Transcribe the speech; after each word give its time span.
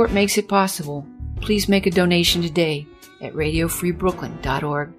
support 0.00 0.14
makes 0.14 0.38
it 0.38 0.48
possible. 0.48 1.04
Please 1.42 1.68
make 1.68 1.84
a 1.84 1.90
donation 1.90 2.40
today 2.40 2.86
at 3.20 3.34
radiofreebrooklyn.org. 3.34 4.94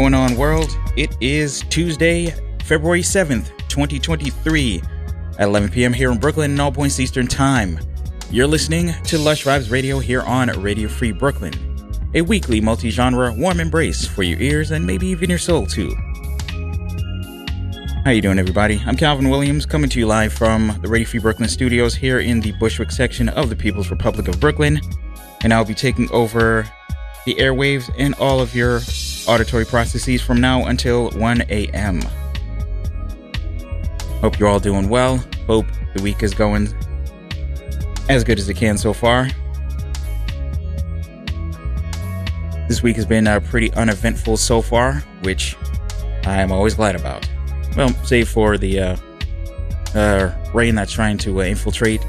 going 0.00 0.14
on, 0.14 0.34
world? 0.34 0.78
It 0.96 1.14
is 1.20 1.62
Tuesday, 1.68 2.34
February 2.64 3.02
7th, 3.02 3.48
2023, 3.68 4.80
at 5.38 5.46
11 5.46 5.68
p.m. 5.68 5.92
here 5.92 6.10
in 6.10 6.16
Brooklyn 6.16 6.52
and 6.52 6.58
all 6.58 6.72
points 6.72 6.98
Eastern 6.98 7.26
Time. 7.26 7.78
You're 8.30 8.46
listening 8.46 8.94
to 9.04 9.18
Lush 9.18 9.44
Vibes 9.44 9.70
Radio 9.70 9.98
here 9.98 10.22
on 10.22 10.48
Radio 10.62 10.88
Free 10.88 11.12
Brooklyn, 11.12 11.52
a 12.14 12.22
weekly 12.22 12.62
multi 12.62 12.88
genre 12.88 13.30
warm 13.34 13.60
embrace 13.60 14.06
for 14.06 14.22
your 14.22 14.40
ears 14.40 14.70
and 14.70 14.86
maybe 14.86 15.06
even 15.06 15.28
your 15.28 15.38
soul, 15.38 15.66
too. 15.66 15.94
How 18.02 18.12
you 18.12 18.22
doing, 18.22 18.38
everybody? 18.38 18.80
I'm 18.86 18.96
Calvin 18.96 19.28
Williams, 19.28 19.66
coming 19.66 19.90
to 19.90 19.98
you 19.98 20.06
live 20.06 20.32
from 20.32 20.78
the 20.80 20.88
Radio 20.88 21.08
Free 21.08 21.20
Brooklyn 21.20 21.50
studios 21.50 21.94
here 21.94 22.20
in 22.20 22.40
the 22.40 22.52
Bushwick 22.52 22.90
section 22.90 23.28
of 23.28 23.50
the 23.50 23.56
People's 23.56 23.90
Republic 23.90 24.28
of 24.28 24.40
Brooklyn, 24.40 24.80
and 25.42 25.52
I'll 25.52 25.66
be 25.66 25.74
taking 25.74 26.10
over 26.10 26.66
the 27.26 27.34
airwaves 27.34 27.94
and 27.98 28.14
all 28.14 28.40
of 28.40 28.54
your 28.54 28.80
auditory 29.30 29.64
processes 29.64 30.20
from 30.20 30.40
now 30.40 30.66
until 30.66 31.08
1 31.10 31.42
a.m. 31.50 32.02
Hope 34.20 34.40
you're 34.40 34.48
all 34.48 34.58
doing 34.58 34.88
well. 34.88 35.18
Hope 35.46 35.66
the 35.94 36.02
week 36.02 36.24
is 36.24 36.34
going 36.34 36.68
as 38.08 38.24
good 38.24 38.40
as 38.40 38.48
it 38.48 38.54
can 38.54 38.76
so 38.76 38.92
far. 38.92 39.28
This 42.66 42.82
week 42.82 42.96
has 42.96 43.06
been 43.06 43.28
uh, 43.28 43.38
pretty 43.38 43.72
uneventful 43.74 44.36
so 44.36 44.60
far, 44.60 44.94
which 45.22 45.56
I'm 46.24 46.50
always 46.50 46.74
glad 46.74 46.96
about. 46.96 47.28
Well, 47.76 47.90
save 48.04 48.28
for 48.28 48.58
the 48.58 48.80
uh, 48.80 48.96
uh, 49.94 50.50
rain 50.52 50.74
that's 50.74 50.90
trying 50.90 51.18
to 51.18 51.40
uh, 51.40 51.44
infiltrate 51.44 52.04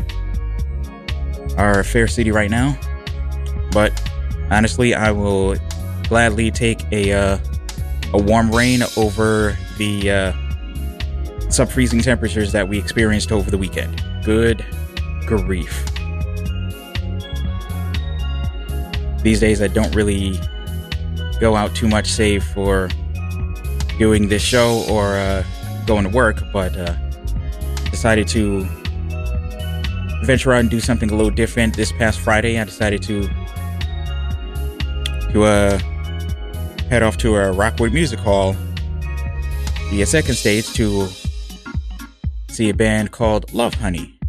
our 1.56 1.84
fair 1.84 2.08
city 2.08 2.32
right 2.32 2.50
now. 2.50 2.80
But 3.72 3.94
honestly, 4.50 4.96
I 4.96 5.12
will 5.12 5.56
gladly 6.12 6.52
take 6.52 6.84
a 6.92 7.14
uh, 7.14 7.38
a 8.14 8.22
warm 8.22 8.54
rain 8.54 8.82
over 8.98 9.58
the 9.78 10.12
uh, 10.12 11.50
sub 11.50 11.70
freezing 11.70 12.02
temperatures 12.02 12.52
that 12.52 12.68
we 12.68 12.78
experienced 12.78 13.32
over 13.32 13.50
the 13.50 13.58
weekend. 13.58 14.04
Good 14.26 14.66
grief. 15.26 15.86
These 19.24 19.40
days, 19.40 19.62
I 19.62 19.70
don't 19.70 19.96
really 19.96 20.38
go 21.40 21.56
out 21.56 21.74
too 21.74 21.88
much, 21.88 22.08
save 22.12 22.44
for 22.44 22.90
doing 23.98 24.28
this 24.28 24.42
show 24.42 24.86
or 24.90 25.16
uh, 25.16 25.46
going 25.88 26.04
to 26.04 26.10
work, 26.10 26.44
but 26.52 26.76
uh, 26.76 26.94
decided 27.90 28.28
to 28.28 28.66
venture 30.24 30.52
out 30.52 30.60
and 30.60 30.70
do 30.70 30.82
something 30.82 31.10
a 31.10 31.16
little 31.16 31.32
different. 31.32 31.74
This 31.78 31.94
past 31.94 32.20
Friday, 32.20 32.60
I 32.60 32.66
decided 32.66 33.02
to 33.04 33.30
to 35.32 35.44
uh, 35.46 35.80
head 36.92 37.04
off 37.04 37.16
to 37.16 37.38
a 37.38 37.54
Rockwood 37.54 37.94
Music 37.94 38.20
Hall, 38.20 38.54
the 39.92 40.04
second 40.06 40.36
stage, 40.36 40.74
to 40.74 41.08
see 42.50 42.68
a 42.68 42.74
band 42.74 43.12
called 43.12 43.54
Love 43.54 43.76
Honey. 43.76 44.20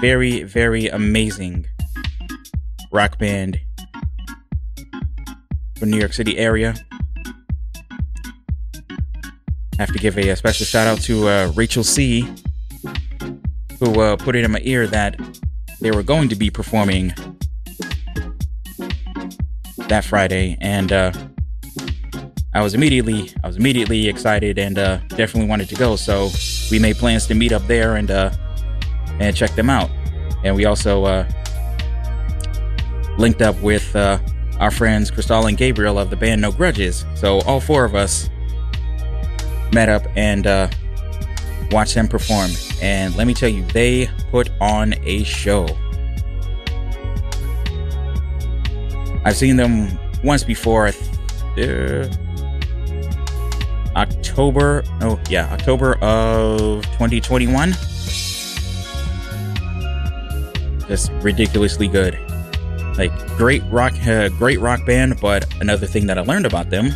Very, 0.00 0.44
very 0.44 0.86
amazing 0.86 1.66
rock 2.92 3.18
band 3.18 3.58
from 5.76 5.90
New 5.90 5.98
York 5.98 6.12
City 6.12 6.38
area. 6.38 6.76
Have 9.80 9.92
to 9.92 9.98
give 9.98 10.16
a, 10.18 10.28
a 10.28 10.36
special 10.36 10.64
shout 10.64 10.86
out 10.86 11.00
to 11.00 11.26
uh, 11.26 11.52
Rachel 11.56 11.82
C, 11.82 12.32
who 13.80 14.00
uh, 14.00 14.14
put 14.14 14.36
it 14.36 14.44
in 14.44 14.52
my 14.52 14.60
ear 14.62 14.86
that 14.86 15.18
they 15.80 15.90
were 15.90 16.04
going 16.04 16.28
to 16.28 16.36
be 16.36 16.50
performing 16.50 17.12
that 19.88 20.04
Friday, 20.04 20.56
and 20.60 20.92
uh, 20.92 21.12
I 22.54 22.62
was 22.62 22.74
immediately 22.74 23.30
I 23.44 23.46
was 23.46 23.56
immediately 23.56 24.08
excited 24.08 24.58
and 24.58 24.78
uh, 24.78 24.98
definitely 25.08 25.48
wanted 25.48 25.68
to 25.68 25.74
go. 25.74 25.96
So 25.96 26.30
we 26.70 26.78
made 26.78 26.96
plans 26.96 27.26
to 27.26 27.34
meet 27.34 27.52
up 27.52 27.66
there 27.66 27.96
and 27.96 28.10
uh, 28.10 28.30
and 29.20 29.36
check 29.36 29.54
them 29.54 29.68
out. 29.68 29.90
And 30.44 30.56
we 30.56 30.64
also 30.64 31.04
uh, 31.04 31.28
linked 33.18 33.42
up 33.42 33.60
with 33.60 33.94
uh, 33.94 34.18
our 34.58 34.70
friends 34.70 35.10
Cristal 35.10 35.46
and 35.46 35.56
Gabriel 35.58 35.98
of 35.98 36.10
the 36.10 36.16
band 36.16 36.40
No 36.40 36.50
Grudges. 36.50 37.04
So 37.14 37.40
all 37.42 37.60
four 37.60 37.84
of 37.84 37.94
us 37.94 38.30
met 39.72 39.88
up 39.88 40.04
and 40.16 40.46
uh, 40.46 40.68
watched 41.70 41.94
them 41.94 42.08
perform. 42.08 42.50
And 42.80 43.14
let 43.16 43.26
me 43.26 43.34
tell 43.34 43.48
you, 43.48 43.64
they 43.66 44.08
put 44.30 44.50
on 44.60 44.94
a 45.04 45.24
show. 45.24 45.66
I've 49.26 49.36
seen 49.36 49.56
them 49.56 49.98
once 50.22 50.44
before. 50.44 50.92
Uh, 51.58 52.08
October. 53.96 54.84
Oh 55.00 55.18
yeah, 55.28 55.52
October 55.52 55.94
of 55.96 56.84
2021. 56.92 57.72
Just 60.86 61.10
ridiculously 61.22 61.88
good. 61.88 62.16
Like 62.96 63.10
great 63.36 63.64
rock, 63.64 63.94
uh, 64.06 64.28
great 64.28 64.60
rock 64.60 64.86
band. 64.86 65.20
But 65.20 65.44
another 65.60 65.88
thing 65.88 66.06
that 66.06 66.18
I 66.18 66.20
learned 66.20 66.46
about 66.46 66.70
them 66.70 66.92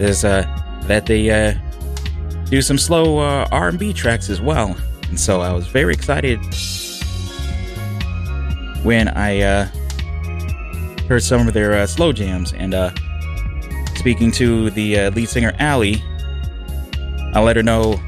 is 0.00 0.24
uh, 0.24 0.42
that 0.84 1.04
they 1.04 1.28
uh, 1.28 1.52
do 2.46 2.62
some 2.62 2.78
slow 2.78 3.18
uh, 3.18 3.46
R&B 3.52 3.92
tracks 3.92 4.30
as 4.30 4.40
well. 4.40 4.74
And 5.10 5.20
so 5.20 5.42
I 5.42 5.52
was 5.52 5.66
very 5.66 5.92
excited 5.92 6.38
when 8.82 9.08
I 9.08 9.42
uh, 9.42 9.68
heard 11.08 11.22
some 11.22 11.46
of 11.46 11.54
their 11.54 11.74
uh, 11.74 11.86
slow 11.86 12.12
jams. 12.12 12.52
And 12.52 12.74
uh, 12.74 12.90
speaking 13.96 14.30
to 14.32 14.70
the 14.70 14.98
uh, 14.98 15.10
lead 15.10 15.28
singer, 15.28 15.52
Allie, 15.58 16.02
I 17.32 17.40
let 17.40 17.56
her 17.56 17.62
know 17.62 18.00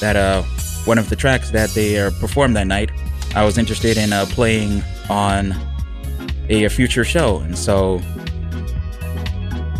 that 0.00 0.16
uh, 0.16 0.42
one 0.84 0.98
of 0.98 1.08
the 1.08 1.16
tracks 1.16 1.50
that 1.50 1.70
they 1.70 1.98
uh, 1.98 2.10
performed 2.20 2.56
that 2.56 2.66
night, 2.66 2.90
I 3.34 3.44
was 3.44 3.58
interested 3.58 3.96
in 3.96 4.12
uh, 4.12 4.26
playing 4.28 4.82
on 5.08 5.54
a, 6.48 6.64
a, 6.64 6.70
future 6.70 7.04
show. 7.04 7.38
And 7.38 7.58
so, 7.58 8.00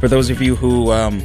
for 0.01 0.09
those 0.09 0.31
of 0.31 0.43
you 0.43 0.57
who 0.57 0.93
um, 0.93 1.23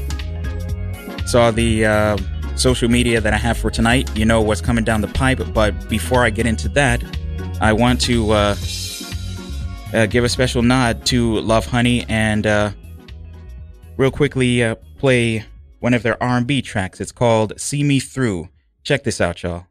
saw 1.26 1.52
the 1.52 1.86
uh, 1.86 2.18
social 2.56 2.90
media 2.90 3.22
that 3.22 3.34
I 3.34 3.38
have 3.38 3.58
for 3.58 3.72
tonight, 3.72 4.16
you 4.16 4.26
know 4.26 4.42
what's 4.42 4.62
coming 4.62 4.84
down 4.84 5.02
the 5.02 5.08
pipe. 5.08 5.42
But 5.54 5.90
before 5.90 6.24
I 6.24 6.30
get 6.30 6.46
into 6.46 6.70
that, 6.70 7.04
I 7.60 7.74
want 7.74 8.02
to 8.02 8.32
uh, 8.32 8.56
uh, 9.94 10.06
give 10.06 10.24
a 10.24 10.30
special 10.30 10.62
nod 10.62 11.06
to 11.08 11.40
Love 11.40 11.66
Honey 11.66 12.06
and 12.08 12.48
uh, 12.48 12.72
real 13.98 14.12
quickly 14.12 14.64
uh, 14.64 14.76
play 14.98 15.46
one 15.80 15.94
of 15.94 16.04
their 16.04 16.22
R&B 16.22 16.62
tracks. 16.62 17.02
It's 17.02 17.12
called 17.12 17.60
"See 17.60 17.84
Me 17.84 18.00
Through." 18.00 18.50
Check 18.84 19.04
this 19.04 19.22
out, 19.22 19.44
y'all. 19.44 19.68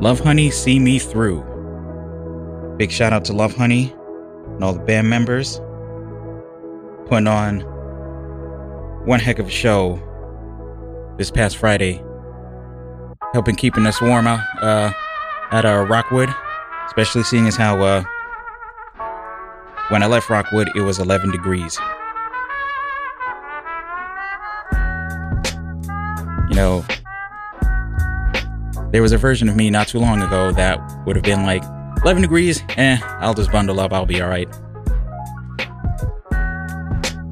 Lovehoney 0.00 0.50
See 0.50 0.78
Me 0.78 0.98
Through. 0.98 1.44
Big 2.78 2.90
shout 2.90 3.12
out 3.12 3.22
to 3.26 3.34
Love 3.34 3.54
Honey 3.54 3.94
and 4.46 4.64
all 4.64 4.72
the 4.72 4.80
band 4.80 5.10
members 5.10 5.60
putting 7.06 7.26
on 7.26 7.60
one 9.04 9.20
heck 9.20 9.38
of 9.38 9.48
a 9.48 9.50
show 9.50 10.00
this 11.18 11.30
past 11.30 11.58
Friday, 11.58 12.02
helping 13.34 13.56
keeping 13.56 13.86
us 13.86 14.00
warm 14.00 14.26
out 14.26 14.40
uh, 14.62 14.90
at 15.50 15.66
our 15.66 15.84
Rockwood, 15.84 16.30
especially 16.86 17.22
seeing 17.22 17.46
as 17.46 17.56
how 17.56 17.78
uh, 17.82 18.02
when 19.88 20.02
I 20.02 20.06
left 20.06 20.30
Rockwood 20.30 20.70
it 20.74 20.80
was 20.80 20.98
11 20.98 21.30
degrees. 21.30 21.78
You 26.48 26.56
know, 26.56 26.86
there 28.90 29.02
was 29.02 29.12
a 29.12 29.18
version 29.18 29.48
of 29.48 29.56
me 29.56 29.70
not 29.70 29.88
too 29.88 29.98
long 29.98 30.20
ago 30.20 30.52
that 30.52 30.80
would 31.06 31.16
have 31.16 31.24
been 31.24 31.44
like, 31.44 31.62
11 32.02 32.22
degrees, 32.22 32.62
eh, 32.76 32.98
I'll 33.02 33.34
just 33.34 33.52
bundle 33.52 33.78
up, 33.78 33.92
I'll 33.92 34.06
be 34.06 34.22
alright. 34.22 34.48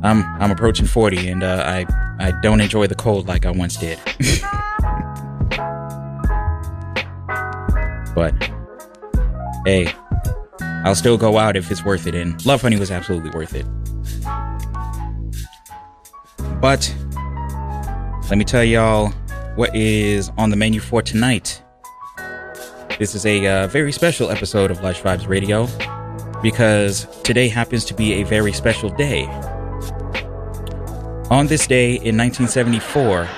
I'm 0.01 0.23
I'm 0.41 0.53
approaching 0.53 0.87
40 0.87 1.29
and 1.29 1.43
uh, 1.43 1.65
I 1.67 1.85
I 2.21 2.31
don't 2.41 2.61
enjoy 2.61 2.87
the 2.87 2.95
cold 2.95 3.27
like 3.27 3.45
I 3.45 3.51
once 3.51 3.77
did. 3.77 3.99
but 8.15 8.33
hey, 9.67 9.93
I'll 10.85 10.95
still 10.95 11.19
go 11.19 11.37
out 11.37 11.57
if 11.57 11.69
it's 11.71 11.85
worth 11.85 12.07
it 12.07 12.15
and 12.15 12.45
Love 12.47 12.63
Honey 12.63 12.77
was 12.77 12.93
absolutely 12.93 13.31
worth 13.31 13.57
it. 13.57 13.67
But 16.61 16.95
let 18.31 18.39
me 18.39 18.45
tell 18.45 18.63
y'all 18.63 19.13
what 19.59 19.75
is 19.75 20.31
on 20.39 20.51
the 20.51 20.57
menu 20.57 20.79
for 20.79 21.03
tonight. 21.03 21.61
This 23.01 23.17
is 23.17 23.27
a 23.27 23.45
uh, 23.45 23.67
very 23.67 23.91
special 23.91 24.31
episode 24.31 24.71
of 24.71 24.85
Lush 24.85 25.03
Vibes 25.03 25.27
Radio 25.27 25.67
because 26.45 27.09
today 27.25 27.49
happens 27.49 27.85
to 27.87 27.95
be 27.95 28.13
a 28.13 28.23
very 28.23 28.53
special 28.53 28.89
day. 28.89 29.25
On 31.29 31.49
this 31.49 31.67
day 31.67 31.95
in 31.95 32.17
1974, 32.17 33.29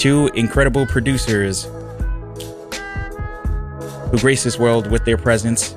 two 0.00 0.28
incredible 0.34 0.84
producers 0.84 1.68
who 4.10 4.18
graced 4.18 4.42
this 4.42 4.58
world 4.58 4.90
with 4.90 5.04
their 5.04 5.16
presence 5.16 5.76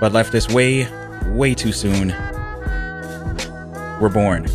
but 0.00 0.12
left 0.12 0.34
us 0.34 0.48
way, 0.48 0.88
way 1.34 1.52
too 1.52 1.72
soon 1.72 2.14
were 4.00 4.08
born. 4.08 4.46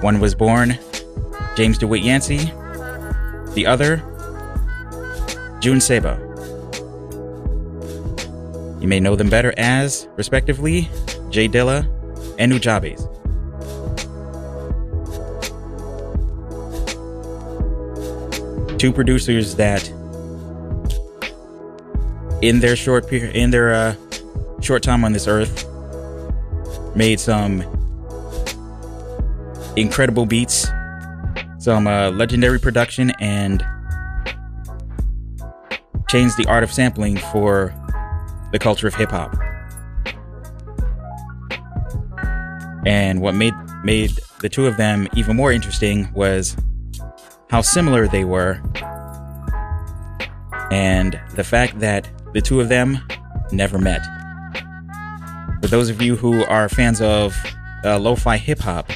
One 0.00 0.20
was 0.20 0.34
born 0.34 0.78
James 1.56 1.78
DeWitt 1.78 2.02
Yancey, 2.02 2.52
the 3.54 3.64
other, 3.66 3.96
Jun 5.60 5.80
Seba. 5.80 6.18
You 8.80 8.86
may 8.86 9.00
know 9.00 9.16
them 9.16 9.28
better 9.28 9.52
as, 9.56 10.08
respectively, 10.16 10.88
J 11.30 11.48
Dilla 11.48 11.86
and 12.38 12.52
Nujabes. 12.52 13.08
two 18.78 18.92
producers 18.92 19.56
that 19.56 19.88
in 22.42 22.60
their 22.60 22.76
short 22.76 23.08
period 23.08 23.34
in 23.34 23.50
their 23.50 23.74
uh, 23.74 23.94
short 24.60 24.82
time 24.82 25.04
on 25.04 25.12
this 25.12 25.26
earth 25.26 25.66
made 26.94 27.18
some 27.18 27.62
incredible 29.80 30.26
beats 30.26 30.68
some 31.58 31.86
uh, 31.86 32.10
legendary 32.10 32.58
production 32.58 33.10
and 33.20 33.64
changed 36.08 36.36
the 36.36 36.46
art 36.46 36.62
of 36.62 36.72
sampling 36.72 37.16
for 37.16 37.74
the 38.52 38.58
culture 38.58 38.86
of 38.86 38.94
hip 38.94 39.10
hop 39.10 39.34
and 42.86 43.20
what 43.20 43.34
made 43.34 43.54
made 43.84 44.10
the 44.40 44.48
two 44.48 44.66
of 44.66 44.76
them 44.76 45.08
even 45.14 45.36
more 45.36 45.52
interesting 45.52 46.10
was 46.14 46.56
how 47.50 47.60
similar 47.60 48.06
they 48.08 48.24
were 48.24 48.60
and 50.70 51.20
the 51.34 51.44
fact 51.44 51.78
that 51.80 52.08
the 52.34 52.40
two 52.40 52.60
of 52.60 52.68
them 52.68 52.98
never 53.52 53.78
met. 53.78 54.02
For 55.62 55.68
those 55.68 55.88
of 55.88 56.02
you 56.02 56.16
who 56.16 56.44
are 56.44 56.68
fans 56.68 57.00
of 57.00 57.36
uh, 57.84 57.98
lo 57.98 58.14
fi 58.14 58.36
hip 58.36 58.58
hop, 58.58 58.90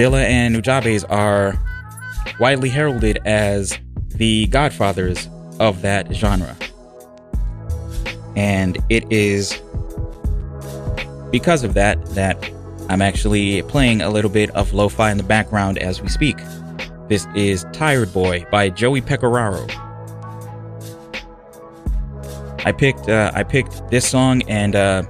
Dilla 0.00 0.24
and 0.24 0.56
Nujabes 0.56 1.04
are 1.10 1.62
widely 2.38 2.70
heralded 2.70 3.18
as 3.26 3.78
the 4.08 4.46
godfathers 4.46 5.28
of 5.58 5.82
that 5.82 6.10
genre. 6.14 6.56
And 8.34 8.78
it 8.88 9.04
is 9.12 9.60
because 11.30 11.64
of 11.64 11.74
that 11.74 12.02
that 12.14 12.50
I'm 12.88 13.02
actually 13.02 13.60
playing 13.64 14.00
a 14.00 14.08
little 14.08 14.30
bit 14.30 14.48
of 14.52 14.72
lo 14.72 14.88
fi 14.88 15.10
in 15.10 15.18
the 15.18 15.22
background 15.22 15.76
as 15.76 16.00
we 16.00 16.08
speak. 16.08 16.38
This 17.08 17.26
is 17.34 17.66
Tired 17.74 18.10
Boy 18.14 18.46
by 18.50 18.70
Joey 18.70 19.02
Pecoraro. 19.02 19.68
I 22.64 22.72
picked 22.72 23.06
uh, 23.10 23.32
I 23.34 23.42
picked 23.42 23.90
this 23.90 24.08
song 24.08 24.40
and 24.48 24.74
uh, 24.74 25.02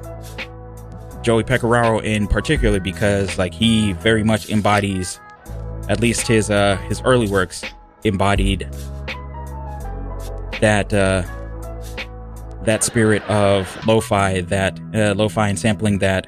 Joey 1.22 1.44
Pecoraro 1.44 2.02
in 2.02 2.26
particular 2.26 2.80
because 2.80 3.38
like 3.38 3.52
he 3.52 3.92
very 3.94 4.22
much 4.22 4.48
embodies, 4.50 5.20
at 5.88 6.00
least 6.00 6.26
his 6.26 6.50
uh, 6.50 6.76
his 6.88 7.02
early 7.02 7.28
works 7.28 7.62
embodied 8.04 8.68
that 10.60 10.92
uh, 10.92 11.22
that 12.64 12.84
spirit 12.84 13.22
of 13.22 13.86
lo-fi, 13.86 14.40
that 14.42 14.78
uh, 14.94 15.14
lo-fi 15.14 15.48
and 15.48 15.58
sampling 15.58 15.98
that 15.98 16.26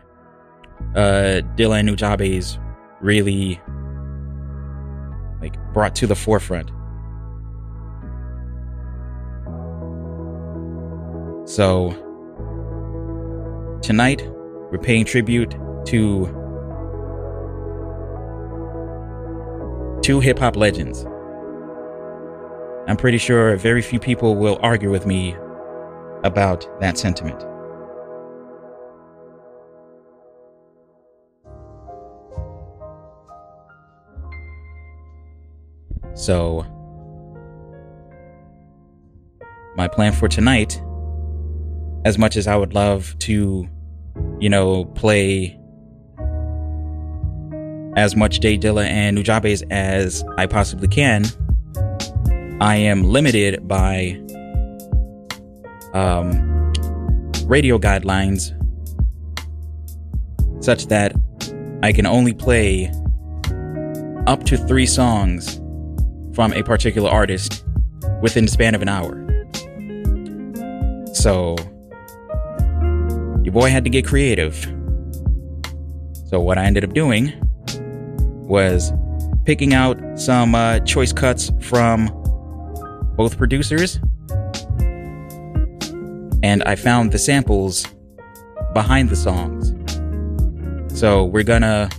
uh, 0.95 1.41
Dylan 1.57 1.89
Nujabes 1.89 2.59
really 3.01 3.61
like 5.41 5.57
brought 5.73 5.95
to 5.97 6.07
the 6.07 6.15
forefront. 6.15 6.71
So, 11.49 11.91
tonight, 13.83 14.27
we're 14.73 14.79
paying 14.79 15.05
tribute 15.05 15.53
to 15.85 16.27
two 20.03 20.19
hip 20.19 20.39
hop 20.39 20.57
legends. 20.57 21.05
I'm 22.89 22.97
pretty 22.97 23.19
sure 23.19 23.55
very 23.57 23.83
few 23.83 24.01
people 24.01 24.35
will 24.35 24.59
argue 24.63 24.91
with 24.91 25.07
me 25.07 25.37
about 26.25 26.67
that 26.81 26.97
sentiment. 26.97 27.41
So, 36.15 36.65
my 39.77 39.87
plan 39.87 40.13
for 40.13 40.29
tonight 40.29 40.83
as 42.05 42.19
much 42.19 42.37
as 42.37 42.47
I 42.47 42.57
would 42.57 42.75
love 42.75 43.17
to, 43.21 43.69
you 44.41 44.49
know, 44.49 44.85
play 44.85 45.59
as 47.97 48.17
much 48.17 48.41
J 48.41 48.59
Dilla 48.59 48.87
and 48.87 49.19
Nujabes 49.19 49.63
as 49.71 50.25
I 50.39 50.47
possibly 50.47 50.89
can, 50.89 51.25
I 52.61 52.77
am 52.77 53.05
limited 53.05 53.67
by 53.69 54.19
um, 55.95 56.73
radio 57.47 57.79
guidelines 57.79 58.59
such 60.65 60.87
that 60.87 61.13
I 61.83 61.93
can 61.93 62.07
only 62.07 62.33
play 62.33 62.91
up 64.27 64.45
to 64.45 64.57
three 64.57 64.87
songs 64.87 65.61
from 66.35 66.53
a 66.53 66.63
particular 66.63 67.11
artist 67.11 67.65
within 68.23 68.45
the 68.45 68.51
span 68.51 68.75
of 68.75 68.83
an 68.83 68.89
hour. 68.89 69.19
So, 71.15 71.57
your 73.45 73.53
boy 73.53 73.71
had 73.71 73.85
to 73.85 73.91
get 73.91 74.07
creative. 74.07 74.55
So, 76.27 76.41
what 76.41 76.59
I 76.59 76.65
ended 76.65 76.85
up 76.85 76.93
doing 76.93 77.33
was 78.47 78.93
picking 79.45 79.75
out 79.75 79.99
some 80.19 80.55
uh, 80.55 80.81
choice 80.81 81.13
cuts 81.13 81.51
from 81.61 82.07
both 83.17 83.37
producers, 83.37 83.99
and 86.43 86.63
I 86.65 86.77
found 86.77 87.13
the 87.13 87.19
samples 87.19 87.87
behind 88.75 89.11
the 89.11 89.17
songs. 89.17 89.75
So, 90.99 91.25
we're 91.25 91.43
gonna 91.43 91.91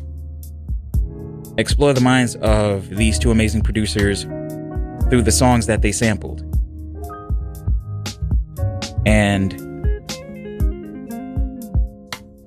explore 1.58 1.94
the 1.94 2.02
minds 2.02 2.36
of 2.38 2.90
these 2.90 3.20
two 3.20 3.32
amazing 3.32 3.62
producers 3.62 4.24
through 5.10 5.22
the 5.22 5.32
songs 5.32 5.68
that 5.68 5.82
they 5.82 5.92
sampled. 5.92 6.42
And 9.06 9.73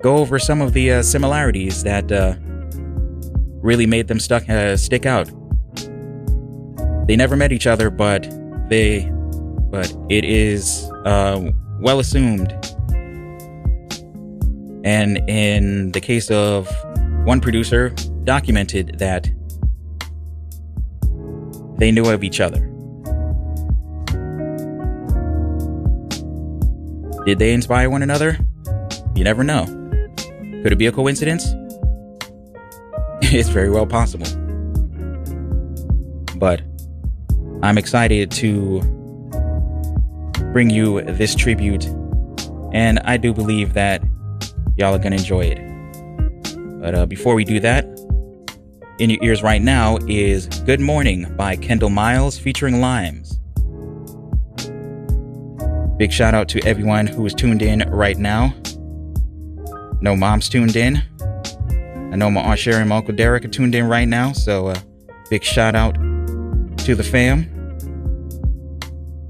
go 0.01 0.17
over 0.17 0.39
some 0.39 0.61
of 0.61 0.73
the 0.73 0.91
uh, 0.91 1.01
similarities 1.01 1.83
that 1.83 2.11
uh, 2.11 2.35
really 3.61 3.85
made 3.85 4.07
them 4.07 4.19
stuck 4.19 4.47
uh, 4.49 4.77
stick 4.77 5.05
out. 5.05 5.29
They 7.07 7.15
never 7.15 7.35
met 7.35 7.51
each 7.51 7.67
other, 7.67 7.89
but 7.89 8.29
they, 8.69 9.09
but 9.69 9.95
it 10.09 10.25
is 10.25 10.91
uh, 11.05 11.51
well 11.79 11.99
assumed. 11.99 12.51
And 14.83 15.17
in 15.29 15.91
the 15.91 16.01
case 16.01 16.29
of 16.31 16.69
one 17.25 17.41
producer, 17.41 17.89
documented 18.23 18.99
that 18.99 19.29
they 21.77 21.91
knew 21.91 22.05
of 22.05 22.23
each 22.23 22.39
other. 22.39 22.59
Did 27.25 27.39
they 27.39 27.53
inspire 27.53 27.89
one 27.89 28.03
another? 28.03 28.37
You 29.15 29.23
never 29.23 29.43
know. 29.43 29.76
Could 30.63 30.73
it 30.73 30.77
be 30.77 30.87
a 30.87 30.91
coincidence? 30.91 31.45
it's 33.21 33.49
very 33.49 33.69
well 33.69 33.85
possible. 33.85 34.27
But 36.37 36.61
I'm 37.63 37.77
excited 37.77 38.31
to 38.31 38.81
bring 40.51 40.69
you 40.69 41.01
this 41.01 41.35
tribute, 41.35 41.85
and 42.73 42.99
I 42.99 43.17
do 43.17 43.33
believe 43.33 43.73
that 43.73 44.03
y'all 44.75 44.93
are 44.93 44.99
gonna 44.99 45.15
enjoy 45.15 45.45
it. 45.45 45.61
But 46.81 46.95
uh, 46.95 47.05
before 47.05 47.35
we 47.35 47.43
do 47.43 47.59
that, 47.59 47.85
in 48.99 49.09
your 49.11 49.23
ears 49.23 49.43
right 49.43 49.61
now 49.61 49.97
is 50.07 50.47
Good 50.65 50.79
Morning 50.79 51.31
by 51.35 51.55
Kendall 51.55 51.89
Miles 51.89 52.37
featuring 52.37 52.81
Limes. 52.81 53.39
Big 55.97 56.11
shout 56.11 56.33
out 56.33 56.47
to 56.49 56.63
everyone 56.65 57.07
who 57.07 57.25
is 57.25 57.33
tuned 57.33 57.61
in 57.61 57.79
right 57.89 58.17
now. 58.17 58.53
No 59.99 60.15
mom's 60.15 60.47
tuned 60.47 60.75
in. 60.75 61.01
I 62.13 62.15
know 62.15 62.29
my 62.29 62.41
Aunt 62.41 62.59
Sherry 62.59 62.81
and 62.81 62.89
my 62.89 62.97
Uncle 62.97 63.15
Derek 63.15 63.45
are 63.45 63.49
tuned 63.49 63.73
in 63.73 63.87
right 63.87 64.07
now, 64.07 64.31
so 64.31 64.67
uh, 64.67 64.79
big 65.29 65.43
shout 65.43 65.75
out 65.75 65.95
to 65.95 66.95
the 66.95 67.03
fam. 67.03 67.49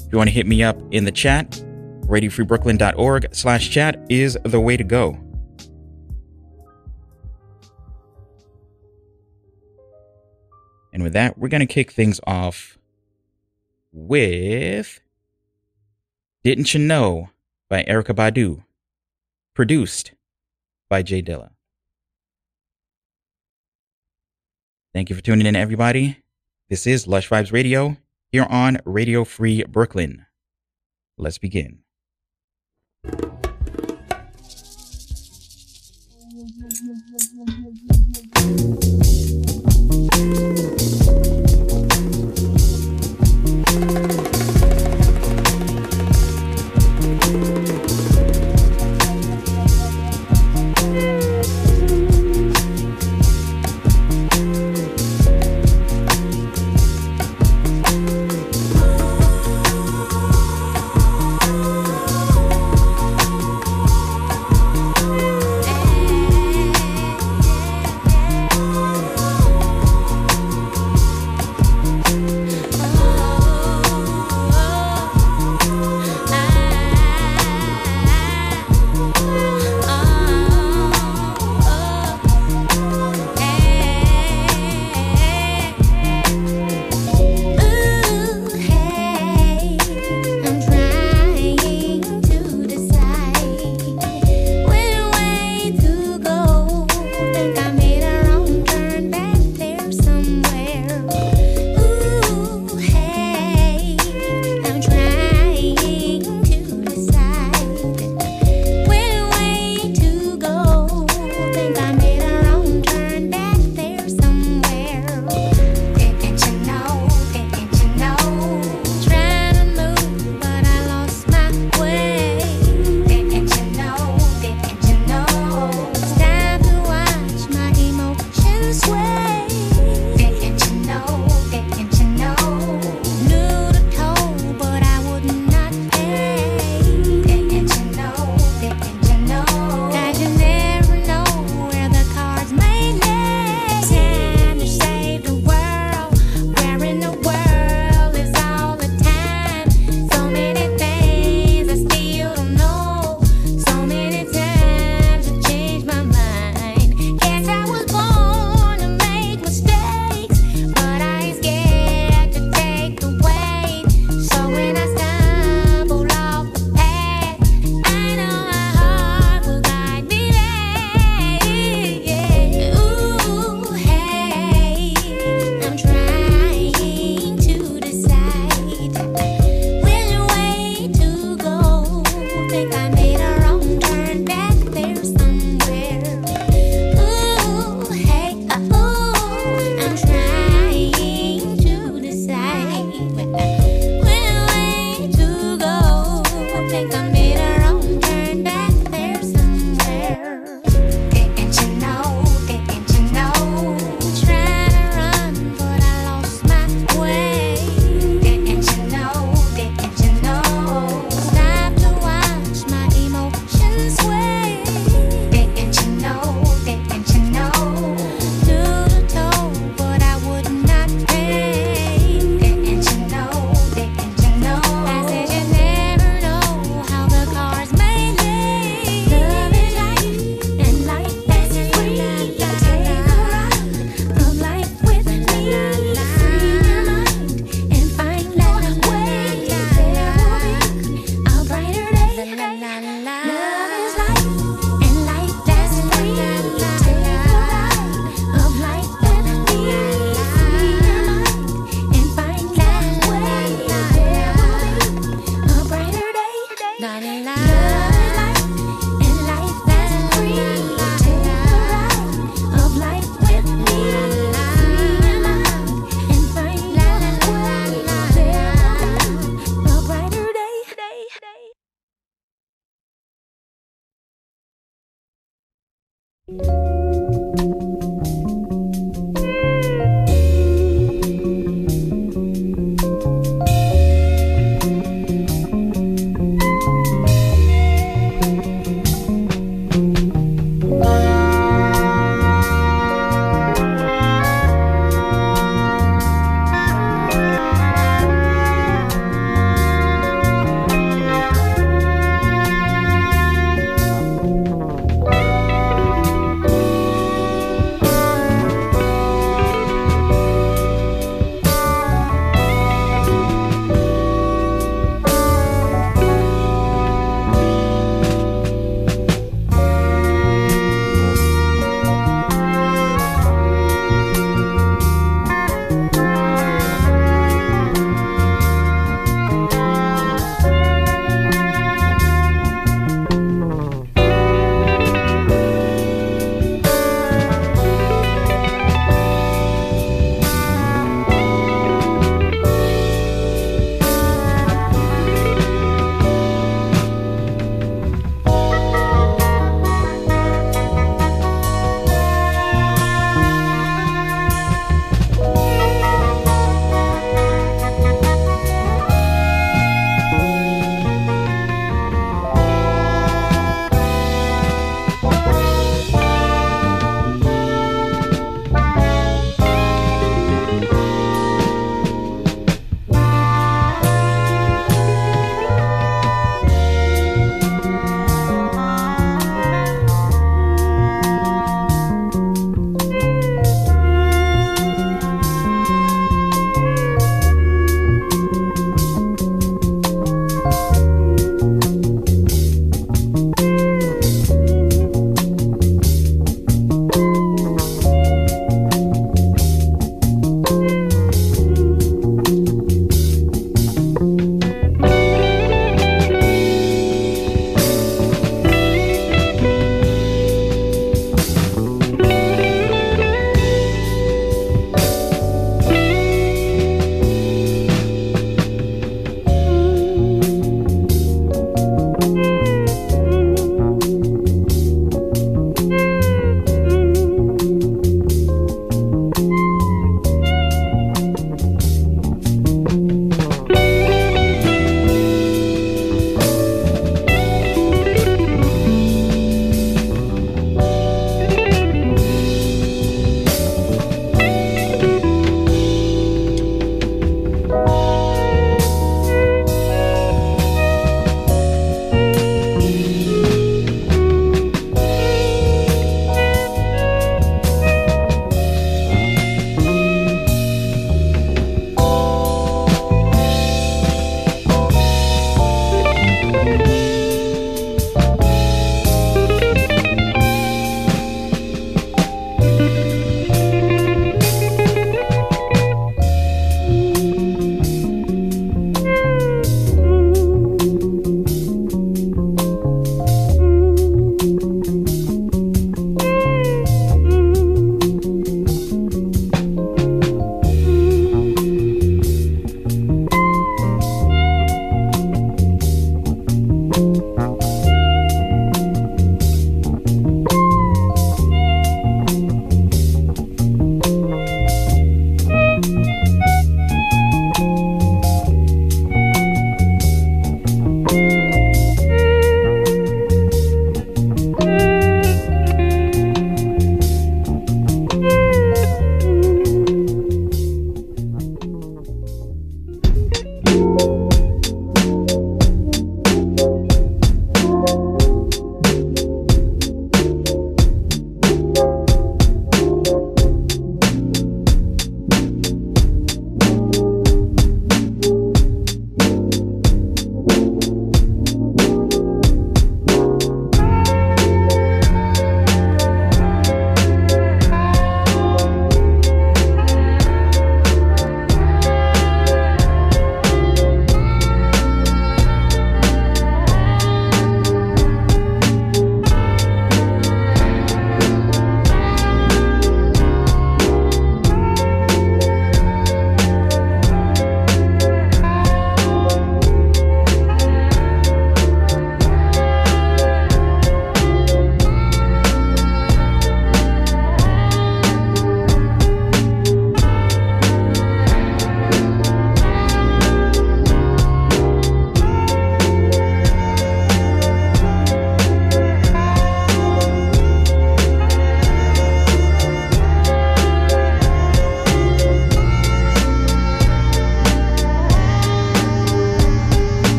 If 0.00 0.12
you 0.12 0.18
want 0.18 0.28
to 0.28 0.34
hit 0.34 0.46
me 0.46 0.62
up 0.62 0.76
in 0.90 1.04
the 1.04 1.12
chat, 1.12 1.50
radiofreebrooklyn.org 2.06 3.34
slash 3.34 3.70
chat 3.70 4.04
is 4.08 4.38
the 4.44 4.60
way 4.60 4.76
to 4.76 4.84
go. 4.84 5.18
And 10.92 11.02
with 11.02 11.12
that, 11.12 11.36
we're 11.36 11.48
going 11.48 11.60
to 11.60 11.66
kick 11.66 11.90
things 11.92 12.20
off 12.26 12.78
with 13.92 15.00
Didn't 16.42 16.72
You 16.72 16.80
Know 16.80 17.30
by 17.68 17.82
Erykah 17.84 18.14
Badu, 18.14 18.64
produced 19.54 20.12
by 20.94 21.02
J 21.02 21.22
Dilla. 21.22 21.50
Thank 24.92 25.10
you 25.10 25.16
for 25.16 25.22
tuning 25.22 25.44
in, 25.44 25.56
everybody. 25.56 26.22
This 26.70 26.86
is 26.86 27.08
Lush 27.08 27.28
Vibes 27.28 27.50
Radio 27.50 27.96
here 28.30 28.46
on 28.48 28.78
Radio 28.84 29.24
Free 29.24 29.64
Brooklyn. 29.64 30.24
Let's 31.18 31.38
begin. 31.38 31.83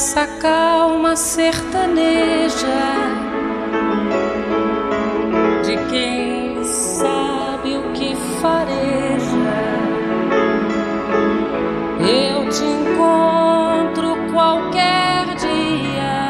Nessa 0.00 0.26
calma 0.40 1.14
sertaneja 1.14 2.56
de 5.62 5.76
quem 5.90 6.64
sabe 6.64 7.76
o 7.76 7.92
que 7.92 8.16
fareja. 8.40 9.60
Eu 12.00 12.48
te 12.48 12.64
encontro 12.64 14.16
qualquer 14.32 15.34
dia. 15.36 16.28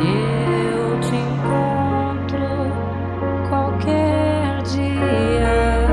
Eu 0.00 0.98
te 0.98 1.14
encontro 1.14 2.48
qualquer 3.48 4.62
dia. 4.64 5.86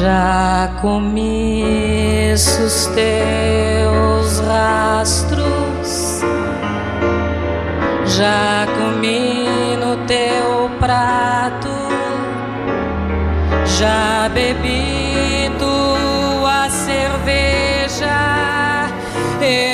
Já 0.00 0.80
conheço 0.80 2.62
os 2.62 2.86
Já 8.24 8.66
comi 8.74 9.76
no 9.76 9.96
teu 10.06 10.70
prato. 10.80 11.68
Já 13.66 14.30
bebi 14.32 15.52
tua 15.58 16.70
cerveja. 16.70 18.16
Eu 19.42 19.73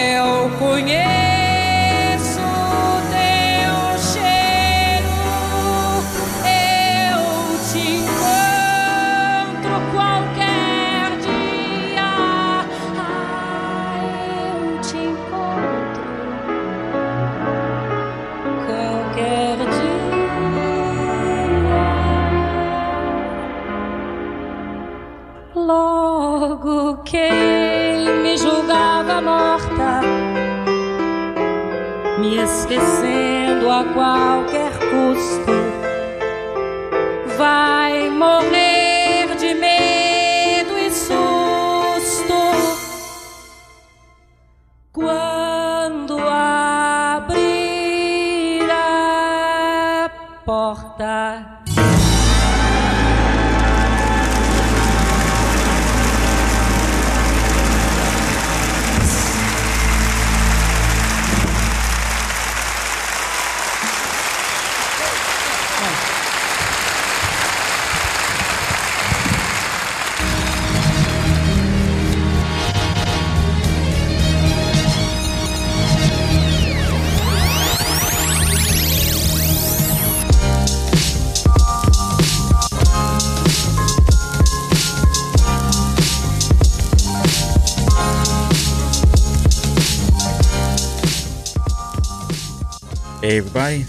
esquecendo 33.91 34.30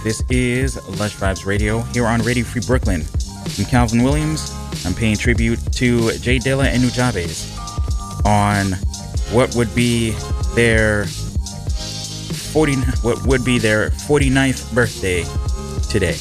this 0.04 0.24
is 0.30 0.76
Lush 0.98 1.16
Vibes 1.16 1.46
Radio 1.46 1.82
here 1.82 2.08
on 2.08 2.22
Radio 2.22 2.44
Free 2.44 2.62
Brooklyn. 2.66 3.04
I'm 3.60 3.66
Calvin 3.66 4.02
Williams. 4.02 4.52
I'm 4.86 4.96
paying 4.96 5.16
tribute 5.16 5.60
to 5.74 6.12
J 6.18 6.40
Dilla 6.40 6.66
and 6.66 6.82
Nujabes 6.84 7.46
on 8.26 8.72
what 9.34 9.54
would 9.56 9.74
be 9.76 10.12
their 10.56 11.06
40 11.06 12.76
what 13.04 13.26
would 13.28 13.46
be 13.46 13.60
their 13.60 13.92
49th 13.92 14.74
birthday 14.74 15.24
today. 15.90 16.18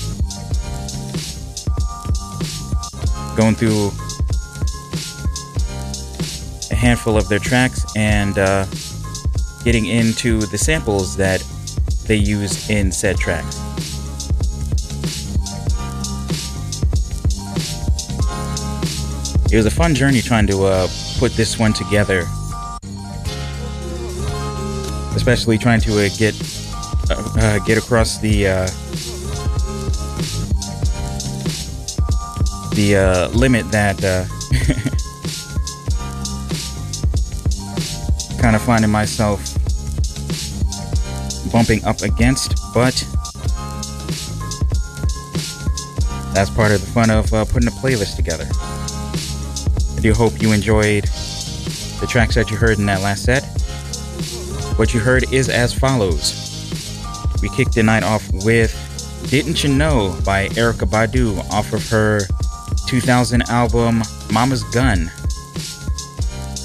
Going 3.36 3.54
through 3.54 3.92
a 6.70 6.74
handful 6.74 7.16
of 7.16 7.28
their 7.28 7.38
tracks 7.38 7.84
and 7.96 8.38
uh, 8.38 8.66
getting 9.64 9.86
into 9.86 10.40
the 10.40 10.58
samples 10.58 11.16
that 11.16 11.42
they 12.06 12.16
use 12.16 12.68
in 12.68 12.92
said 12.92 13.16
tracks. 13.16 13.69
It 19.52 19.56
was 19.56 19.66
a 19.66 19.70
fun 19.70 19.96
journey 19.96 20.20
trying 20.20 20.46
to 20.46 20.62
uh, 20.62 20.86
put 21.18 21.32
this 21.32 21.58
one 21.58 21.72
together, 21.72 22.20
especially 25.16 25.58
trying 25.58 25.80
to 25.80 26.06
uh, 26.06 26.08
get 26.16 26.36
uh, 27.10 27.32
uh, 27.36 27.58
get 27.66 27.76
across 27.76 28.18
the 28.18 28.46
uh, 28.46 28.66
the 32.76 32.96
uh, 32.96 33.28
limit 33.30 33.68
that 33.72 33.98
kind 38.40 38.54
of 38.54 38.62
finding 38.62 38.92
myself 38.92 39.42
bumping 41.50 41.84
up 41.84 42.02
against, 42.02 42.54
but 42.72 42.94
that's 46.34 46.50
part 46.50 46.70
of 46.70 46.80
the 46.80 46.90
fun 46.94 47.10
of 47.10 47.28
putting 47.50 47.66
a 47.66 47.72
playlist 47.72 48.14
together. 48.14 48.46
I 50.00 50.02
do 50.02 50.14
hope 50.14 50.40
you 50.40 50.52
enjoyed 50.52 51.04
the 51.04 52.06
tracks 52.08 52.34
that 52.34 52.50
you 52.50 52.56
heard 52.56 52.78
in 52.78 52.86
that 52.86 53.02
last 53.02 53.24
set. 53.24 53.44
What 54.78 54.94
you 54.94 55.00
heard 55.00 55.30
is 55.30 55.50
as 55.50 55.74
follows. 55.74 56.32
We 57.42 57.50
kicked 57.50 57.74
the 57.74 57.82
night 57.82 58.02
off 58.02 58.26
with 58.42 58.72
Didn't 59.28 59.62
You 59.62 59.68
Know 59.68 60.18
by 60.24 60.48
Erykah 60.48 60.88
Badu 60.88 61.38
off 61.52 61.74
of 61.74 61.86
her 61.90 62.20
2000 62.86 63.42
album 63.50 64.00
Mama's 64.32 64.64
Gun, 64.72 65.10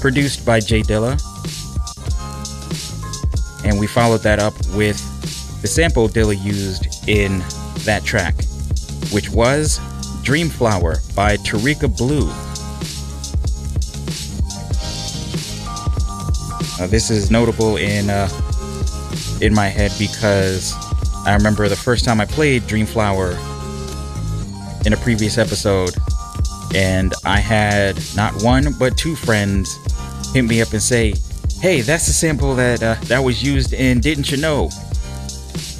produced 0.00 0.46
by 0.46 0.58
J 0.58 0.80
Dilla. 0.80 1.20
And 3.66 3.78
we 3.78 3.86
followed 3.86 4.22
that 4.22 4.38
up 4.38 4.54
with 4.68 4.96
the 5.60 5.68
sample 5.68 6.08
Dilla 6.08 6.42
used 6.42 7.06
in 7.06 7.40
that 7.80 8.02
track, 8.02 8.34
which 9.12 9.28
was 9.28 9.78
Dream 10.22 10.48
Flower 10.48 10.96
by 11.14 11.36
Tarika 11.36 11.94
Blue. 11.94 12.32
Uh, 16.78 16.86
this 16.86 17.10
is 17.10 17.30
notable 17.30 17.78
in 17.78 18.10
uh, 18.10 18.28
in 19.40 19.54
my 19.54 19.66
head 19.66 19.90
because 19.98 20.74
I 21.24 21.34
remember 21.34 21.68
the 21.68 21.76
first 21.76 22.04
time 22.04 22.20
I 22.20 22.26
played 22.26 22.66
Dream 22.66 22.84
Flower 22.84 23.30
in 24.84 24.92
a 24.92 24.96
previous 24.98 25.38
episode, 25.38 25.94
and 26.74 27.14
I 27.24 27.38
had 27.38 27.98
not 28.14 28.42
one 28.42 28.74
but 28.78 28.98
two 28.98 29.16
friends 29.16 29.78
hit 30.34 30.42
me 30.42 30.60
up 30.60 30.70
and 30.72 30.82
say, 30.82 31.14
"Hey, 31.60 31.80
that's 31.80 32.06
the 32.06 32.12
sample 32.12 32.54
that 32.56 32.82
uh, 32.82 32.96
that 33.04 33.20
was 33.20 33.42
used 33.42 33.72
in 33.72 34.00
Didn't 34.00 34.30
You 34.30 34.36
Know?" 34.36 34.68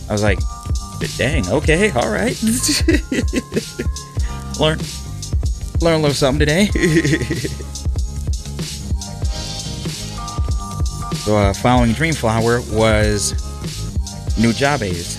I 0.09 0.13
was 0.13 0.23
like, 0.23 0.39
"Dang, 1.19 1.47
okay, 1.49 1.91
all 1.91 2.11
right." 2.11 2.43
learn 4.59 4.79
learn 5.83 5.95
a 5.95 5.99
little 5.99 6.15
something 6.15 6.41
today. 6.41 6.71
So, 11.27 11.53
following 11.55 11.91
Dreamflower 11.91 12.73
was 12.73 13.33
New 14.39 14.53
Nujabes 14.53 15.19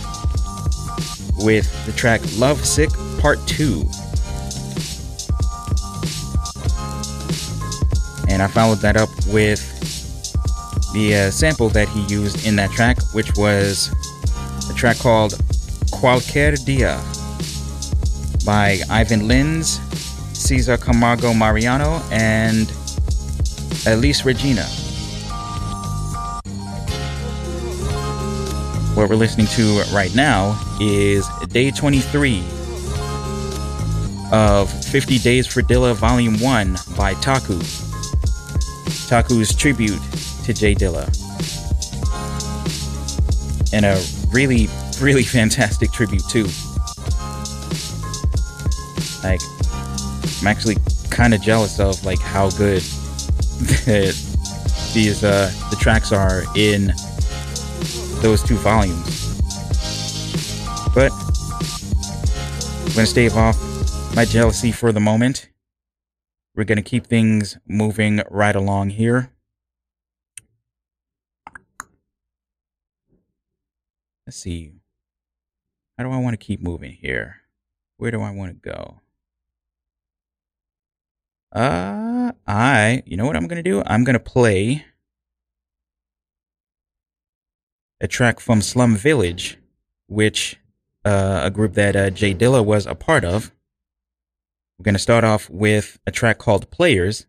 with 1.44 1.86
the 1.86 1.92
track 1.92 2.22
Love 2.38 2.66
Sick 2.66 2.90
Part 3.20 3.46
2. 3.46 3.82
And 8.30 8.42
I 8.42 8.48
followed 8.48 8.78
that 8.78 8.96
up 8.96 9.10
with 9.28 9.60
the 10.94 11.28
uh, 11.28 11.32
sample 11.32 11.68
that 11.72 11.90
he 11.90 12.06
used 12.06 12.48
in 12.48 12.56
that 12.56 12.72
track, 12.72 12.98
which 13.12 13.36
was 13.36 13.90
a 14.70 14.74
track 14.76 15.00
called 15.00 15.34
Qualquer 15.92 16.56
Dia 16.56 17.04
by 18.46 18.80
Ivan 18.90 19.28
Lins, 19.28 19.82
Cesar 20.34 20.78
Camargo 20.78 21.34
Mariano, 21.34 22.02
and 22.12 22.72
Elis 23.86 24.24
Regina. 24.24 24.66
What 28.98 29.12
we're 29.12 29.16
listening 29.16 29.46
to 29.50 29.84
right 29.94 30.14
now 30.16 30.60
is 30.82 31.30
day 31.50 31.70
23 31.70 32.40
of 34.32 34.72
50 34.86 35.20
Days 35.20 35.46
for 35.46 35.62
Dilla 35.62 35.94
Volume 35.94 36.40
1 36.40 36.78
by 36.98 37.14
Ta-ku. 37.14 37.62
Ta-ku's 39.08 39.56
tribute 39.56 40.00
to 40.46 40.52
J 40.52 40.74
Dilla. 40.74 41.06
And 43.72 43.86
a 43.86 44.04
really, 44.32 44.68
really 45.00 45.24
fantastic 45.38 45.92
tribute, 45.92 46.24
too. 46.28 46.48
Like, 49.24 49.42
I'm 50.42 50.48
actually 50.48 50.78
kind 51.12 51.36
of 51.36 51.42
jealous 51.44 51.80
of 51.80 52.04
like 52.04 52.20
how 52.20 52.50
good 52.50 52.82
these 54.92 55.24
uh 55.24 55.52
the 55.70 55.78
tracks 55.80 56.12
are 56.12 56.42
in 56.56 56.92
those 58.22 58.44
two 58.44 58.56
volumes. 58.56 59.40
But 60.94 61.12
I'm 61.12 62.94
gonna 62.94 63.06
stave 63.06 63.36
off 63.36 63.58
my 64.16 64.26
jealousy 64.26 64.72
for 64.72 64.92
the 64.92 65.00
moment. 65.00 65.50
We're 66.56 66.64
gonna 66.64 66.82
keep 66.82 67.08
things 67.08 67.58
moving 67.68 68.22
right 68.30 68.56
along 68.56 68.92
here. 68.92 69.32
Let's 74.28 74.38
see. 74.38 74.74
How 75.98 76.04
do 76.04 76.12
I 76.12 76.18
want 76.18 76.34
to 76.34 76.46
keep 76.46 76.62
moving 76.62 76.92
here? 76.92 77.38
Where 77.96 78.12
do 78.12 78.22
I 78.22 78.30
want 78.30 78.52
to 78.52 78.70
go? 78.70 79.00
Uh, 81.54 82.34
I, 82.46 83.04
you 83.06 83.16
know 83.16 83.26
what 83.26 83.38
I'm 83.38 83.48
going 83.48 83.64
to 83.64 83.64
do? 83.64 83.82
I'm 83.86 84.04
going 84.04 84.14
to 84.16 84.20
play 84.20 84.86
a 88.00 88.08
track 88.08 88.40
from 88.40 88.62
Slum 88.62 88.96
Village, 88.96 89.58
which, 90.08 90.58
uh, 91.06 91.42
a 91.44 91.52
group 91.52 91.74
that 91.74 91.96
uh, 91.96 92.10
J 92.10 92.34
Dilla 92.34 92.64
was 92.64 92.86
a 92.86 92.96
part 92.96 93.26
of. 93.26 93.52
We're 94.78 94.84
going 94.84 94.96
to 94.96 95.00
start 95.00 95.24
off 95.24 95.50
with 95.50 96.00
a 96.06 96.12
track 96.12 96.38
called 96.38 96.70
Players, 96.70 97.26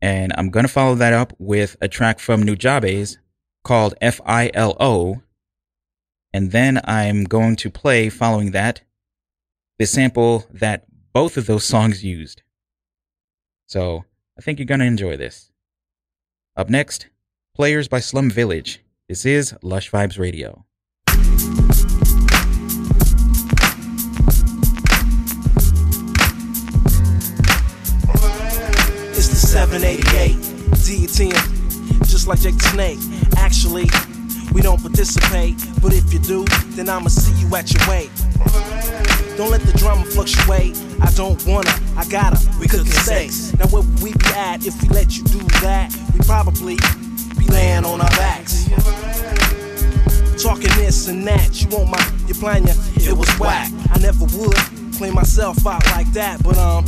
and 0.00 0.32
I'm 0.36 0.50
going 0.50 0.64
to 0.64 0.72
follow 0.72 0.94
that 0.94 1.12
up 1.12 1.34
with 1.38 1.76
a 1.80 1.88
track 1.88 2.18
from 2.18 2.42
Nujabes 2.42 3.18
called 3.62 3.94
FILO. 4.00 5.22
And 6.32 6.50
then 6.52 6.80
I'm 6.84 7.24
going 7.24 7.56
to 7.56 7.70
play, 7.70 8.08
following 8.08 8.50
that, 8.52 8.82
the 9.78 9.86
sample 9.86 10.46
that 10.50 10.84
both 11.12 11.36
of 11.36 11.46
those 11.46 11.64
songs 11.64 12.04
used. 12.04 12.42
So 13.66 14.04
I 14.38 14.42
think 14.42 14.58
you're 14.58 14.66
going 14.66 14.80
to 14.80 14.86
enjoy 14.86 15.16
this. 15.16 15.50
Up 16.56 16.68
next, 16.68 17.08
Players 17.54 17.88
by 17.88 18.00
Slum 18.00 18.30
Village. 18.30 18.83
This 19.06 19.26
is 19.26 19.54
Lush 19.60 19.90
Vibes 19.90 20.18
Radio. 20.18 20.64
It's 29.12 29.28
the 29.28 29.36
788 29.36 30.36
D10, 30.80 32.08
just 32.08 32.26
like 32.26 32.40
Jake 32.40 32.56
the 32.56 32.64
Snake. 32.64 32.98
Actually, 33.36 33.90
we 34.54 34.62
don't 34.62 34.80
participate, 34.80 35.58
but 35.82 35.92
if 35.92 36.10
you 36.10 36.18
do, 36.18 36.46
then 36.74 36.88
I'ma 36.88 37.08
see 37.08 37.38
you 37.44 37.54
at 37.54 37.70
your 37.74 37.86
weight. 37.86 38.10
Don't 39.36 39.50
let 39.50 39.60
the 39.60 39.74
drama 39.76 40.06
fluctuate. 40.06 40.80
I 41.02 41.10
don't 41.12 41.44
wanna, 41.46 41.68
I 41.98 42.06
gotta. 42.08 42.38
We 42.58 42.68
cooking 42.68 42.86
sex. 42.86 43.52
Now 43.58 43.66
where 43.66 43.82
would 43.82 44.02
we 44.02 44.14
be 44.14 44.26
at 44.34 44.64
if 44.64 44.80
we 44.80 44.88
let 44.88 45.14
you 45.18 45.24
do 45.24 45.40
that? 45.60 45.94
We 46.14 46.20
probably 46.20 46.78
be 47.38 47.46
laying 47.46 47.84
on 47.84 48.00
our 48.00 48.10
backs. 48.10 48.64
Talking 50.42 50.70
this 50.76 51.08
and 51.08 51.26
that, 51.26 51.62
you 51.62 51.68
want 51.68 51.90
my, 51.90 52.12
you 52.26 52.34
plan 52.34 52.66
ya, 52.66 52.74
it 52.96 53.16
was 53.16 53.28
whack. 53.38 53.70
I 53.90 53.98
never 53.98 54.24
would 54.36 54.56
clean 54.96 55.14
myself 55.14 55.66
out 55.66 55.84
like 55.86 56.10
that, 56.12 56.42
but 56.42 56.56
um, 56.58 56.84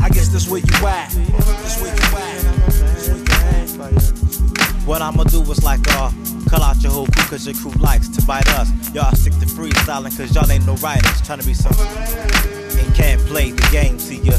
I 0.00 0.08
guess 0.08 0.28
that's 0.28 0.48
where 0.48 0.60
you 0.60 0.86
at. 0.86 1.10
That's 1.10 1.80
where 1.80 1.94
you 1.94 2.02
at. 2.02 2.42
That's 2.66 3.76
where 3.78 3.90
you 3.90 3.96
at. 3.96 4.33
What 4.86 5.00
I'ma 5.00 5.24
do 5.24 5.40
is 5.50 5.62
like, 5.64 5.80
uh, 5.92 6.10
call 6.48 6.62
out 6.62 6.82
your 6.82 6.92
whole 6.92 7.06
crew 7.06 7.24
cause 7.24 7.46
your 7.46 7.54
crew 7.56 7.72
likes 7.80 8.08
to 8.08 8.24
bite 8.26 8.48
us. 8.54 8.68
Y'all 8.94 9.14
stick 9.14 9.32
to 9.34 9.46
freestyling 9.46 10.16
cause 10.16 10.34
y'all 10.34 10.50
ain't 10.50 10.66
no 10.66 10.74
writers. 10.76 11.20
Trying 11.22 11.40
to 11.40 11.46
be 11.46 11.54
some 11.54 11.72
and 11.78 12.94
can't 12.94 13.20
play 13.22 13.50
the 13.50 13.68
game. 13.72 13.98
See 13.98 14.18
ya 14.18 14.36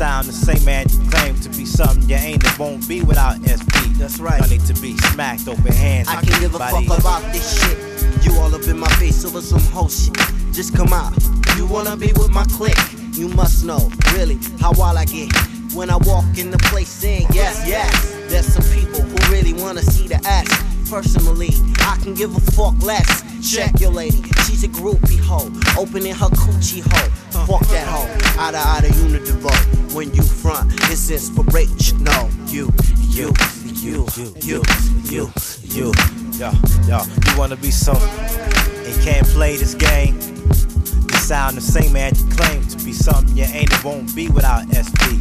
sound 0.00 0.26
the 0.26 0.32
same 0.32 0.64
man 0.64 0.86
you 0.88 1.10
claim 1.10 1.38
to 1.40 1.50
be 1.50 1.66
something 1.66 2.08
you 2.08 2.16
ain't. 2.16 2.42
It 2.42 2.58
won't 2.58 2.88
be 2.88 3.02
without 3.02 3.36
SP. 3.44 3.92
That's 4.00 4.18
right. 4.18 4.40
Y'all 4.40 4.48
need 4.48 4.64
to 4.64 4.72
be 4.80 4.96
smacked 5.12 5.46
open 5.46 5.72
hands. 5.72 6.08
I 6.08 6.22
can 6.22 6.40
give 6.40 6.54
a 6.54 6.58
fuck 6.58 6.98
about 6.98 7.22
this 7.34 7.44
shit. 7.60 8.24
You 8.24 8.32
all 8.40 8.54
up 8.54 8.62
in 8.62 8.78
my 8.78 8.88
face 8.94 9.26
over 9.26 9.42
some 9.42 9.60
whole 9.72 9.90
shit. 9.90 10.16
Just 10.52 10.74
come 10.74 10.94
out. 10.94 11.12
You 11.56 11.66
wanna 11.66 11.98
be 11.98 12.12
with 12.14 12.30
my 12.30 12.44
clique? 12.44 12.80
You 13.12 13.28
must 13.28 13.62
know, 13.62 13.90
really, 14.14 14.38
how 14.58 14.72
wild 14.72 14.96
I 14.96 15.04
get. 15.04 15.30
When 15.74 15.88
I 15.88 15.96
walk 15.98 16.36
in 16.36 16.50
the 16.50 16.58
place 16.58 16.88
saying 16.88 17.28
yes, 17.32 17.66
yes. 17.66 18.10
There's 18.28 18.46
some 18.46 18.64
people 18.74 19.02
who 19.02 19.32
really 19.32 19.52
wanna 19.52 19.82
see 19.82 20.08
the 20.08 20.16
ass. 20.26 20.48
Personally, 20.90 21.50
I 21.80 21.96
can 22.02 22.14
give 22.14 22.34
a 22.36 22.40
fuck 22.52 22.74
less. 22.82 23.22
Check 23.48 23.80
your 23.80 23.90
lady, 23.90 24.22
she's 24.46 24.64
a 24.64 24.68
groupie 24.68 25.20
hoe. 25.20 25.50
Opening 25.80 26.14
her 26.14 26.28
coochie 26.28 26.82
hole. 26.82 27.46
Fuck 27.46 27.68
that 27.68 27.86
hoe. 27.86 28.08
Outta 28.42 28.58
outta 28.58 28.88
unidivo. 28.88 29.94
When 29.94 30.12
you 30.12 30.22
front, 30.22 30.72
it's 30.90 31.08
inspiration. 31.08 32.02
No, 32.02 32.28
you, 32.46 32.72
you, 33.08 33.32
you, 33.74 34.06
you, 34.42 34.62
you, 35.04 35.30
you. 35.62 35.92
Yo, 36.40 36.52
yo, 36.88 37.00
you 37.26 37.38
wanna 37.38 37.56
be 37.56 37.70
some 37.70 37.96
and 37.96 39.02
can't 39.02 39.26
play 39.28 39.56
this 39.56 39.74
game. 39.74 40.18
You 40.18 41.18
sound 41.18 41.56
the 41.56 41.60
same 41.60 41.92
man 41.92 42.12
you 42.16 42.24
claim 42.34 42.66
to 42.66 42.84
be 42.84 42.92
something 42.92 43.36
you 43.36 43.44
ain't. 43.44 43.72
It 43.72 43.84
won't 43.84 44.14
be 44.16 44.28
without 44.28 44.64
SP. 44.74 45.14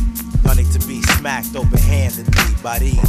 Need 0.59 0.71
to 0.73 0.87
be 0.87 1.01
smacked 1.01 1.55
open 1.55 1.77
handedly 1.77 2.53
by 2.61 2.79
these. 2.79 2.99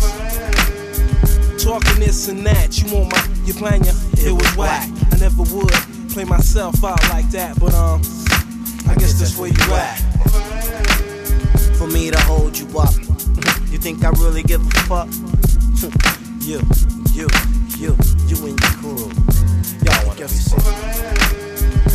Talking 1.60 1.98
this 1.98 2.28
and 2.28 2.46
that, 2.46 2.78
you 2.78 2.94
want 2.94 3.10
my, 3.10 3.26
you 3.44 3.52
plan 3.52 3.82
ya, 3.82 3.90
it 4.12 4.30
was 4.30 4.56
whack. 4.56 4.88
I 5.10 5.16
never 5.18 5.42
would 5.42 5.72
play 6.12 6.22
myself 6.22 6.84
out 6.84 7.02
like 7.08 7.28
that, 7.30 7.58
but 7.58 7.74
um, 7.74 8.00
I 8.88 8.94
guess 8.94 9.18
that's 9.18 9.36
where 9.36 9.48
you 9.48 9.74
at. 9.74 9.96
For 11.76 11.88
me 11.88 12.12
to 12.12 12.20
hold 12.20 12.56
you 12.56 12.66
up. 12.78 12.94
You 13.68 13.78
think 13.78 14.04
I 14.04 14.10
really 14.10 14.44
give 14.44 14.64
a 14.64 14.70
fuck? 14.86 15.08
you, 16.40 16.60
you, 17.12 17.26
you, 17.78 17.96
you 18.28 18.46
and 18.46 18.60
your 18.60 18.70
crew. 18.78 19.10
Y'all 19.84 20.06
wanna 20.06 20.20
be 20.20 20.28
some. 20.28 21.89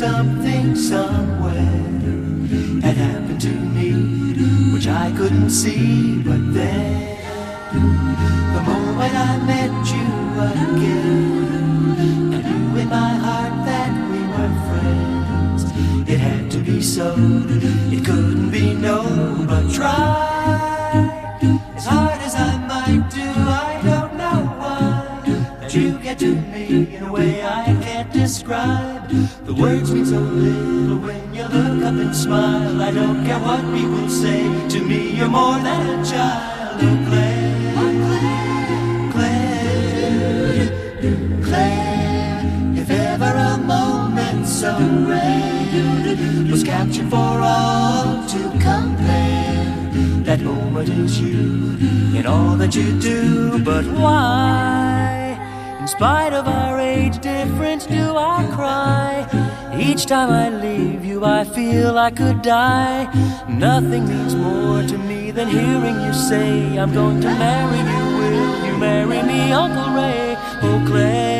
something 0.00 0.74
somewhere 0.74 1.54
had 2.80 2.96
happened 2.96 3.40
to 3.40 3.48
me, 3.48 3.92
which 4.72 4.86
I 4.86 5.12
couldn't 5.12 5.50
see. 5.50 6.22
But 6.22 6.54
then, 6.54 7.18
the 8.54 8.62
moment 8.62 9.14
I 9.14 9.32
met 9.52 9.72
you 9.94 10.08
again, 10.52 12.34
I 12.34 12.40
knew 12.46 12.80
in 12.80 12.88
my 12.88 13.12
heart 13.24 13.66
that 13.66 13.92
we 14.10 14.20
were 14.34 14.54
friends. 14.68 15.62
It 16.08 16.18
had 16.18 16.50
to 16.52 16.58
be 16.58 16.80
so. 16.80 17.79
Words 29.60 29.92
mean 29.92 30.06
so 30.06 30.18
little 30.18 30.98
when 30.98 31.34
you 31.34 31.42
look 31.42 31.84
up 31.84 31.94
and 31.94 32.16
smile. 32.16 32.80
I 32.80 32.90
don't 32.90 33.26
care 33.26 33.38
what 33.38 33.60
people 33.74 34.08
say. 34.08 34.48
To 34.70 34.80
me, 34.82 35.10
you're 35.10 35.28
more 35.28 35.58
than 35.58 36.00
a 36.00 36.04
child. 36.04 36.80
Oh, 36.82 36.96
Claire, 37.08 37.74
Claire, 39.12 40.70
Claire, 41.02 41.42
Claire. 41.42 42.42
If 42.74 42.90
ever 42.90 43.32
a 43.52 43.58
moment 43.58 44.46
so 44.46 44.78
rare 44.78 46.16
was 46.50 46.64
captured 46.64 47.10
for 47.10 47.16
all 47.18 48.26
to 48.28 48.38
compare, 48.52 50.24
that 50.24 50.40
moment 50.40 50.88
is 50.88 51.20
you 51.20 51.76
in 52.18 52.24
all 52.26 52.56
that 52.56 52.74
you 52.74 52.98
do. 52.98 53.62
But 53.62 53.84
why, 53.84 55.36
in 55.78 55.86
spite 55.86 56.32
of 56.32 56.48
our 56.48 56.80
age 56.80 57.18
difference, 57.18 57.84
do 57.84 58.16
I 58.16 58.48
cry? 58.54 59.49
Each 59.78 60.06
time 60.06 60.30
I 60.30 60.48
leave 60.48 61.04
you, 61.04 61.24
I 61.24 61.44
feel 61.44 61.98
I 61.98 62.10
could 62.10 62.42
die. 62.42 63.04
Nothing 63.48 64.08
means 64.08 64.34
more 64.34 64.82
to 64.82 64.98
me 64.98 65.30
than 65.30 65.48
hearing 65.48 66.00
you 66.00 66.12
say, 66.12 66.78
I'm 66.78 66.92
going 66.92 67.20
to 67.20 67.28
marry 67.28 67.78
you. 67.78 68.04
Will 68.20 68.66
you 68.66 68.78
marry 68.78 69.22
me, 69.22 69.52
Uncle 69.52 69.94
Ray? 69.94 70.36
Oh, 70.62 70.84
Clair. 70.86 71.39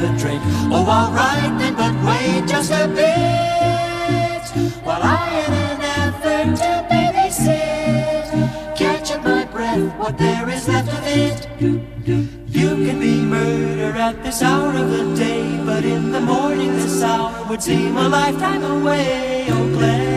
have 0.00 0.14
a 0.14 0.18
drink. 0.18 0.42
Oh, 0.72 0.86
all 0.88 1.12
right 1.12 1.54
then, 1.58 1.74
but 1.74 1.94
wait 2.04 2.48
just 2.48 2.70
a 2.70 2.88
bit. 2.88 4.42
While 4.84 5.02
I, 5.02 5.44
in 5.44 5.52
an 5.52 5.80
effort 6.02 6.56
to 6.62 6.86
babysit, 6.90 8.76
catch 8.76 9.10
up 9.12 9.24
my 9.24 9.44
breath, 9.44 9.98
what 9.98 10.18
there 10.18 10.48
is 10.48 10.68
left 10.68 10.88
of 10.88 11.06
it. 11.06 11.48
You 11.60 12.68
can 12.86 13.00
be 13.00 13.20
murder 13.20 13.96
at 13.96 14.22
this 14.22 14.42
hour 14.42 14.70
of 14.70 14.90
the 14.90 15.14
day, 15.16 15.60
but 15.64 15.84
in 15.84 16.12
the 16.12 16.20
morning 16.20 16.72
this 16.74 17.02
hour 17.02 17.46
would 17.48 17.62
seem 17.62 17.96
a 17.96 18.08
lifetime 18.08 18.64
away. 18.64 19.46
Oh, 19.50 19.68
Glenn. 19.76 20.09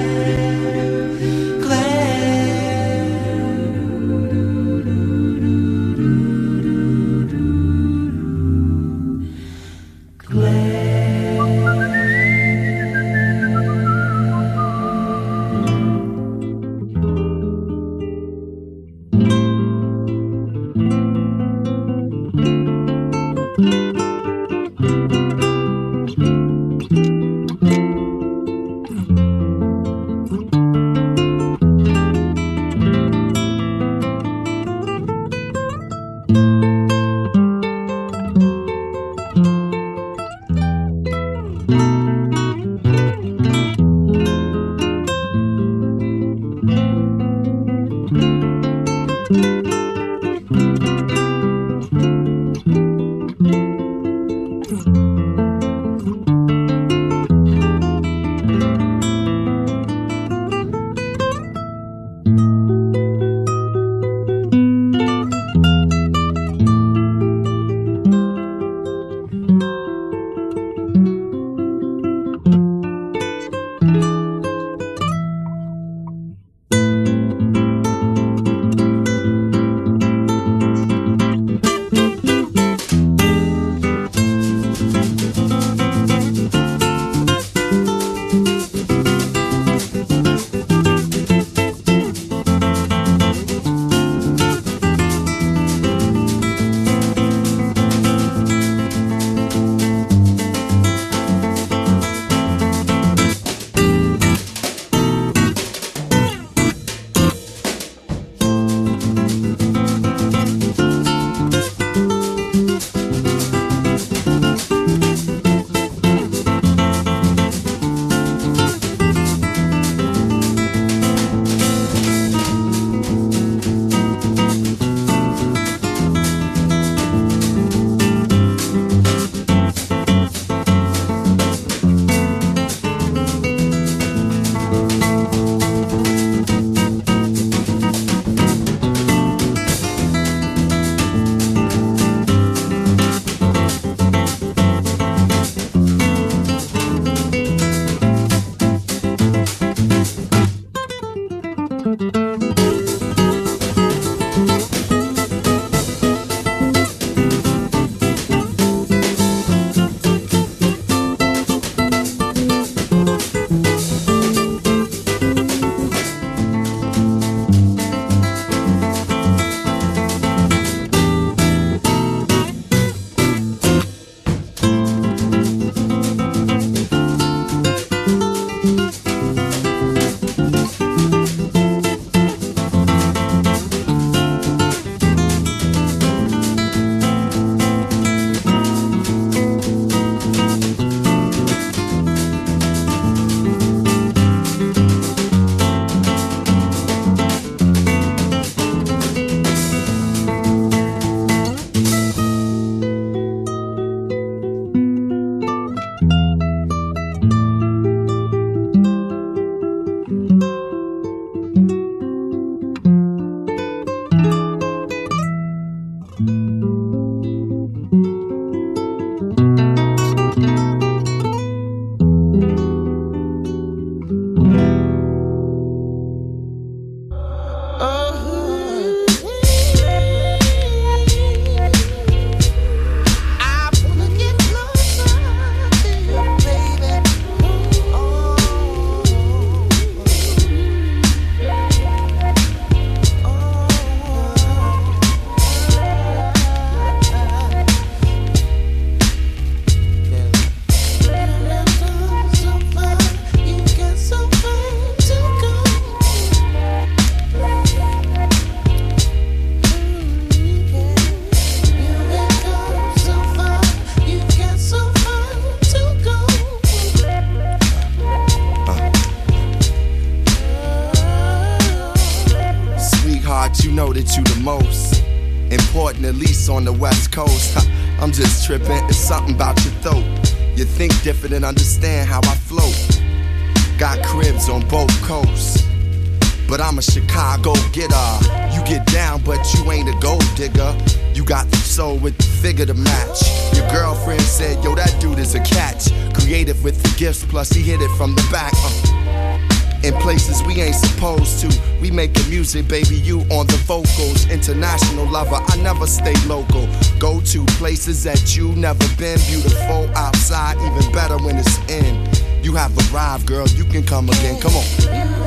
You 308.44 308.56
never 308.56 308.88
been. 308.98 309.18
Beautiful 309.28 309.90
outside, 309.96 310.58
even 310.58 310.92
better 310.92 311.18
when 311.18 311.38
it's 311.38 311.58
in. 311.70 311.96
You 312.44 312.54
have 312.56 312.74
arrived, 312.94 313.26
girl, 313.26 313.48
you 313.48 313.64
can 313.64 313.84
come 313.84 314.10
again. 314.10 314.40
Come 314.42 314.56
on. 314.56 315.23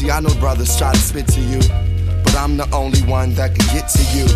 Sexy. 0.00 0.10
I 0.10 0.20
know 0.20 0.34
brothers 0.40 0.76
try 0.76 0.92
to 0.92 0.98
spit 0.98 1.26
to 1.28 1.40
you, 1.40 1.60
but 2.24 2.36
I'm 2.36 2.56
the 2.56 2.68
only 2.72 3.00
one 3.02 3.34
that 3.34 3.54
can 3.54 3.66
get 3.74 3.88
to 3.88 4.02
you. 4.16 4.26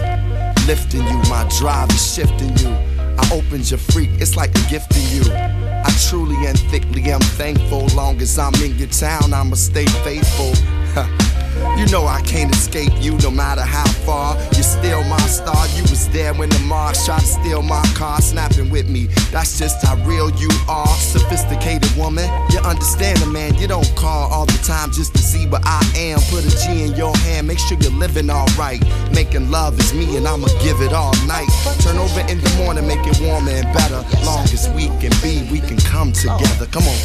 Lifting 0.66 1.02
you, 1.02 1.18
my 1.30 1.48
drive 1.58 1.90
is 1.90 2.14
shifting 2.14 2.56
you. 2.58 2.74
I 3.18 3.28
opened 3.32 3.70
your 3.70 3.78
freak, 3.78 4.10
it's 4.14 4.36
like 4.36 4.50
a 4.50 4.70
gift 4.70 4.90
to 4.92 5.00
you. 5.00 5.22
I 5.32 5.90
truly 6.08 6.46
and 6.46 6.58
thickly 6.70 7.02
am 7.10 7.20
thankful. 7.20 7.86
Long 7.94 8.20
as 8.20 8.38
I'm 8.38 8.54
in 8.62 8.76
your 8.78 8.88
town, 8.88 9.32
I'ma 9.32 9.56
stay 9.56 9.86
faithful. 9.86 10.52
You 11.76 11.86
know 11.86 12.06
I 12.06 12.20
can't 12.22 12.54
escape 12.54 12.92
you 13.00 13.18
no 13.18 13.30
matter 13.30 13.62
how 13.62 13.86
far. 14.06 14.36
You're 14.54 14.62
still 14.62 15.02
my 15.04 15.18
star. 15.26 15.66
You 15.74 15.82
was 15.82 16.08
there 16.10 16.32
when 16.32 16.48
the 16.48 16.60
Mars 16.60 17.04
tried 17.04 17.20
to 17.20 17.26
steal 17.26 17.62
my 17.62 17.82
car, 17.94 18.20
snapping 18.20 18.70
with 18.70 18.88
me. 18.88 19.06
That's 19.32 19.58
just 19.58 19.84
how 19.84 19.96
real 20.06 20.30
you 20.30 20.48
are. 20.68 20.86
Sophisticated 20.86 21.90
woman, 21.96 22.30
you 22.50 22.60
understand 22.60 23.18
the 23.18 23.26
man. 23.26 23.56
You 23.56 23.66
don't 23.66 23.90
call 23.96 24.30
all 24.32 24.46
the 24.46 24.58
time 24.64 24.92
just 24.92 25.14
to 25.14 25.22
see 25.22 25.46
what 25.48 25.62
I 25.64 25.82
am. 25.96 26.20
Put 26.30 26.44
a 26.44 26.50
G 26.62 26.84
in 26.84 26.94
your 26.94 27.16
hand, 27.18 27.48
make 27.48 27.58
sure 27.58 27.76
you're 27.80 27.90
living 27.92 28.30
alright. 28.30 28.82
Making 29.12 29.50
love 29.50 29.78
is 29.80 29.92
me, 29.92 30.16
and 30.16 30.28
I'ma 30.28 30.46
give 30.62 30.80
it 30.80 30.92
all 30.92 31.12
night. 31.26 31.48
Turn 31.80 31.98
over 31.98 32.20
in 32.30 32.40
the 32.40 32.54
morning, 32.56 32.86
make 32.86 33.04
it 33.04 33.20
warmer 33.20 33.50
and 33.50 33.66
better. 33.74 34.04
Long 34.24 34.44
as 34.44 34.68
we 34.70 34.86
can 35.02 35.12
be, 35.22 35.42
we 35.50 35.58
can 35.60 35.78
come 35.78 36.12
together. 36.12 36.66
Come 36.66 36.84
on. 36.84 36.98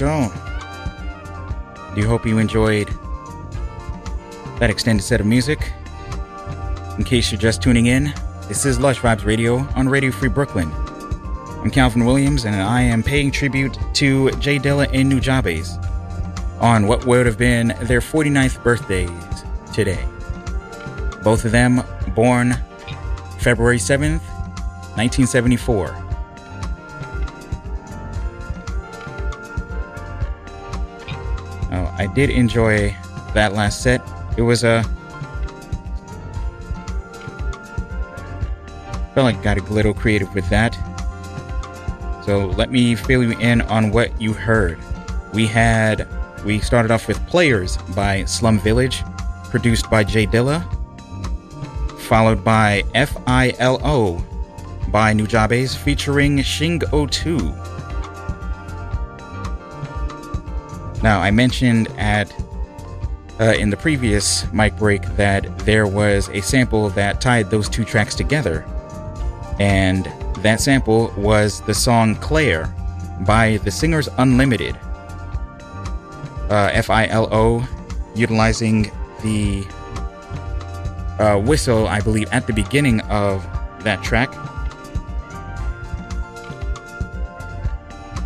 Y'all. 0.00 0.32
Do 1.94 2.06
hope 2.08 2.24
you 2.24 2.38
enjoyed 2.38 2.88
that 4.58 4.70
extended 4.70 5.02
set 5.02 5.20
of 5.20 5.26
music. 5.26 5.72
In 6.96 7.04
case 7.04 7.30
you're 7.30 7.40
just 7.40 7.60
tuning 7.60 7.84
in, 7.84 8.14
this 8.48 8.64
is 8.64 8.80
Lush 8.80 8.98
Vibes 8.98 9.26
Radio 9.26 9.58
on 9.76 9.90
Radio 9.90 10.10
Free 10.10 10.30
Brooklyn. 10.30 10.72
I'm 11.62 11.70
Calvin 11.70 12.06
Williams, 12.06 12.46
and 12.46 12.56
I 12.56 12.80
am 12.80 13.02
paying 13.02 13.30
tribute 13.30 13.76
to 13.94 14.30
J 14.32 14.58
Dilla 14.58 14.88
and 14.94 15.12
Nujabes 15.12 15.76
on 16.62 16.86
what 16.86 17.04
would 17.04 17.26
have 17.26 17.36
been 17.36 17.74
their 17.82 18.00
49th 18.00 18.62
birthdays 18.62 19.10
today. 19.74 20.02
Both 21.22 21.44
of 21.44 21.52
them 21.52 21.82
born 22.14 22.56
February 23.38 23.76
7th, 23.76 24.22
1974. 24.96 26.09
Did 32.14 32.30
enjoy 32.30 32.96
that 33.34 33.52
last 33.54 33.82
set. 33.82 34.02
It 34.36 34.42
was 34.42 34.64
a. 34.64 34.84
felt 39.14 39.24
like 39.24 39.38
I 39.38 39.42
got 39.42 39.58
a 39.58 39.72
little 39.72 39.92
creative 39.92 40.32
with 40.34 40.48
that. 40.50 40.74
So 42.24 42.46
let 42.46 42.70
me 42.70 42.94
fill 42.94 43.22
you 43.22 43.38
in 43.38 43.60
on 43.62 43.90
what 43.90 44.18
you 44.20 44.32
heard. 44.32 44.78
We 45.32 45.46
had. 45.46 46.06
We 46.44 46.58
started 46.58 46.90
off 46.90 47.06
with 47.06 47.24
Players 47.26 47.76
by 47.94 48.24
Slum 48.24 48.58
Village, 48.58 49.02
produced 49.50 49.90
by 49.90 50.04
J 50.04 50.26
Dilla, 50.26 50.64
followed 51.98 52.42
by 52.42 52.82
FILO 52.94 54.24
by 54.90 55.12
Nujabes 55.12 55.76
featuring 55.76 56.38
Shing02. 56.38 57.59
Now, 61.02 61.20
I 61.20 61.30
mentioned 61.30 61.88
at 61.96 62.32
uh, 63.40 63.54
in 63.58 63.70
the 63.70 63.76
previous 63.76 64.50
mic 64.52 64.76
break 64.76 65.02
that 65.16 65.58
there 65.60 65.86
was 65.86 66.28
a 66.28 66.42
sample 66.42 66.90
that 66.90 67.20
tied 67.22 67.50
those 67.50 67.68
two 67.70 67.84
tracks 67.84 68.14
together. 68.14 68.66
And 69.58 70.12
that 70.38 70.60
sample 70.60 71.12
was 71.16 71.62
the 71.62 71.74
song 71.74 72.16
Clair 72.16 72.66
by 73.20 73.58
the 73.58 73.70
Singers 73.70 74.08
Unlimited. 74.18 74.76
Uh, 76.50 76.70
F 76.72 76.90
I 76.90 77.06
L 77.06 77.28
O, 77.32 77.66
utilizing 78.14 78.90
the 79.22 79.64
uh, 81.18 81.38
whistle, 81.38 81.86
I 81.88 82.00
believe, 82.00 82.28
at 82.32 82.46
the 82.46 82.52
beginning 82.52 83.00
of 83.02 83.46
that 83.84 84.02
track. 84.02 84.34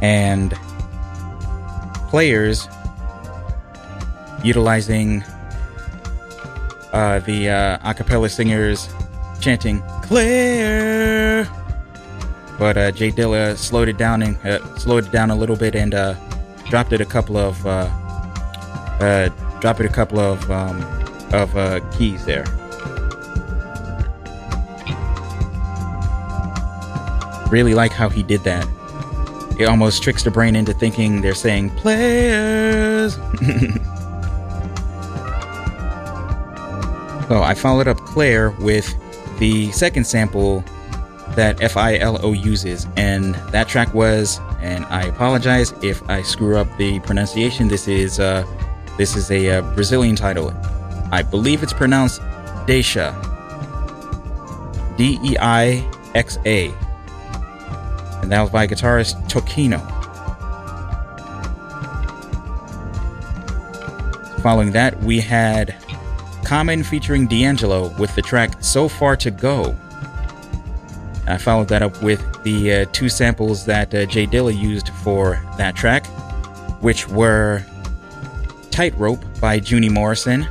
And 0.02 0.54
players 2.14 2.68
utilizing 4.44 5.20
uh, 6.92 7.18
the 7.26 7.50
uh, 7.50 7.90
a 7.90 7.92
cappella 7.92 8.28
singers 8.28 8.88
chanting 9.40 9.82
Clair. 10.02 11.44
But 12.56 12.76
uh, 12.76 12.92
J 12.92 13.10
Dilla 13.10 13.56
slowed 13.56 13.88
it 13.88 13.98
down 13.98 14.22
and 14.22 14.36
uh, 14.46 14.62
slowed 14.78 15.06
it 15.06 15.10
down 15.10 15.32
a 15.32 15.34
little 15.34 15.56
bit 15.56 15.74
and 15.74 15.92
uh, 15.92 16.14
dropped 16.70 16.92
it 16.92 17.00
a 17.00 17.04
couple 17.04 17.36
of 17.36 17.66
uh, 17.66 17.90
uh, 19.00 19.28
dropped 19.58 19.80
it 19.80 19.86
a 19.86 19.92
couple 19.92 20.20
of 20.20 20.48
um, 20.52 20.86
of 21.32 21.50
keys 21.98 22.24
there. 22.24 22.44
Really 27.50 27.74
like 27.74 27.90
how 27.90 28.08
he 28.08 28.22
did 28.22 28.44
that. 28.44 28.68
It 29.58 29.68
almost 29.68 30.02
tricks 30.02 30.22
the 30.22 30.30
brain 30.30 30.56
into 30.56 30.72
thinking 30.72 31.20
they're 31.20 31.34
saying 31.34 31.70
players. 31.70 33.18
So 37.28 37.42
I 37.42 37.54
followed 37.54 37.88
up 37.88 37.98
Clair 38.00 38.50
with 38.50 38.94
the 39.38 39.72
second 39.72 40.04
sample 40.04 40.62
that 41.36 41.58
FILO 41.58 42.32
uses, 42.32 42.86
and 42.98 43.34
that 43.50 43.66
track 43.66 43.94
was, 43.94 44.40
and 44.60 44.84
I 44.86 45.04
apologize 45.04 45.72
if 45.82 46.08
I 46.10 46.20
screw 46.20 46.58
up 46.58 46.68
the 46.76 47.00
pronunciation. 47.00 47.68
This 47.68 47.88
is 47.88 48.20
uh, 48.20 48.46
this 48.98 49.16
is 49.16 49.30
a 49.30 49.58
uh, 49.58 49.62
Brazilian 49.74 50.16
title. 50.16 50.52
I 51.12 51.22
believe 51.22 51.62
it's 51.62 51.72
pronounced 51.72 52.20
Deisha. 52.66 53.14
D 54.98 55.18
E 55.24 55.36
I 55.40 55.88
X 56.14 56.38
A. 56.44 56.74
And 58.24 58.32
that 58.32 58.40
was 58.40 58.48
by 58.48 58.66
guitarist 58.66 59.22
Toquinho. 59.28 59.82
Following 64.40 64.72
that, 64.72 64.98
we 65.02 65.20
had 65.20 65.74
Common 66.42 66.82
featuring 66.82 67.26
D'Angelo 67.26 67.88
with 67.98 68.14
the 68.14 68.22
track 68.22 68.54
So 68.62 68.88
Far 68.88 69.14
to 69.16 69.30
Go. 69.30 69.76
I 71.26 71.36
followed 71.36 71.68
that 71.68 71.82
up 71.82 72.02
with 72.02 72.42
the 72.44 72.72
uh, 72.72 72.86
two 72.92 73.10
samples 73.10 73.66
that 73.66 73.94
uh, 73.94 74.06
J 74.06 74.26
Dilla 74.26 74.58
used 74.58 74.88
for 74.88 75.38
that 75.58 75.76
track, 75.76 76.06
which 76.80 77.06
were 77.06 77.62
Tightrope 78.70 79.22
by 79.38 79.56
Junie 79.56 79.90
Morrison. 79.90 80.48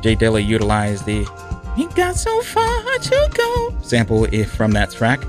J 0.00 0.14
Dilla 0.14 0.46
utilized 0.46 1.06
the 1.06 1.28
You 1.76 1.90
Got 1.96 2.14
So 2.14 2.40
Far 2.42 2.98
to 2.98 3.30
Go 3.34 3.75
sample 3.86 4.24
if 4.32 4.50
from 4.52 4.72
that 4.72 4.90
track. 4.90 5.20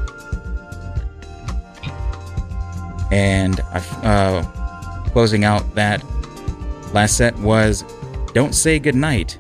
And 3.12 3.62
uh, 3.72 4.44
closing 5.12 5.46
out 5.46 5.76
that 5.76 6.04
Last 6.94 7.18
set 7.18 7.38
was 7.40 7.84
Don't 8.34 8.56
Say 8.56 8.80
Goodnight. 8.80 9.38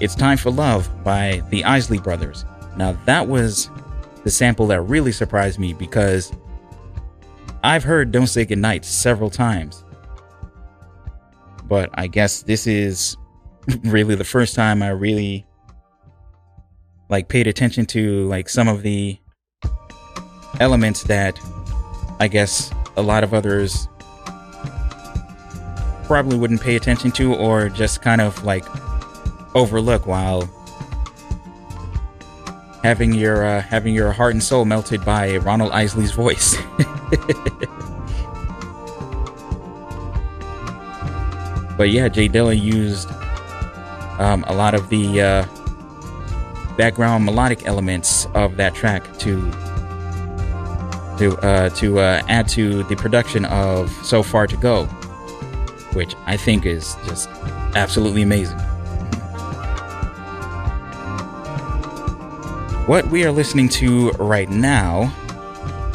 It's 0.00 0.14
Time 0.14 0.38
for 0.38 0.50
Love 0.50 0.88
by 1.02 1.42
the 1.50 1.64
Isley 1.64 1.98
Brothers. 1.98 2.44
Now, 2.76 2.92
that 3.04 3.26
was 3.26 3.68
the 4.24 4.30
sample 4.30 4.66
that 4.68 4.80
really 4.82 5.12
surprised 5.12 5.58
me 5.58 5.72
because 5.72 6.32
I've 7.64 7.82
heard 7.82 8.12
Don't 8.12 8.28
Say 8.28 8.44
Goodnight 8.44 8.84
several 8.84 9.28
times. 9.28 9.84
But 11.64 11.90
I 11.94 12.06
guess 12.06 12.42
this 12.42 12.66
is 12.66 13.16
really 13.84 14.14
the 14.14 14.24
first 14.24 14.54
time 14.54 14.82
I 14.82 14.90
really 14.90 15.46
like 17.08 17.28
paid 17.28 17.46
attention 17.46 17.86
to 17.86 18.26
like 18.26 18.48
some 18.48 18.68
of 18.68 18.82
the 18.82 19.18
elements 20.60 21.02
that 21.04 21.38
I 22.18 22.28
guess 22.28 22.70
a 22.96 23.02
lot 23.02 23.22
of 23.24 23.34
others 23.34 23.88
probably 26.04 26.38
wouldn't 26.38 26.60
pay 26.60 26.76
attention 26.76 27.10
to 27.12 27.34
or 27.34 27.68
just 27.68 28.00
kind 28.02 28.20
of 28.20 28.44
like 28.44 28.64
overlook 29.54 30.06
while 30.06 30.48
having 32.82 33.12
your 33.12 33.44
uh, 33.44 33.60
having 33.62 33.94
your 33.94 34.12
heart 34.12 34.32
and 34.32 34.42
soul 34.42 34.64
melted 34.64 35.04
by 35.04 35.36
Ronald 35.38 35.72
Isley's 35.72 36.12
voice. 36.12 36.56
but 41.76 41.90
yeah, 41.90 42.08
J 42.08 42.28
Dilla 42.28 42.58
used 42.58 43.10
um, 44.20 44.44
a 44.46 44.54
lot 44.54 44.74
of 44.74 44.88
the 44.88 45.20
uh, 45.20 45.44
background 46.76 47.24
melodic 47.24 47.66
elements 47.66 48.26
of 48.34 48.56
that 48.56 48.74
track 48.74 49.04
to 49.18 49.50
to 51.18 51.36
uh, 51.42 51.70
to 51.70 51.98
uh, 51.98 52.22
add 52.28 52.48
to 52.48 52.82
the 52.84 52.96
production 52.96 53.44
of 53.46 53.90
"So 54.04 54.22
Far 54.22 54.46
to 54.46 54.56
Go." 54.56 54.88
which 55.96 56.14
I 56.26 56.36
think 56.36 56.66
is 56.66 56.94
just 57.06 57.28
absolutely 57.74 58.22
amazing. 58.22 58.58
What 62.86 63.08
we 63.08 63.24
are 63.24 63.32
listening 63.32 63.68
to 63.70 64.10
right 64.12 64.48
now 64.48 65.12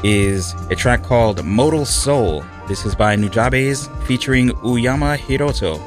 is 0.03 0.53
a 0.71 0.75
track 0.75 1.03
called 1.03 1.45
Modal 1.45 1.85
Soul. 1.85 2.43
This 2.67 2.85
is 2.85 2.95
by 2.95 3.15
Nujabes 3.15 3.87
featuring 4.05 4.49
Uyama 4.49 5.17
Hiroto 5.17 5.79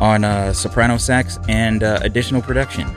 on 0.00 0.24
uh, 0.24 0.52
soprano 0.54 0.96
sax 0.96 1.38
and 1.46 1.82
uh, 1.82 1.98
additional 2.02 2.40
production. 2.40 2.88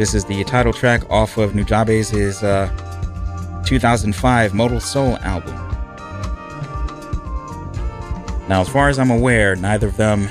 This 0.00 0.14
is 0.14 0.24
the 0.24 0.42
title 0.44 0.72
track 0.72 1.02
off 1.10 1.36
of 1.36 1.52
Nujabes' 1.52 2.42
uh, 2.42 3.62
2005 3.64 4.54
Modal 4.54 4.80
Soul 4.80 5.18
album. 5.18 5.54
Now, 8.48 8.62
as 8.62 8.68
far 8.70 8.88
as 8.88 8.98
I'm 8.98 9.10
aware, 9.10 9.56
neither 9.56 9.88
of 9.88 9.98
them, 9.98 10.26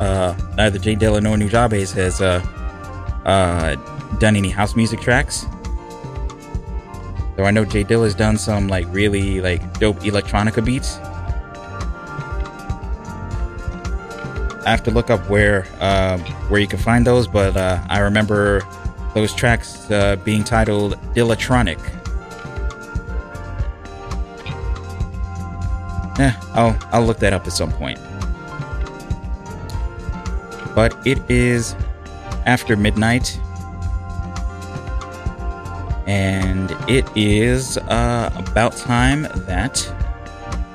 uh, 0.00 0.36
neither 0.58 0.78
J 0.78 0.96
Dilla 0.96 1.22
nor 1.22 1.38
Nujabes 1.38 1.94
has 1.94 2.20
uh, 2.20 2.44
uh, 3.24 3.76
done 4.18 4.36
any 4.36 4.50
house 4.50 4.76
music 4.76 5.00
tracks. 5.00 5.46
Though 7.36 7.44
I 7.44 7.52
know 7.52 7.64
J 7.64 7.84
Dilla's 7.84 8.14
done 8.14 8.36
some 8.36 8.68
like 8.68 8.84
really 8.90 9.40
like 9.40 9.80
dope 9.80 10.00
electronica 10.00 10.62
beats. 10.62 10.98
I 14.66 14.70
have 14.72 14.82
to 14.82 14.90
look 14.90 15.08
up 15.08 15.26
where 15.30 15.66
uh, 15.80 16.18
where 16.50 16.60
you 16.60 16.68
can 16.68 16.78
find 16.80 17.06
those, 17.06 17.26
but 17.26 17.56
uh, 17.56 17.82
I 17.88 18.00
remember 18.00 18.60
those 19.16 19.32
tracks 19.32 19.90
uh, 19.90 20.14
being 20.24 20.44
titled 20.44 20.92
Dillatronic. 21.14 21.78
Eh, 26.18 26.32
I'll 26.52 26.78
I'll 26.92 27.02
look 27.02 27.18
that 27.20 27.32
up 27.32 27.46
at 27.46 27.52
some 27.54 27.72
point. 27.72 27.98
But 30.74 30.94
it 31.06 31.18
is 31.30 31.74
after 32.44 32.76
midnight, 32.76 33.40
and 36.06 36.70
it 36.86 37.08
is 37.16 37.78
uh, 37.78 38.30
about 38.36 38.76
time 38.76 39.22
that 39.46 39.90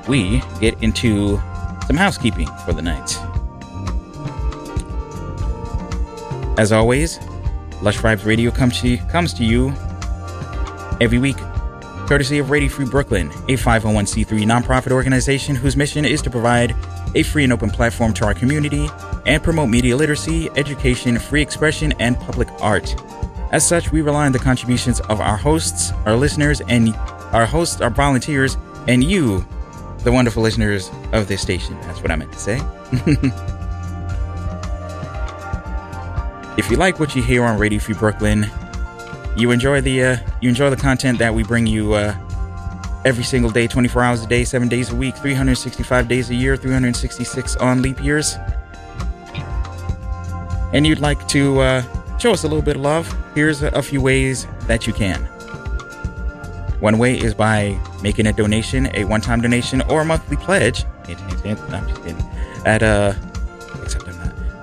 we 0.08 0.42
get 0.60 0.82
into 0.82 1.40
some 1.86 1.96
housekeeping 1.96 2.48
for 2.66 2.74
the 2.74 2.82
night. 2.82 3.20
As 6.58 6.72
always, 6.72 7.20
Lush 7.82 7.98
Vibes 7.98 8.26
Radio 8.26 8.52
comes 8.52 8.80
to, 8.82 8.98
comes 8.98 9.34
to 9.34 9.44
you 9.44 9.74
every 11.00 11.18
week 11.18 11.38
courtesy 12.12 12.40
of 12.40 12.50
Radio 12.50 12.68
Free 12.68 12.86
Brooklyn, 12.86 13.30
a 13.48 13.56
501c3 13.56 14.44
nonprofit 14.44 14.92
organization 14.92 15.56
whose 15.56 15.78
mission 15.78 16.04
is 16.04 16.22
to 16.22 16.30
provide 16.30 16.76
a 17.16 17.24
free 17.24 17.46
and 17.46 17.54
open 17.54 17.70
platform 17.70 18.14
to 18.16 18.26
our 18.26 18.34
community 18.34 18.90
and 19.26 19.42
promote 19.42 19.70
media 19.70 19.96
literacy, 19.96 20.50
education, 20.58 21.18
free 21.18 21.42
expression, 21.42 21.94
and 22.00 22.20
public 22.20 22.50
art. 22.60 22.94
As 23.54 23.66
such, 23.66 23.94
we 23.94 24.02
rely 24.02 24.26
on 24.26 24.34
the 24.34 24.40
contributions 24.40 25.00
of 25.02 25.22
our 25.22 25.38
hosts, 25.38 25.94
our 26.06 26.18
listeners, 26.18 26.62
and 26.68 26.94
our 27.32 27.46
hosts, 27.46 27.80
our 27.80 27.90
volunteers, 27.90 28.58
and 28.90 29.04
you, 29.04 29.46
the 30.00 30.12
wonderful 30.12 30.44
listeners 30.44 30.92
of 31.14 31.30
this 31.30 31.42
station. 31.42 31.80
That's 31.84 32.02
what 32.02 32.12
I 32.12 32.18
meant 32.18 32.34
to 32.34 32.40
say. 32.40 32.62
if 36.62 36.70
you 36.70 36.78
like 36.78 37.00
what 37.00 37.16
you 37.16 37.24
hear 37.24 37.44
on 37.44 37.58
Radio 37.58 37.80
Free 37.80 37.96
Brooklyn, 37.96 38.46
you 39.36 39.50
enjoy 39.50 39.82
the 39.82 40.04
uh, 40.04 40.18
you 40.42 40.50
enjoy 40.50 40.70
the 40.70 40.76
content 40.76 41.18
that 41.18 41.34
we 41.34 41.42
bring 41.42 41.66
you 41.66 41.94
uh, 41.94 42.16
every 43.04 43.24
single 43.24 43.50
day, 43.50 43.66
24 43.66 44.04
hours 44.04 44.24
a 44.24 44.28
day, 44.28 44.44
7 44.44 44.68
days 44.68 44.92
a 44.92 44.96
week, 44.96 45.18
365 45.18 46.08
days 46.08 46.30
a 46.30 46.36
year, 46.36 46.56
366 46.56 47.56
on 47.56 47.82
leap 47.82 48.00
years, 48.04 48.36
and 50.72 50.86
you'd 50.86 51.00
like 51.00 51.28
to 51.30 51.60
uh, 51.62 52.18
show 52.20 52.32
us 52.32 52.44
a 52.44 52.48
little 52.48 52.62
bit 52.62 52.76
of 52.76 52.84
love, 52.84 53.12
here's 53.34 53.64
a, 53.64 53.82
few 53.82 54.00
ways 54.00 54.46
that 54.68 54.86
you 54.86 54.94
can. 54.94 55.24
One 56.80 57.00
way 57.00 57.20
is 57.20 57.34
by 57.34 57.80
making 58.04 58.28
a 58.28 58.34
donation, 58.34 58.88
a 58.96 59.06
one-time 59.06 59.42
donation, 59.42 59.82
or 59.90 60.02
a 60.02 60.06
monthly 60.06 60.38
pledge. 60.38 60.86
I'm 61.08 61.88
just 61.88 62.04
kidding. 62.04 62.24
At 62.66 62.84
uh. 62.84 63.14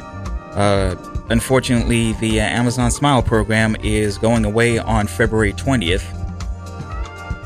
Uh, 0.55 0.95
unfortunately, 1.29 2.13
the 2.13 2.41
uh, 2.41 2.45
Amazon 2.45 2.89
Smile 2.89 3.21
program 3.21 3.75
is 3.83 4.17
going 4.17 4.45
away 4.45 4.79
on 4.79 5.05
February 5.05 5.53
20th. 5.53 6.24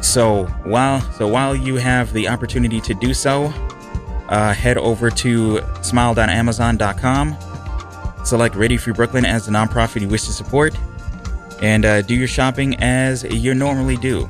So 0.09 0.45
while 0.63 1.01
so 1.11 1.27
while 1.27 1.55
you 1.55 1.75
have 1.75 2.13
the 2.13 2.29
opportunity 2.29 2.81
to 2.81 2.95
do 2.95 3.13
so, 3.13 3.53
uh, 4.27 4.55
head 4.55 4.79
over 4.79 5.11
to 5.11 5.61
smile.amazon.com, 5.83 7.37
select 8.25 8.55
Ready 8.55 8.75
Free 8.75 8.91
Brooklyn 8.91 9.23
as 9.23 9.45
the 9.45 9.51
nonprofit 9.51 10.01
you 10.01 10.07
wish 10.07 10.23
to 10.23 10.31
support, 10.31 10.75
and 11.61 11.85
uh, 11.85 12.01
do 12.01 12.15
your 12.15 12.27
shopping 12.27 12.75
as 12.81 13.23
you 13.23 13.53
normally 13.53 13.97
do. 13.97 14.27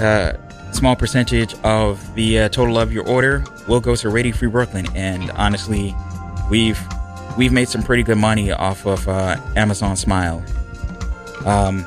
Uh, 0.00 0.32
small 0.72 0.96
percentage 0.96 1.54
of 1.64 2.14
the 2.14 2.38
uh, 2.38 2.48
total 2.48 2.78
of 2.78 2.94
your 2.94 3.06
order 3.06 3.44
will 3.68 3.80
go 3.80 3.94
to 3.94 4.08
Ready 4.08 4.32
Free 4.32 4.48
Brooklyn, 4.48 4.86
and 4.94 5.30
honestly, 5.32 5.94
we've 6.50 6.80
we've 7.36 7.52
made 7.52 7.68
some 7.68 7.82
pretty 7.82 8.04
good 8.04 8.16
money 8.16 8.52
off 8.52 8.86
of 8.86 9.06
uh, 9.06 9.36
Amazon 9.54 9.96
Smile. 9.96 10.42
Um, 11.44 11.86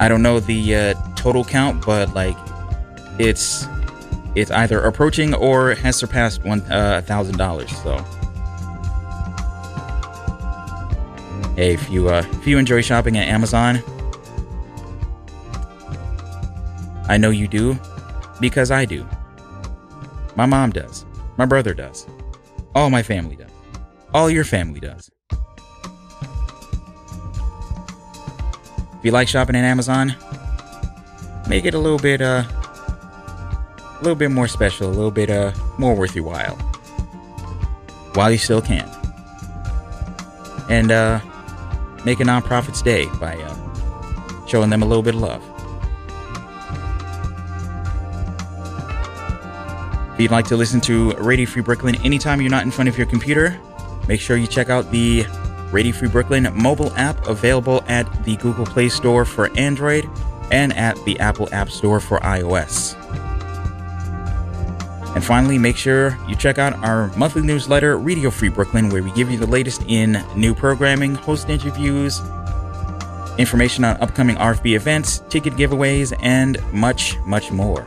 I 0.00 0.08
don't 0.08 0.22
know 0.22 0.40
the 0.40 0.74
uh, 0.74 0.94
total 1.14 1.44
count, 1.44 1.84
but 1.84 2.14
like 2.14 2.36
it's 3.18 3.66
it's 4.34 4.50
either 4.50 4.80
approaching 4.80 5.34
or 5.34 5.74
has 5.74 5.94
surpassed 5.94 6.42
one 6.42 6.60
uh, 6.72 7.02
thousand 7.02 7.36
dollars. 7.36 7.70
So, 7.82 7.98
hey, 11.56 11.74
if 11.74 11.90
you 11.90 12.08
uh, 12.08 12.24
if 12.32 12.46
you 12.46 12.56
enjoy 12.56 12.80
shopping 12.80 13.18
at 13.18 13.28
Amazon, 13.28 13.82
I 17.06 17.18
know 17.18 17.28
you 17.28 17.46
do 17.46 17.78
because 18.40 18.70
I 18.70 18.86
do. 18.86 19.06
My 20.34 20.46
mom 20.46 20.70
does. 20.70 21.04
My 21.36 21.44
brother 21.44 21.74
does. 21.74 22.06
All 22.74 22.88
my 22.88 23.02
family 23.02 23.36
does. 23.36 23.50
All 24.14 24.30
your 24.30 24.44
family 24.44 24.80
does. 24.80 25.09
If 29.00 29.06
you 29.06 29.12
like 29.12 29.28
shopping 29.28 29.56
at 29.56 29.64
Amazon, 29.64 30.14
make 31.48 31.64
it 31.64 31.72
a 31.72 31.78
little 31.78 31.98
bit 31.98 32.20
uh 32.20 32.44
a 32.44 33.98
little 34.02 34.14
bit 34.14 34.30
more 34.30 34.46
special, 34.46 34.88
a 34.88 34.92
little 34.92 35.10
bit 35.10 35.30
uh 35.30 35.52
more 35.78 35.94
worth 35.94 36.14
your 36.14 36.26
while. 36.26 36.54
While 38.12 38.30
you 38.30 38.36
still 38.36 38.60
can. 38.60 38.86
And 40.68 40.92
uh 40.92 41.20
make 42.04 42.20
a 42.20 42.24
nonprofit's 42.24 42.82
day 42.82 43.06
by 43.18 43.36
uh 43.36 44.46
showing 44.46 44.68
them 44.68 44.82
a 44.82 44.86
little 44.86 45.02
bit 45.02 45.14
of 45.14 45.22
love. 45.22 45.42
If 50.12 50.20
you'd 50.20 50.30
like 50.30 50.46
to 50.48 50.58
listen 50.58 50.78
to 50.82 51.12
Radio 51.12 51.46
Free 51.46 51.62
Brooklyn 51.62 51.94
anytime 52.04 52.42
you're 52.42 52.50
not 52.50 52.64
in 52.64 52.70
front 52.70 52.90
of 52.90 52.98
your 52.98 53.06
computer, 53.06 53.58
make 54.08 54.20
sure 54.20 54.36
you 54.36 54.46
check 54.46 54.68
out 54.68 54.90
the 54.90 55.24
Radio 55.72 55.92
Free 55.92 56.08
Brooklyn 56.08 56.48
mobile 56.54 56.92
app 56.96 57.26
available 57.26 57.82
at 57.86 58.24
the 58.24 58.36
Google 58.36 58.66
Play 58.66 58.88
Store 58.88 59.24
for 59.24 59.50
Android 59.56 60.08
and 60.50 60.72
at 60.76 60.96
the 61.04 61.18
Apple 61.20 61.48
App 61.52 61.70
Store 61.70 62.00
for 62.00 62.18
iOS. 62.20 62.96
And 65.14 65.24
finally, 65.24 65.58
make 65.58 65.76
sure 65.76 66.16
you 66.28 66.36
check 66.36 66.58
out 66.58 66.72
our 66.84 67.08
monthly 67.16 67.42
newsletter, 67.42 67.98
Radio 67.98 68.30
Free 68.30 68.48
Brooklyn, 68.48 68.90
where 68.90 69.02
we 69.02 69.10
give 69.12 69.30
you 69.30 69.38
the 69.38 69.46
latest 69.46 69.82
in 69.88 70.24
new 70.36 70.54
programming, 70.54 71.16
host 71.16 71.48
interviews, 71.48 72.20
information 73.36 73.84
on 73.84 73.96
upcoming 74.00 74.36
RFB 74.36 74.76
events, 74.76 75.22
ticket 75.28 75.54
giveaways, 75.54 76.16
and 76.22 76.58
much, 76.72 77.18
much 77.26 77.50
more. 77.50 77.84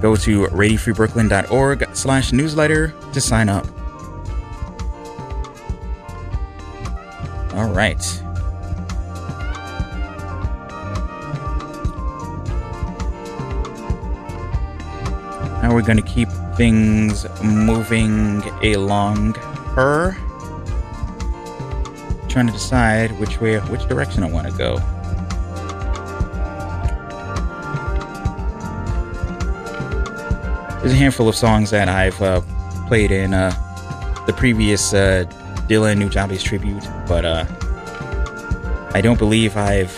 Go 0.00 0.16
to 0.16 0.46
radiofreebrooklyn.org 0.46 1.88
slash 1.92 2.32
newsletter 2.32 2.94
to 3.12 3.20
sign 3.20 3.48
up. 3.48 3.66
All 7.58 7.66
right. 7.70 8.22
Now 15.60 15.74
we're 15.74 15.82
going 15.82 15.96
to 15.96 16.02
keep 16.02 16.28
things 16.54 17.26
moving 17.42 18.44
along 18.62 19.34
her. 19.74 20.12
Trying 22.28 22.46
to 22.46 22.52
decide 22.52 23.10
which 23.18 23.40
way, 23.40 23.58
which 23.58 23.88
direction 23.88 24.22
I 24.22 24.30
want 24.30 24.46
to 24.46 24.52
go. 24.56 24.76
There's 30.78 30.92
a 30.92 30.96
handful 30.96 31.28
of 31.28 31.34
songs 31.34 31.70
that 31.70 31.88
I've 31.88 32.22
uh, 32.22 32.40
played 32.86 33.10
in 33.10 33.34
uh, 33.34 33.50
the 34.26 34.32
previous 34.32 34.94
uh, 34.94 35.24
Dylan 35.68 36.02
Nujabes 36.02 36.42
tribute, 36.42 36.82
but 37.06 37.24
uh, 37.24 37.44
I 38.94 39.00
don't 39.00 39.18
believe 39.18 39.56
I've 39.56 39.96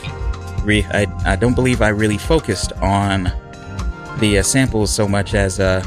re- 0.65 0.87
I, 0.91 1.07
I 1.25 1.37
don't 1.37 1.55
believe 1.55 1.81
I 1.81 1.89
really 1.89 2.19
focused 2.19 2.73
on 2.83 3.33
the 4.19 4.39
uh, 4.39 4.43
samples 4.43 4.91
so 4.91 5.09
much 5.09 5.35
as 5.35 5.61
uh, 5.61 5.81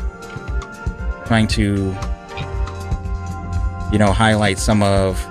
trying 1.25 1.47
to 1.49 1.95
you 3.91 3.99
know 3.99 4.11
highlight 4.11 4.57
some 4.57 4.81
of 4.81 5.23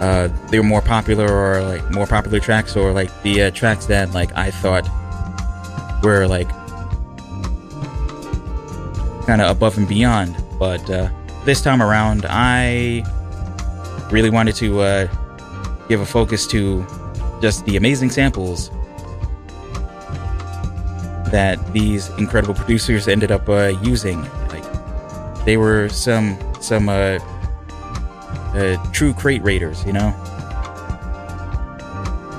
uh, 0.00 0.28
their 0.50 0.62
more 0.62 0.82
popular 0.82 1.26
or 1.26 1.62
like 1.62 1.90
more 1.90 2.06
popular 2.06 2.38
tracks 2.38 2.76
or 2.76 2.92
like 2.92 3.10
the 3.22 3.42
uh, 3.42 3.50
tracks 3.50 3.86
that 3.86 4.12
like 4.12 4.34
I 4.36 4.50
thought 4.50 4.88
were 6.02 6.26
like 6.26 6.48
kind 9.26 9.40
of 9.40 9.50
above 9.50 9.78
and 9.78 9.88
beyond. 9.88 10.36
But 10.58 10.88
uh, 10.90 11.08
this 11.44 11.60
time 11.60 11.82
around, 11.82 12.26
I 12.28 13.04
really 14.10 14.30
wanted 14.30 14.54
to 14.56 14.80
uh, 14.80 15.06
give 15.88 16.00
a 16.00 16.06
focus 16.06 16.46
to 16.48 16.86
just 17.40 17.64
the 17.66 17.76
amazing 17.76 18.10
samples 18.10 18.70
that 21.30 21.58
these 21.72 22.08
incredible 22.10 22.54
producers 22.54 23.08
ended 23.08 23.30
up 23.30 23.48
uh, 23.48 23.72
using. 23.82 24.22
Like 24.48 24.64
they 25.44 25.56
were 25.56 25.88
some 25.88 26.38
some 26.60 26.88
uh, 26.88 27.18
uh, 28.54 28.76
true 28.92 29.12
crate 29.12 29.42
raiders, 29.42 29.84
you 29.84 29.92
know. 29.92 30.08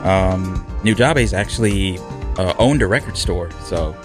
Um, 0.04 0.66
Nujabes 0.84 1.34
actually 1.34 1.98
uh, 2.38 2.54
owned 2.58 2.82
a 2.82 2.88
record 2.88 3.18
store, 3.18 3.52
so 3.66 3.96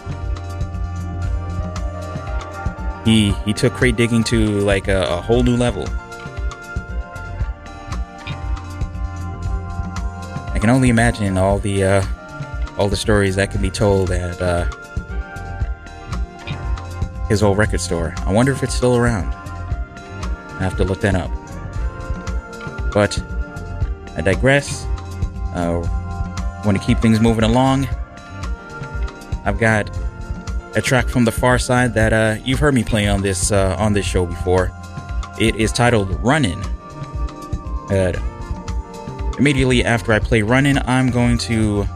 he 3.04 3.32
he 3.44 3.52
took 3.52 3.72
crate 3.72 3.96
digging 3.96 4.24
to 4.24 4.60
like 4.60 4.88
a, 4.88 5.02
a 5.04 5.20
whole 5.20 5.42
new 5.42 5.56
level. 5.56 5.86
I 10.52 10.58
can 10.60 10.70
only 10.70 10.90
imagine 10.90 11.38
all 11.38 11.58
the 11.58 11.84
uh, 11.84 12.04
all 12.76 12.88
the 12.88 12.96
stories 12.96 13.36
that 13.36 13.50
can 13.50 13.62
be 13.62 13.70
told 13.70 14.10
at 14.10 14.40
uh, 14.40 14.64
his 17.28 17.42
old 17.42 17.58
record 17.58 17.80
store. 17.80 18.14
I 18.26 18.32
wonder 18.32 18.52
if 18.52 18.62
it's 18.62 18.74
still 18.74 18.96
around. 18.96 19.32
I 19.32 20.64
have 20.64 20.76
to 20.76 20.84
look 20.84 21.00
that 21.00 21.14
up. 21.14 21.30
But 22.92 23.22
I 24.16 24.20
digress. 24.20 24.84
Uh, 25.54 25.86
want 26.64 26.78
to 26.78 26.84
keep 26.84 26.98
things 26.98 27.20
moving 27.20 27.44
along. 27.44 27.88
I've 29.44 29.58
got 29.58 29.88
a 30.74 30.80
track 30.80 31.08
from 31.08 31.24
the 31.24 31.30
Pharcyde 31.30 31.94
that 31.94 32.12
uh, 32.12 32.36
you've 32.44 32.60
heard 32.60 32.74
me 32.74 32.84
play 32.84 33.08
on 33.08 33.22
this 33.22 33.50
uh, 33.52 33.76
on 33.78 33.92
this 33.92 34.06
show 34.06 34.26
before. 34.26 34.70
It 35.38 35.56
is 35.56 35.72
titled 35.72 36.10
"Running." 36.22 36.60
Uh, 37.90 38.12
immediately 39.38 39.84
after 39.84 40.12
I 40.12 40.18
play 40.18 40.42
"Running," 40.42 40.78
I'm 40.86 41.10
going 41.10 41.38
to 41.38 41.86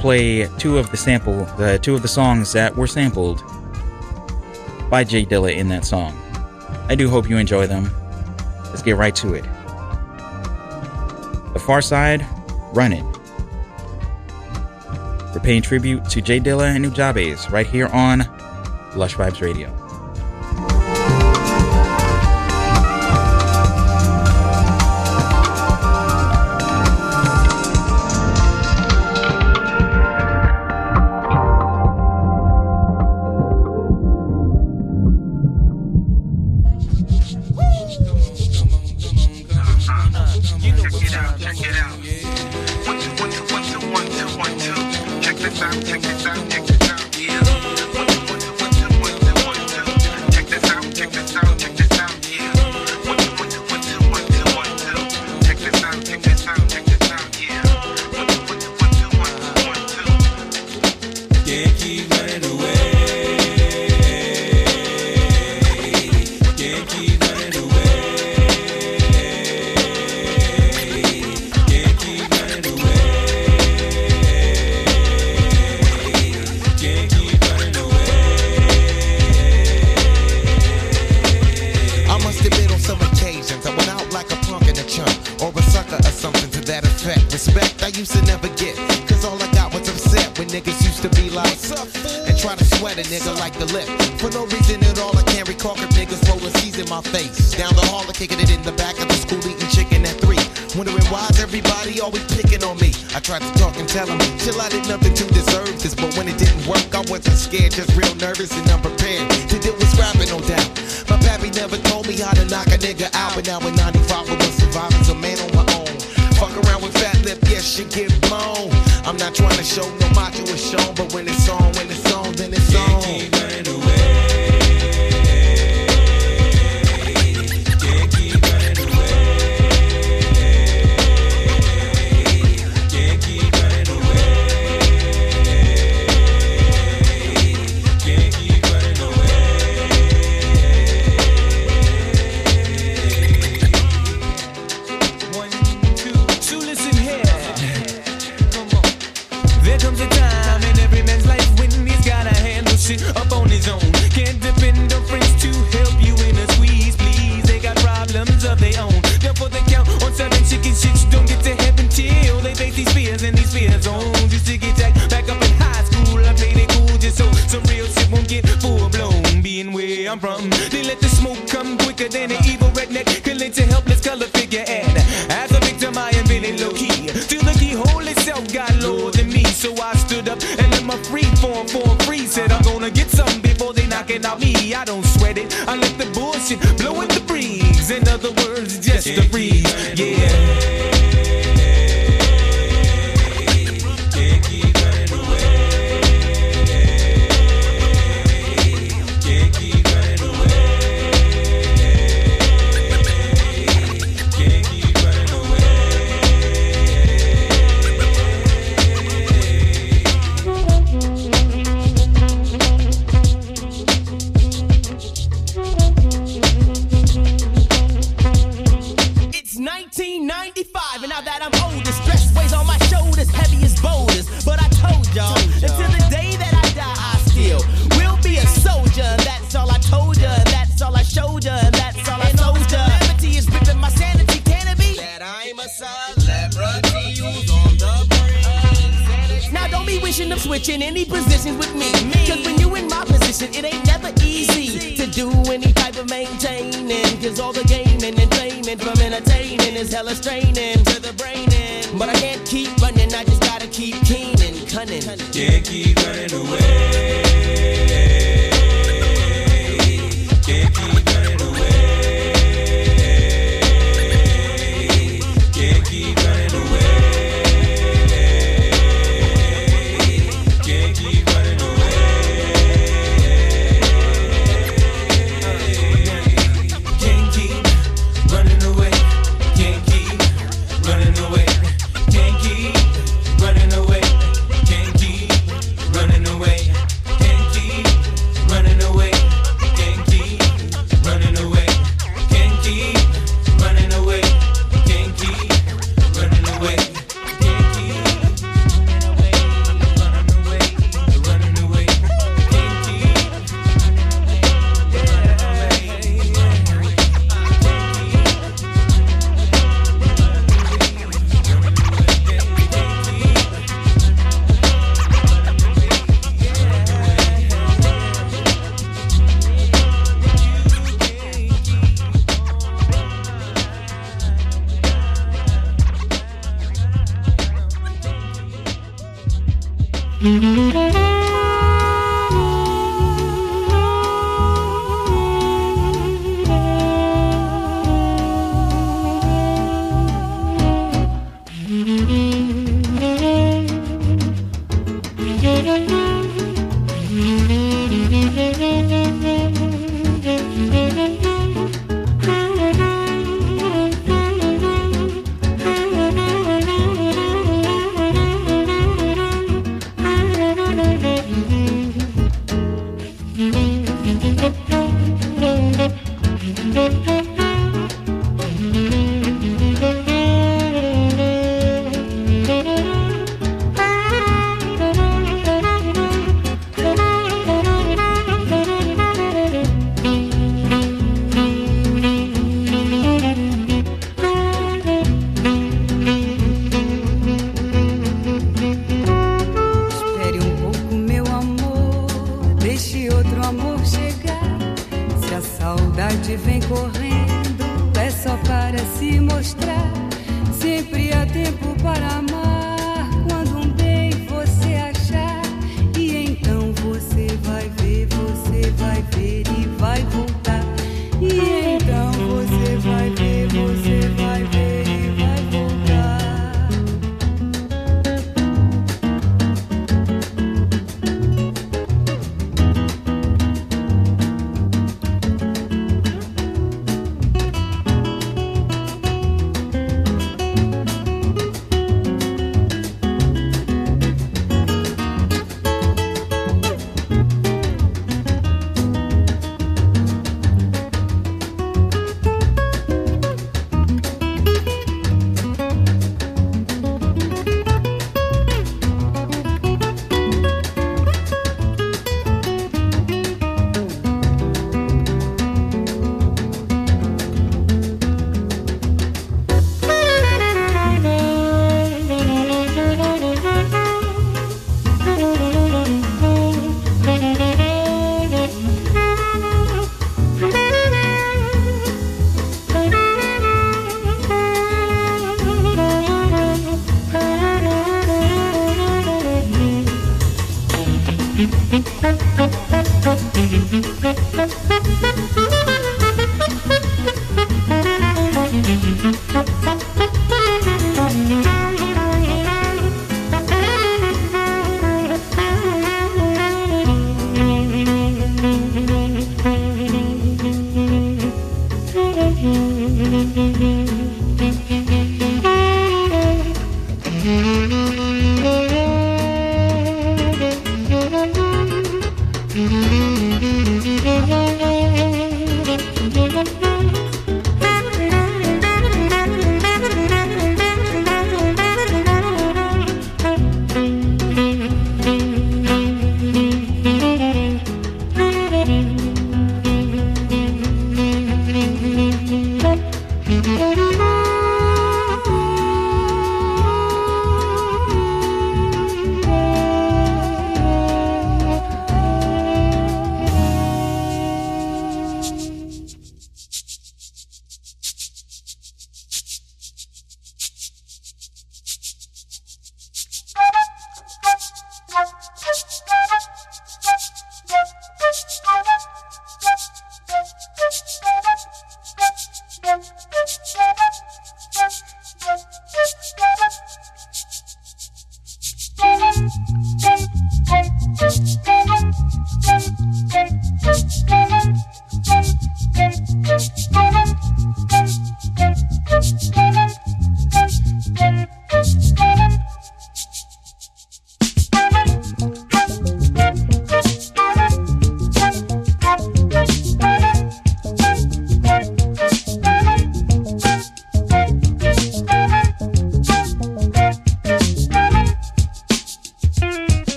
play 0.00 0.48
two 0.58 0.78
of 0.78 0.90
the 0.90 0.96
sample, 0.96 1.44
uh, 1.58 1.78
two 1.78 1.94
of 1.94 2.02
the 2.02 2.08
songs 2.08 2.52
that 2.52 2.74
were 2.76 2.86
sampled 2.86 3.42
by 4.90 5.04
J 5.04 5.24
Dilla 5.24 5.54
in 5.54 5.68
that 5.68 5.84
song. 5.84 6.16
I 6.88 6.94
do 6.96 7.08
hope 7.08 7.28
you 7.28 7.36
enjoy 7.36 7.66
them. 7.66 7.90
Let's 8.64 8.82
get 8.82 8.96
right 8.96 9.14
to 9.16 9.34
it. 9.34 9.44
The 11.52 11.60
Pharcyde, 11.60 12.26
"Running." 12.74 13.06
paying 15.42 15.62
tribute 15.62 16.04
to 16.06 16.20
J 16.20 16.40
Dilla 16.40 16.74
and 16.74 16.84
Nujabes 16.84 17.50
right 17.50 17.66
here 17.66 17.88
on 17.88 18.20
Lush 18.94 19.16
Vibes 19.16 19.40
Radio. 19.40 19.79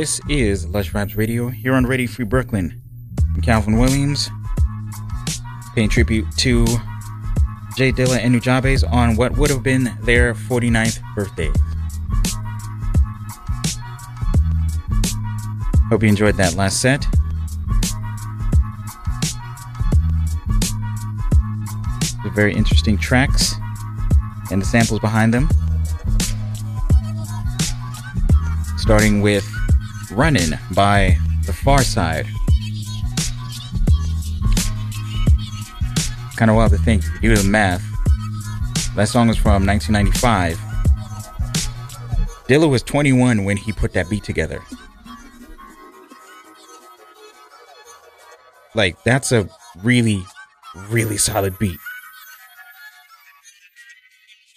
This 0.00 0.18
is 0.30 0.66
Lush 0.66 0.90
Vibes 0.90 1.14
Radio 1.14 1.48
here 1.48 1.74
on 1.74 1.84
Radio 1.84 2.08
Free 2.08 2.24
Brooklyn. 2.24 2.80
I'm 3.34 3.42
Calvin 3.42 3.76
Williams, 3.76 4.30
paying 5.74 5.90
tribute 5.90 6.24
to 6.38 6.64
J 7.76 7.92
Dilla 7.92 8.16
and 8.16 8.34
Nujabes 8.34 8.82
on 8.90 9.14
what 9.16 9.36
would 9.36 9.50
have 9.50 9.62
been 9.62 9.94
their 10.00 10.32
49th 10.32 11.02
birthday. 11.14 11.50
Hope 15.90 16.02
you 16.02 16.08
enjoyed 16.08 16.36
that 16.36 16.54
last 16.54 16.80
set. 16.80 17.02
The 22.24 22.30
very 22.34 22.54
interesting 22.54 22.96
tracks 22.96 23.52
and 24.50 24.62
the 24.62 24.66
samples 24.66 25.00
behind 25.00 25.34
them. 25.34 25.46
Starting 28.78 29.20
with 29.20 29.46
Runnin' 30.20 30.58
by 30.74 31.16
The 31.46 31.52
Pharcyde. 31.52 32.26
Kind 36.36 36.50
of 36.50 36.58
wild 36.58 36.72
to 36.72 36.76
think, 36.76 37.02
if 37.02 37.22
you 37.22 37.34
do 37.34 37.40
the 37.40 37.48
math. 37.48 37.82
That 38.96 39.08
song 39.08 39.28
was 39.28 39.38
from 39.38 39.64
1995. 39.64 40.58
Dilla 42.48 42.68
was 42.68 42.82
21 42.82 43.44
when 43.44 43.56
he 43.56 43.72
put 43.72 43.94
that 43.94 44.10
beat 44.10 44.22
together. 44.22 44.60
Like, 48.74 49.02
that's 49.04 49.32
a 49.32 49.48
really, 49.82 50.22
really 50.90 51.16
solid 51.16 51.58
beat 51.58 51.78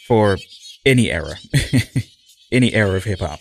for 0.09 0.37
any 0.85 1.09
era, 1.09 1.35
any 2.51 2.73
era 2.73 2.97
of 2.97 3.05
hip 3.05 3.19
hop 3.19 3.39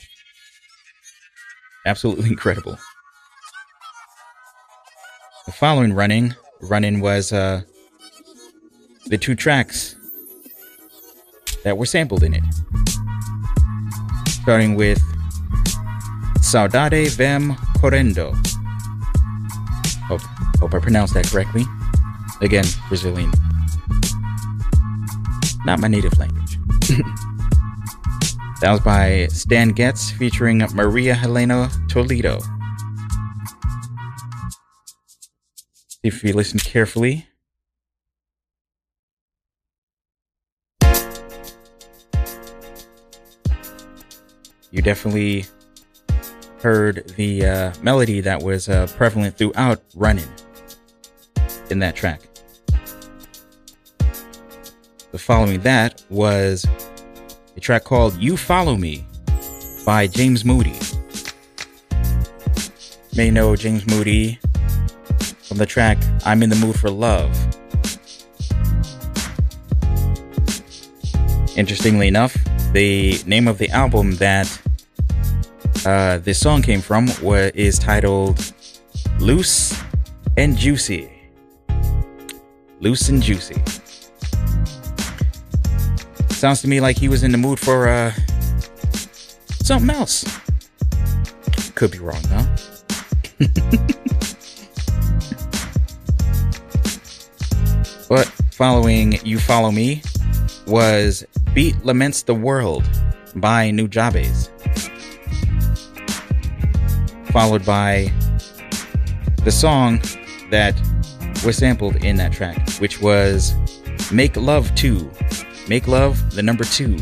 absolutely 1.86 2.28
incredible. 2.30 2.78
The 5.46 5.52
following 5.52 5.92
running, 5.92 6.34
running 6.60 7.00
was 7.00 7.32
uh, 7.32 7.62
the 9.06 9.18
two 9.18 9.34
tracks 9.34 9.96
that 11.64 11.76
were 11.76 11.86
sampled 11.86 12.22
in 12.22 12.34
it. 12.34 12.44
Starting 14.28 14.74
with 14.74 14.98
Saudade 16.38 17.10
Vem 17.16 17.54
Correndo. 17.78 18.32
Hope, 20.06 20.20
hope 20.59 20.74
I 20.74 20.78
pronounced 20.78 21.14
that 21.14 21.26
correctly. 21.26 21.64
Again, 22.40 22.64
Brazilian. 22.88 23.32
Not 25.64 25.80
my 25.80 25.88
native 25.88 26.18
language. 26.18 26.59
That 28.62 28.70
was 28.70 28.80
by 28.82 29.26
Stan 29.26 29.70
Getz 29.70 30.12
featuring 30.12 30.59
Maria 30.72 31.16
Helena 31.16 31.68
Toledo. 31.89 32.39
If 36.05 36.22
you 36.22 36.32
listen 36.32 36.60
carefully, 36.60 37.26
you 44.70 44.80
definitely 44.80 45.47
heard 46.60 47.09
the 47.16 47.44
uh, 47.44 47.72
melody 47.82 48.20
that 48.20 48.44
was 48.44 48.68
uh, 48.68 48.86
prevalent 48.97 49.36
throughout 49.36 49.82
Running 49.97 50.28
in 51.68 51.80
that 51.80 51.97
track. 51.97 52.20
The 55.10 55.18
following 55.18 55.59
that 55.62 56.05
was 56.10 56.64
a 57.56 57.60
track 57.60 57.84
called 57.84 58.16
You 58.16 58.36
Follow 58.36 58.76
Me 58.76 59.04
by 59.84 60.06
James 60.06 60.44
Moody. 60.44 60.78
You 63.10 63.16
may 63.16 63.30
know 63.30 63.56
James 63.56 63.86
Moody 63.86 64.38
from 65.42 65.58
the 65.58 65.66
track 65.66 65.98
I'm 66.24 66.42
in 66.42 66.50
the 66.50 66.56
Mood 66.56 66.78
for 66.78 66.90
Love. 66.90 67.30
Interestingly 71.56 72.08
enough, 72.08 72.36
the 72.72 73.22
name 73.26 73.46
of 73.46 73.58
the 73.58 73.68
album 73.70 74.12
that 74.12 74.46
uh, 75.84 76.18
this 76.18 76.38
song 76.40 76.62
came 76.62 76.80
from 76.80 77.08
is 77.54 77.78
titled 77.78 78.52
Loose 79.18 79.78
and 80.36 80.56
Juicy. 80.56 81.10
Loose 82.80 83.08
and 83.08 83.22
Juicy. 83.22 83.62
Sounds 86.43 86.60
to 86.62 86.66
me 86.66 86.81
like 86.81 86.98
he 86.98 87.09
was 87.09 87.23
in 87.23 87.31
the 87.31 87.39
mood 87.39 87.60
for 87.60 87.86
uh 87.86 88.12
something 89.62 89.90
else. 89.90 90.24
Could 91.77 91.93
be 91.93 92.01
wrong, 92.01 92.20
though. 92.23 92.44
but 98.09 98.27
following 98.51 99.24
You 99.24 99.39
Follow 99.39 99.70
Me 99.70 100.02
was 100.66 101.24
Beat 101.55 101.77
Laments 101.85 102.24
the 102.24 102.35
World 102.35 102.82
by 103.36 103.70
Nujabes. 103.70 104.48
Followed 107.31 107.64
by 107.64 108.12
the 109.44 109.52
song 109.52 110.02
that 110.51 110.74
was 111.47 111.56
sampled 111.56 112.05
in 112.05 112.16
that 112.16 112.32
track, 112.32 112.69
which 112.81 113.01
was 113.01 113.55
Make 114.10 114.36
Love 114.36 114.74
2. 114.74 115.09
Make 115.68 115.86
Love, 115.89 116.34
the 116.34 116.43
number 116.43 116.64
2 116.64 116.97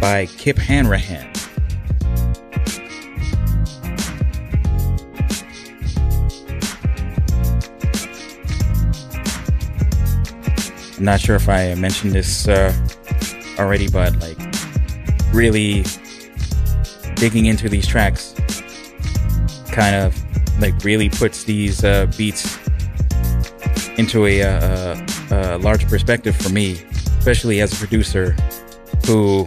by 0.00 0.26
Kip 0.26 0.58
Hanrahan. 0.58 1.30
I'm 10.98 11.04
not 11.04 11.20
sure 11.20 11.36
if 11.36 11.48
I 11.48 11.74
mentioned 11.74 12.12
this 12.12 12.46
uh, 12.46 12.74
already, 13.58 13.88
but 13.88 14.14
like 14.18 14.36
really 15.32 15.84
digging 17.14 17.46
into 17.46 17.68
these 17.68 17.86
tracks 17.86 18.34
kind 19.70 19.94
of 19.94 20.14
like 20.60 20.74
really 20.84 21.08
puts 21.08 21.44
these 21.44 21.84
uh, 21.84 22.06
beats 22.18 22.58
into 23.96 24.26
a, 24.26 24.42
uh, 24.42 25.06
a, 25.30 25.56
a 25.56 25.58
large 25.58 25.88
perspective 25.88 26.36
for 26.36 26.50
me, 26.50 26.82
especially 27.20 27.60
as 27.60 27.70
a 27.70 27.76
producer 27.76 28.34
who 29.06 29.46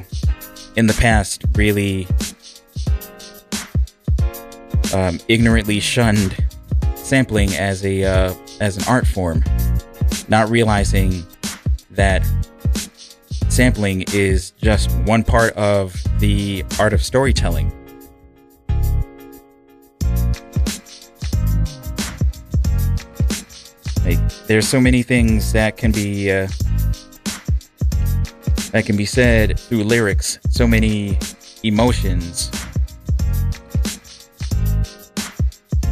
in 0.76 0.86
the 0.86 0.94
past 0.94 1.44
really 1.56 2.08
um, 4.94 5.20
ignorantly 5.28 5.80
shunned 5.80 6.38
sampling 6.95 7.50
as 7.56 7.84
a 7.84 8.04
uh, 8.04 8.34
as 8.62 8.78
an 8.78 8.84
art 8.88 9.08
form, 9.08 9.44
not 10.28 10.50
realizing 10.50 11.24
that 11.90 12.24
sampling 13.50 14.04
is 14.14 14.52
just 14.62 14.91
one 15.08 15.24
part 15.24 15.54
of 15.54 15.95
the 16.20 16.64
art 16.80 16.94
of 16.94 17.04
storytelling. 17.04 17.72
Like, 24.06 24.20
there's 24.45 24.68
so 24.68 24.80
many 24.80 25.02
things 25.02 25.54
that 25.54 25.76
can 25.78 25.91
be 25.91 26.32
uh, 26.32 26.48
that 28.74 28.88
can 28.88 28.98
be 28.98 29.06
said 29.06 29.58
through 29.60 29.84
lyrics. 29.84 30.40
So 30.50 30.68
many 30.68 31.18
emotions, 31.62 32.50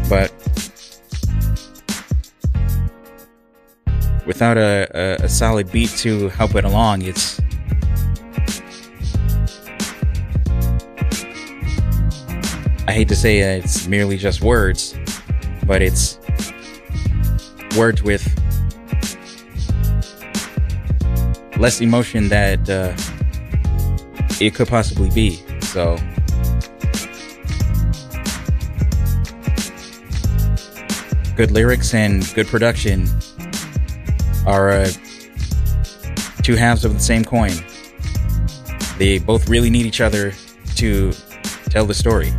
but 0.09 0.33
without 4.25 4.57
a, 4.57 4.89
a, 4.93 5.25
a 5.25 5.29
solid 5.29 5.71
beat 5.71 5.91
to 5.97 6.29
help 6.29 6.55
it 6.55 6.65
along, 6.65 7.03
it's 7.03 7.39
I 12.87 12.93
hate 12.93 13.07
to 13.09 13.15
say 13.15 13.39
it's 13.39 13.87
merely 13.87 14.17
just 14.17 14.41
words, 14.41 14.97
but 15.67 15.83
it's 15.83 16.17
words 17.77 18.01
with 18.01 18.27
less 21.61 21.79
emotion 21.79 22.27
that 22.27 22.67
uh, 22.71 22.91
it 24.43 24.55
could 24.55 24.67
possibly 24.67 25.11
be. 25.11 25.39
So. 25.61 25.95
Good 31.35 31.51
lyrics 31.51 31.93
and 31.93 32.27
good 32.33 32.47
production 32.47 33.07
are 34.47 34.71
uh, 34.71 34.89
two 36.41 36.55
halves 36.55 36.83
of 36.83 36.95
the 36.95 36.99
same 36.99 37.23
coin. 37.23 37.53
They 38.97 39.19
both 39.19 39.47
really 39.47 39.69
need 39.69 39.85
each 39.85 40.01
other 40.01 40.33
to 40.77 41.13
tell 41.69 41.85
the 41.85 41.93
story. 41.93 42.33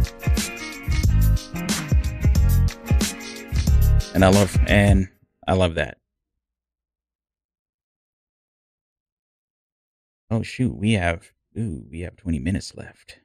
And 4.14 4.24
I 4.24 4.28
love 4.28 4.56
and 4.66 5.08
I 5.46 5.54
love 5.54 5.76
that. 5.76 6.01
Oh 10.32 10.42
shoot, 10.42 10.74
we 10.74 10.94
have 10.94 11.30
ooh, 11.58 11.84
we 11.90 12.00
have 12.00 12.16
20 12.16 12.38
minutes 12.38 12.74
left. 12.74 13.18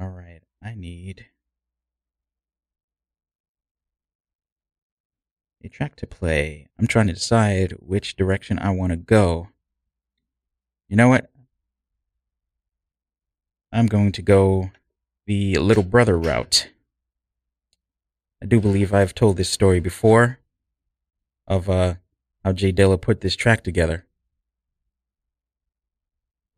All 0.00 0.10
right, 0.10 0.42
I 0.62 0.76
need 0.76 1.26
a 5.64 5.68
track 5.68 5.96
to 5.96 6.06
play. 6.06 6.68
I'm 6.78 6.86
trying 6.86 7.08
to 7.08 7.14
decide 7.14 7.72
which 7.80 8.14
direction 8.14 8.60
I 8.60 8.70
want 8.70 8.90
to 8.92 8.96
go. 8.96 9.48
You 10.88 10.94
know 10.94 11.08
what? 11.08 11.32
I'm 13.72 13.86
going 13.86 14.12
to 14.12 14.22
go 14.22 14.70
the 15.26 15.58
little 15.58 15.82
brother 15.82 16.16
route. 16.16 16.70
I 18.40 18.46
do 18.46 18.60
believe 18.60 18.94
I've 18.94 19.16
told 19.16 19.36
this 19.36 19.50
story 19.50 19.80
before 19.80 20.38
of 21.48 21.68
uh, 21.68 21.94
how 22.44 22.52
J 22.52 22.72
Dilla 22.72 23.00
put 23.00 23.20
this 23.20 23.34
track 23.34 23.64
together. 23.64 24.04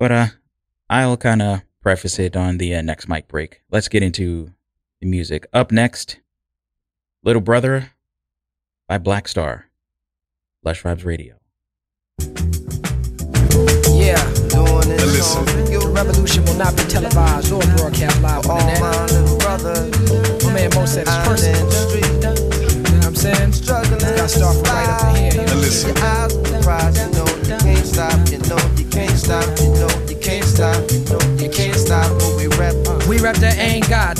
But 0.00 0.12
uh, 0.12 0.26
I'll 0.88 1.18
kind 1.18 1.42
of 1.42 1.60
preface 1.82 2.18
it 2.18 2.34
on 2.34 2.56
the 2.56 2.74
uh, 2.74 2.80
next 2.80 3.06
mic 3.06 3.28
break. 3.28 3.60
Let's 3.70 3.86
get 3.86 4.02
into 4.02 4.50
the 5.02 5.06
music. 5.06 5.46
Up 5.52 5.70
next, 5.70 6.20
Little 7.22 7.42
Brother 7.42 7.92
by 8.88 8.96
Black 8.96 9.28
Star, 9.28 9.66
Lush 10.64 10.82
Vibes 10.82 11.04
Radio. 11.04 11.34
Yeah, 13.92 14.24
doing 14.48 14.88
this 14.88 15.32
song 15.34 15.44
for 15.44 15.70
you. 15.70 15.80
The 15.80 15.92
revolution 15.94 16.46
will 16.46 16.54
not 16.54 16.74
be 16.78 16.84
televised 16.84 17.52
or 17.52 17.60
broadcast 17.76 18.22
live 18.22 18.46
on 18.46 18.58
the 18.58 18.64
net. 18.64 18.80
My 18.80 19.04
little 19.04 19.38
brother, 19.38 20.46
my 20.46 20.54
man 20.54 20.70
Mo 20.74 20.86
said 20.86 21.06
it's 21.08 21.16
personal. 21.28 22.49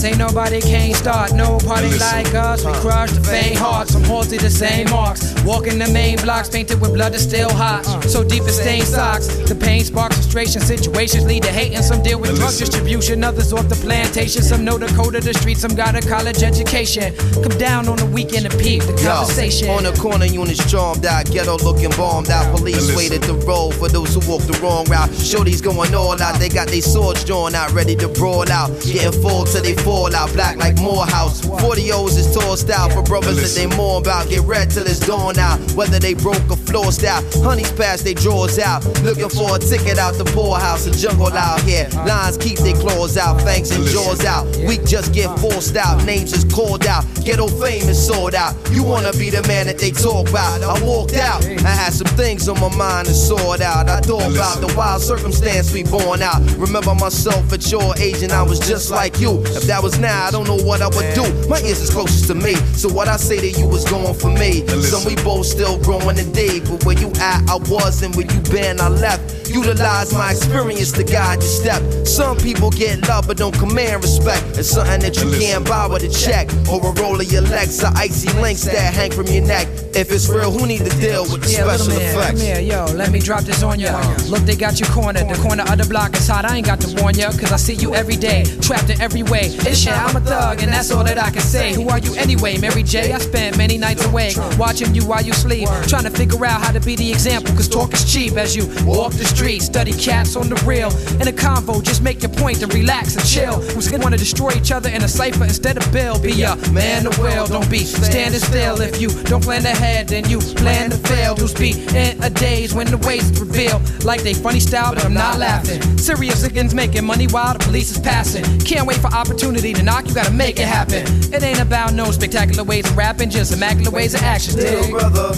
Ain't 0.04 0.10
ain't 0.10 0.18
nobody 0.18 0.60
can't 0.60 0.96
start 0.96 1.32
no 1.32 1.58
party 1.58 1.98
like 1.98 2.34
us. 2.34 2.64
We 2.64 2.72
crush 2.74 3.10
the 3.10 3.20
faint 3.20 3.56
hearts, 3.56 3.94
halls 4.06 4.28
to 4.28 4.38
the 4.38 4.50
same 4.50 4.88
marks. 4.90 5.34
Walking 5.44 5.78
the 5.78 5.88
main 5.88 6.16
blocks, 6.18 6.48
painted 6.48 6.80
with 6.80 6.94
blood 6.94 7.12
that's 7.12 7.24
still 7.24 7.50
hot. 7.50 7.84
So 8.04 8.24
deep 8.24 8.42
it 8.44 8.52
stains 8.52 8.88
socks. 8.88 9.26
The 9.48 9.54
pain 9.54 9.84
sparks 9.84 10.29
frustration. 10.30 10.60
Situations 10.60 11.24
lead 11.24 11.42
to 11.42 11.50
hate, 11.50 11.74
and 11.74 11.84
some 11.84 12.02
deal 12.02 12.20
with 12.20 12.36
drug 12.36 12.54
distribution. 12.56 13.24
Others 13.24 13.52
off 13.52 13.68
the 13.68 13.74
plantation. 13.74 14.42
Some 14.42 14.64
know 14.64 14.78
the 14.78 14.86
code 14.94 15.14
of 15.16 15.24
the 15.24 15.34
street, 15.34 15.58
some 15.58 15.74
got 15.74 15.94
a 15.96 16.00
college 16.06 16.42
education. 16.42 17.14
Come 17.42 17.58
down 17.58 17.88
on 17.88 17.96
the 17.96 18.06
weekend 18.06 18.46
and 18.46 18.54
peep 18.60 18.82
the 18.82 18.94
conversation. 19.02 19.66
Yo, 19.66 19.74
on 19.74 19.84
the 19.84 19.92
corner, 19.92 20.26
units 20.26 20.62
stormed 20.64 21.04
out, 21.04 21.26
ghetto 21.26 21.58
looking 21.58 21.90
bombed 21.90 22.30
out. 22.30 22.54
Police 22.56 22.94
waited 22.96 23.22
the 23.22 23.34
road 23.46 23.74
for 23.74 23.88
those 23.88 24.14
who 24.14 24.20
walked 24.30 24.46
the 24.46 24.58
wrong 24.62 24.84
route. 24.86 25.12
Shorty's 25.14 25.60
going 25.60 25.94
all 25.94 26.20
out, 26.20 26.38
they 26.38 26.48
got 26.48 26.68
their 26.68 26.82
swords 26.82 27.24
drawn 27.24 27.54
out, 27.54 27.72
ready 27.72 27.96
to 27.96 28.08
brawl 28.08 28.50
out. 28.50 28.70
Getting 28.82 29.20
full 29.20 29.44
till 29.44 29.62
they 29.62 29.74
fall 29.74 30.14
out, 30.14 30.32
black 30.32 30.56
like 30.56 30.76
Morehouse. 30.76 31.44
40 31.44 31.92
O's 31.92 32.16
is 32.16 32.32
tossed 32.34 32.70
out 32.70 32.92
for 32.92 33.02
brothers 33.02 33.40
that 33.42 33.52
they 33.58 33.66
more 33.76 33.98
about. 33.98 34.28
Get 34.28 34.42
red 34.42 34.70
till 34.70 34.86
it's 34.86 35.00
dawn 35.00 35.38
out, 35.38 35.58
whether 35.72 35.98
they 35.98 36.14
broke 36.14 36.46
or 36.50 36.60
flossed 36.70 37.04
out. 37.04 37.22
Honeys 37.42 37.72
pass 37.72 38.02
they 38.02 38.14
drawers 38.14 38.58
out, 38.58 38.84
looking 39.02 39.28
for 39.28 39.56
a 39.56 39.58
ticket 39.58 39.98
out 39.98 40.19
the 40.24 40.30
poorhouse. 40.32 40.86
A 40.86 40.90
jungle 40.90 41.32
out 41.32 41.60
here, 41.62 41.88
lines 42.06 42.36
keep 42.36 42.58
their 42.58 42.74
claws 42.74 43.16
out, 43.16 43.40
fangs 43.40 43.70
and 43.70 43.84
jaws 43.86 44.24
out. 44.24 44.44
We 44.68 44.76
just 44.84 45.12
get 45.14 45.28
forced 45.38 45.76
out, 45.76 46.04
names 46.04 46.32
is 46.32 46.44
called 46.44 46.86
out. 46.86 47.04
Ghetto 47.24 47.48
fame 47.48 47.88
is 47.88 47.98
sold 48.06 48.34
out. 48.34 48.54
You 48.70 48.82
wanna 48.82 49.12
be 49.12 49.30
the 49.30 49.42
man 49.48 49.66
that 49.66 49.78
they 49.78 49.90
talk 49.90 50.28
about? 50.28 50.62
I 50.62 50.82
walked 50.84 51.14
out, 51.14 51.44
I 51.44 51.74
had 51.82 51.92
some 51.92 52.10
things 52.16 52.48
on 52.48 52.60
my 52.60 52.74
mind 52.76 53.08
to 53.08 53.14
sort 53.14 53.60
out. 53.60 53.88
I 53.88 54.00
thought 54.00 54.30
about 54.32 54.60
the 54.60 54.72
wild 54.76 55.02
circumstance 55.02 55.72
we 55.72 55.84
born 55.84 56.22
out. 56.22 56.40
Remember 56.56 56.94
myself 56.94 57.52
at 57.52 57.70
your 57.70 57.96
age 57.96 58.22
and 58.22 58.32
I 58.32 58.42
was 58.42 58.60
just 58.60 58.90
like 58.90 59.20
you. 59.20 59.42
If 59.56 59.64
that 59.64 59.82
was 59.82 59.98
now, 59.98 60.26
I 60.26 60.30
don't 60.30 60.46
know 60.46 60.60
what 60.68 60.82
I 60.82 60.88
would 60.88 61.14
do. 61.14 61.24
My 61.48 61.60
ears 61.60 61.80
is 61.80 61.90
closest 61.90 62.26
to 62.28 62.34
me, 62.34 62.54
so 62.76 62.92
what 62.92 63.08
I 63.08 63.16
say 63.16 63.40
to 63.40 63.50
you 63.58 63.66
was 63.66 63.84
going 63.88 64.14
for 64.14 64.30
me. 64.30 64.66
Some 64.82 65.04
we 65.04 65.16
both 65.16 65.46
still 65.46 65.78
growing 65.78 66.18
in 66.18 66.30
day, 66.32 66.60
but 66.60 66.84
where 66.84 66.98
you 66.98 67.08
at, 67.20 67.48
I 67.48 67.56
was, 67.70 68.02
and 68.02 68.14
where 68.14 68.26
you 68.26 68.40
been, 68.50 68.80
I 68.80 68.88
left. 68.88 69.39
Utilize 69.52 70.12
my 70.14 70.30
experience 70.30 70.92
to 70.92 71.02
guide 71.02 71.40
your 71.40 71.50
step. 71.50 71.82
Some 72.06 72.36
people 72.36 72.70
get 72.70 73.06
love 73.08 73.26
but 73.26 73.36
don't 73.36 73.56
command 73.58 74.02
respect. 74.02 74.44
It's 74.58 74.70
something 74.70 75.00
that 75.00 75.16
you 75.16 75.28
can't 75.38 75.66
buy 75.66 75.86
with 75.88 76.02
a 76.04 76.08
check 76.08 76.48
or 76.70 76.78
a 76.80 76.92
roll 77.02 77.20
of 77.20 77.30
your 77.32 77.42
legs 77.42 77.82
or 77.82 77.90
icy 77.96 78.30
links 78.40 78.62
that 78.64 78.94
hang 78.94 79.10
from 79.10 79.26
your 79.26 79.44
neck. 79.44 79.66
If 79.92 80.12
it's 80.12 80.28
real, 80.28 80.52
who 80.52 80.66
need 80.68 80.78
to 80.84 81.00
deal 81.00 81.22
with 81.24 81.42
the 81.42 81.50
Yeah, 81.50 81.64
little 81.64 81.86
special 81.86 81.98
man, 82.00 82.14
effects? 82.14 82.30
come 82.30 82.40
here, 82.40 82.60
yo. 82.60 82.84
Let 82.94 83.10
me 83.10 83.18
drop 83.18 83.42
this 83.42 83.62
on 83.64 83.80
ya. 83.80 83.98
Look, 84.28 84.42
they 84.42 84.54
got 84.54 84.78
you 84.78 84.86
cornered. 84.86 85.28
The 85.28 85.34
corner 85.42 85.64
of 85.64 85.78
the 85.78 85.86
block 85.88 86.14
is 86.14 86.28
hot. 86.28 86.44
I 86.44 86.56
ain't 86.56 86.66
got 86.66 86.80
to 86.82 87.02
warn 87.02 87.16
ya, 87.16 87.32
cause 87.32 87.52
I 87.52 87.56
see 87.56 87.74
you 87.74 87.94
every 87.96 88.14
day, 88.16 88.44
trapped 88.62 88.88
in 88.90 89.00
every 89.00 89.24
way. 89.24 89.46
It's 89.66 89.78
shit, 89.80 89.92
I'm 89.92 90.14
a 90.14 90.20
thug, 90.20 90.62
and 90.62 90.72
that's 90.72 90.92
all 90.92 91.02
that 91.02 91.18
I 91.18 91.30
can 91.30 91.42
say. 91.42 91.74
Who 91.74 91.88
are 91.88 91.98
you 91.98 92.14
anyway, 92.14 92.56
Mary 92.58 92.84
J? 92.84 93.12
I 93.12 93.18
spent 93.18 93.58
many 93.58 93.78
nights 93.78 94.04
awake, 94.06 94.36
watching 94.58 94.94
you 94.94 95.04
while 95.04 95.22
you 95.22 95.32
sleep, 95.32 95.68
trying 95.88 96.04
to 96.04 96.10
figure 96.10 96.44
out 96.46 96.60
how 96.62 96.70
to 96.70 96.80
be 96.80 96.94
the 96.94 97.10
example, 97.10 97.52
cause 97.56 97.68
talk 97.68 97.92
is 97.92 98.04
cheap 98.10 98.34
as 98.34 98.54
you 98.54 98.64
walk 98.86 99.12
the 99.14 99.24
street. 99.24 99.39
Study 99.40 99.92
cats 99.92 100.36
on 100.36 100.50
the 100.50 100.54
real. 100.66 100.90
In 101.18 101.26
a 101.26 101.32
convo, 101.32 101.82
just 101.82 102.02
make 102.02 102.22
your 102.22 102.30
point 102.30 102.62
and 102.62 102.72
relax 102.74 103.16
and 103.16 103.24
chill. 103.26 103.54
Who's 103.72 103.88
gonna 103.88 104.02
wanna 104.02 104.18
destroy 104.18 104.50
each 104.52 104.70
other 104.70 104.90
in 104.90 105.02
a 105.02 105.08
cipher 105.08 105.44
instead 105.44 105.78
of 105.78 105.90
Bill? 105.92 106.20
Be 106.20 106.42
a 106.42 106.56
man 106.72 107.06
of 107.06 107.18
will, 107.18 107.46
don't 107.46 107.68
be 107.70 107.78
standing 107.84 108.38
still. 108.38 108.80
If 108.82 109.00
you 109.00 109.08
don't 109.24 109.42
plan 109.42 109.64
ahead, 109.64 110.08
then 110.08 110.28
you 110.28 110.40
plan 110.40 110.90
to 110.90 110.98
fail. 110.98 111.34
Dudes 111.34 111.54
be 111.54 111.70
in 111.96 112.22
a 112.22 112.28
daze 112.28 112.74
when 112.74 112.86
the 112.88 112.98
ways 112.98 113.40
reveal 113.40 113.80
like 114.04 114.22
they 114.22 114.34
funny 114.34 114.60
style, 114.60 114.94
but 114.94 115.06
I'm 115.06 115.14
not 115.14 115.38
laughing. 115.38 115.80
Serious 115.96 116.46
niggas 116.46 116.74
making 116.74 117.06
money 117.06 117.26
while 117.26 117.54
the 117.54 117.60
police 117.60 117.90
is 117.90 117.98
passing. 117.98 118.44
Can't 118.60 118.86
wait 118.86 118.98
for 118.98 119.08
opportunity 119.08 119.72
to 119.72 119.82
knock, 119.82 120.06
you 120.06 120.14
gotta 120.14 120.32
make 120.32 120.60
it 120.60 120.68
happen. 120.68 121.02
It 121.32 121.42
ain't 121.42 121.60
about 121.60 121.94
no 121.94 122.10
spectacular 122.10 122.62
ways 122.62 122.84
of 122.90 122.96
rapping, 122.96 123.30
just 123.30 123.52
immaculate 123.54 123.94
ways 123.94 124.14
of 124.14 124.22
action. 124.22 124.56
Dig? 124.56 124.90
brother, 124.90 125.32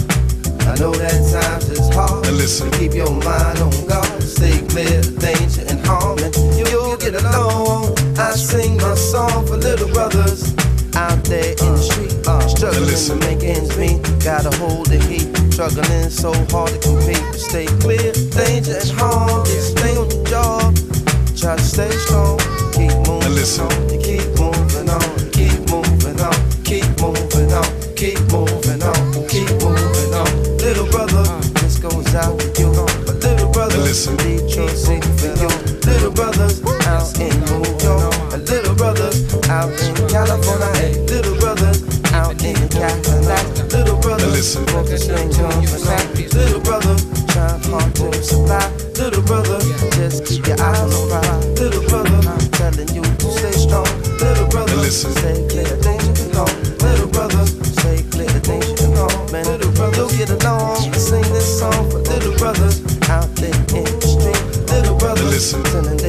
I 0.65 0.75
know 0.79 0.91
that 0.91 1.19
times 1.31 1.69
is 1.69 1.89
hard. 1.93 2.25
listen. 2.31 2.71
Keep 2.71 2.93
your 2.93 3.11
mind 3.11 3.59
on 3.59 3.73
God. 3.87 4.23
Stay 4.23 4.65
clear 4.67 4.99
of 4.99 5.19
danger 5.19 5.63
and 5.67 5.79
harm, 5.85 6.19
and 6.19 6.33
you'll 6.57 6.97
get 6.97 7.15
along. 7.15 7.97
I 8.17 8.31
sing 8.31 8.77
my 8.77 8.95
song 8.95 9.45
for 9.45 9.57
little 9.57 9.89
brothers 9.89 10.53
out 10.95 11.23
there 11.25 11.51
in 11.51 11.71
the 11.75 11.77
street, 11.77 12.13
uh, 12.27 12.47
struggling 12.47 12.95
to 12.95 13.15
make 13.27 13.43
ends 13.43 13.75
meet. 13.77 14.01
Gotta 14.23 14.55
hold 14.57 14.87
the 14.87 14.99
heat, 15.09 15.27
struggling 15.51 16.09
so 16.09 16.31
hard 16.51 16.71
to 16.71 16.79
compete. 16.79 17.23
Stay 17.35 17.65
clear, 17.83 18.09
of 18.09 18.31
danger 18.31 18.77
and 18.79 18.91
harm. 18.97 19.45
Just 19.45 19.77
Stay 19.77 19.97
on 19.97 20.09
your 20.09 20.25
job, 20.25 20.75
try 21.35 21.55
to 21.55 21.63
stay 21.63 21.91
strong. 22.05 22.39
Keep 22.71 22.93
moving 23.03 23.35
on, 23.59 23.75
you 23.91 23.99
keep 23.99 24.25
moving 24.39 24.89
on, 24.89 25.11
keep 25.31 25.59
moving 25.69 26.19
on, 26.21 26.37
keep 26.63 26.87
moving 27.01 27.51
on, 27.51 27.67
keep 27.95 28.19
moving 28.31 28.52
little 44.43 44.65
brothers 44.65 45.07
on 45.09 45.29
the 45.29 45.79
night. 45.87 46.33
Little 46.35 46.59
brother, 46.59 46.95
trying 47.31 47.63
hard 47.71 47.95
to 47.95 48.23
supply. 48.23 48.67
Little 48.99 49.23
brother, 49.23 49.59
just 49.95 50.25
keep 50.25 50.45
your 50.45 50.59
eyes 50.59 50.83
on 50.83 51.07
the. 51.07 51.63
Little 51.63 51.83
brother, 51.87 52.19
telling 52.59 52.91
you 52.91 53.03
to 53.03 53.27
stay 53.31 53.55
strong. 53.55 53.87
Little 54.19 54.47
brother, 54.47 54.83
stay 54.91 55.47
clear 55.47 55.71
of 55.71 55.79
danger 55.81 56.27
and. 56.35 56.83
Little 56.83 57.07
brother, 57.07 57.45
stay 57.79 58.03
clear 58.11 58.27
of 58.27 58.43
danger 58.43 58.91
and. 58.91 59.31
Man, 59.31 59.45
little 59.47 59.71
brother, 59.71 60.11
get 60.17 60.29
along. 60.29 60.91
I 60.91 60.97
sing 60.97 61.23
this 61.31 61.59
song 61.59 61.89
for 61.89 61.99
little 61.99 62.35
brothers 62.35 62.83
out 63.07 63.31
there 63.39 63.55
in 63.79 63.87
the 63.87 64.03
street. 64.03 64.43
Little 64.67 64.97
brothers, 64.97 65.51
telling 65.71 66.02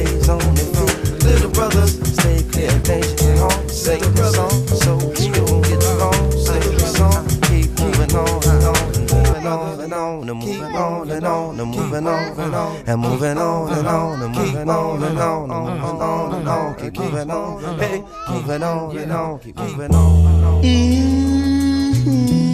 and 14.69 15.01
moving 15.01 15.17
on 15.17 15.43
and 15.43 15.51
on 15.51 15.69
and 15.69 15.81
moving 15.81 16.01
on 16.01 16.35
and 16.35 16.49
on. 16.49 16.75
Keep 16.75 16.97
moving 16.97 17.31
on, 17.31 17.79
hey, 17.79 18.03
moving 18.29 18.63
on 18.63 18.97
and 18.97 19.11
on, 19.11 19.39
keep 19.39 19.57
moving 19.57 19.95
on 19.95 20.25
and 20.25 20.45
on. 20.45 22.44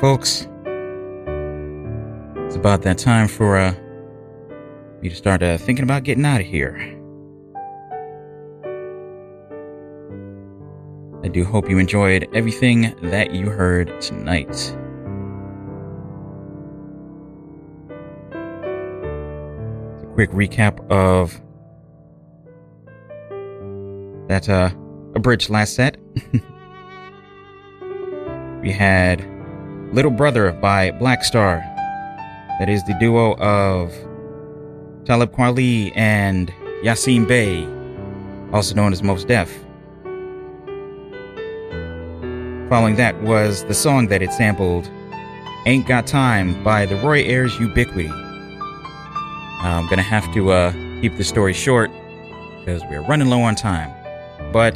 Folks. 0.00 0.48
It's 2.46 2.56
about 2.56 2.82
that 2.82 2.98
time 2.98 3.28
for 3.28 3.56
uh, 3.56 3.74
me 5.00 5.08
to 5.08 5.14
start 5.14 5.42
uh, 5.42 5.56
thinking 5.56 5.82
about 5.82 6.02
getting 6.02 6.24
out 6.24 6.40
of 6.40 6.46
here. 6.46 6.76
I 11.22 11.28
do 11.28 11.44
hope 11.44 11.70
you 11.70 11.78
enjoyed 11.78 12.28
everything 12.34 12.94
that 13.02 13.34
you 13.34 13.48
heard 13.48 14.00
tonight. 14.00 14.76
A 20.02 20.06
quick 20.14 20.30
recap 20.32 20.86
of 20.90 21.40
that 24.28 24.48
uh, 24.48 24.70
abridged 25.14 25.50
last 25.50 25.74
set. 25.74 25.96
we 28.60 28.70
had 28.70 29.33
Little 29.94 30.10
Brother 30.10 30.50
by 30.50 30.90
Black 30.90 31.22
Star. 31.22 31.58
That 32.58 32.68
is 32.68 32.82
the 32.82 32.94
duo 32.94 33.36
of 33.36 33.92
Talib 35.04 35.30
Kweli 35.30 35.92
and 35.94 36.52
Yasin 36.82 37.28
Bey, 37.28 37.64
also 38.52 38.74
known 38.74 38.92
as 38.92 39.04
Mos 39.04 39.24
Def. 39.24 39.48
Following 42.68 42.96
that 42.96 43.14
was 43.22 43.64
the 43.66 43.74
song 43.74 44.08
that 44.08 44.20
it 44.20 44.32
sampled, 44.32 44.90
Ain't 45.64 45.86
Got 45.86 46.08
Time 46.08 46.60
by 46.64 46.86
the 46.86 46.96
Roy 46.96 47.20
Ayers 47.20 47.56
Ubiquity. 47.60 48.08
I'm 48.08 49.86
gonna 49.86 50.02
have 50.02 50.26
to 50.34 50.50
uh, 50.50 50.72
keep 51.02 51.16
the 51.16 51.22
story 51.22 51.52
short 51.52 51.92
because 52.58 52.82
we're 52.90 53.06
running 53.06 53.28
low 53.28 53.42
on 53.42 53.54
time. 53.54 53.94
But 54.52 54.74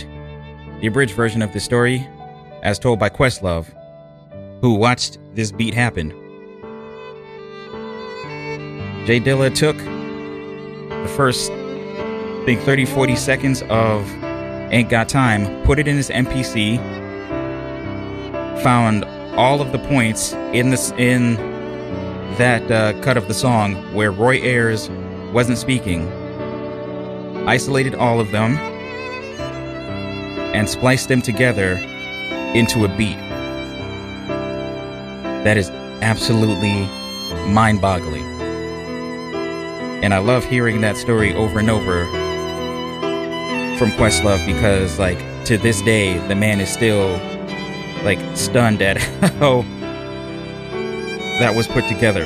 the 0.81 0.87
abridged 0.87 1.17
version 1.17 1.43
of 1.43 1.53
the 1.53 1.59
story, 1.59 2.07
as 2.63 2.79
told 2.79 3.01
by 3.01 3.09
Questlove, 3.09 3.67
who 4.61 4.75
watched 4.75 5.19
this 5.35 5.53
beat 5.53 5.75
happen. 5.75 6.11
J 9.07 9.21
Dilla 9.21 9.55
took 9.55 9.77
the 9.79 11.09
first, 11.17 11.51
I 11.51 12.43
think, 12.45 12.61
30, 12.63 12.85
40 12.85 13.17
seconds 13.17 13.63
of 13.71 14.07
Ain't 14.71 14.91
Got 14.91 15.09
Time, 15.09 15.65
put 15.65 15.79
it 15.79 15.89
in 15.89 15.97
his 15.97 16.11
MPC, 16.11 16.77
found 18.63 19.05
all 19.37 19.63
of 19.63 19.73
the 19.73 19.79
points 19.79 20.33
in 20.53 20.71
this 20.71 20.91
in 20.99 21.37
that 22.37 22.71
uh, 22.71 23.01
cut 23.01 23.17
of 23.17 23.29
the 23.29 23.35
song 23.35 23.75
where 23.95 24.11
Roy 24.13 24.37
Ayers 24.43 24.91
wasn't 25.33 25.59
speaking, 25.59 26.07
isolated 27.49 27.95
all 27.95 28.21
of 28.21 28.31
them, 28.31 28.57
and 30.55 30.69
spliced 30.69 31.09
them 31.09 31.23
together 31.23 31.73
into 32.55 32.85
a 32.85 32.89
beat. 32.97 33.28
That 35.49 35.57
is 35.57 35.71
absolutely 36.03 36.83
mind 37.51 37.81
boggling. 37.81 38.23
And 40.05 40.13
I 40.13 40.19
love 40.19 40.45
hearing 40.45 40.83
that 40.83 40.99
story 40.99 41.33
over 41.35 41.59
and 41.59 41.71
over 41.71 42.05
from 43.79 43.91
Questlove 43.93 44.45
because, 44.45 44.99
like, 44.99 45.17
to 45.47 45.57
this 45.57 45.81
day, 45.81 46.19
the 46.29 46.35
man 46.35 46.61
is 46.61 46.69
still, 46.69 47.13
like, 48.05 48.19
stunned 48.37 48.83
at 48.83 48.99
how 49.39 49.63
that 51.41 51.55
was 51.57 51.67
put 51.67 51.89
together. 51.89 52.25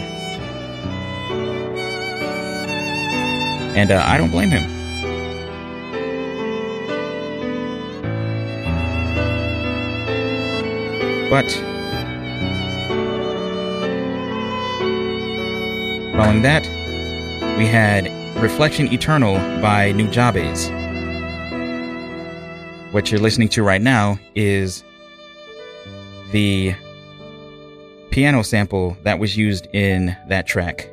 And 3.77 3.93
uh, 3.93 4.03
I 4.05 4.19
don't 4.19 4.33
blame 4.33 4.51
him. 4.51 4.69
But 11.31 11.72
following 16.13 16.43
that, 16.43 16.63
we 17.57 17.67
had 17.67 18.07
Reflection 18.37 18.93
Eternal 18.93 19.35
by 19.63 19.93
Nujabes. 19.95 20.71
What 22.93 23.11
you're 23.11 23.21
listening 23.21 23.49
to 23.51 23.63
right 23.63 23.81
now 23.81 24.19
is 24.35 24.85
the 26.31 26.75
piano 28.11 28.43
sample 28.43 28.95
that 29.05 29.19
was 29.19 29.39
used 29.39 29.69
in 29.73 30.15
that 30.29 30.47
track. 30.47 30.91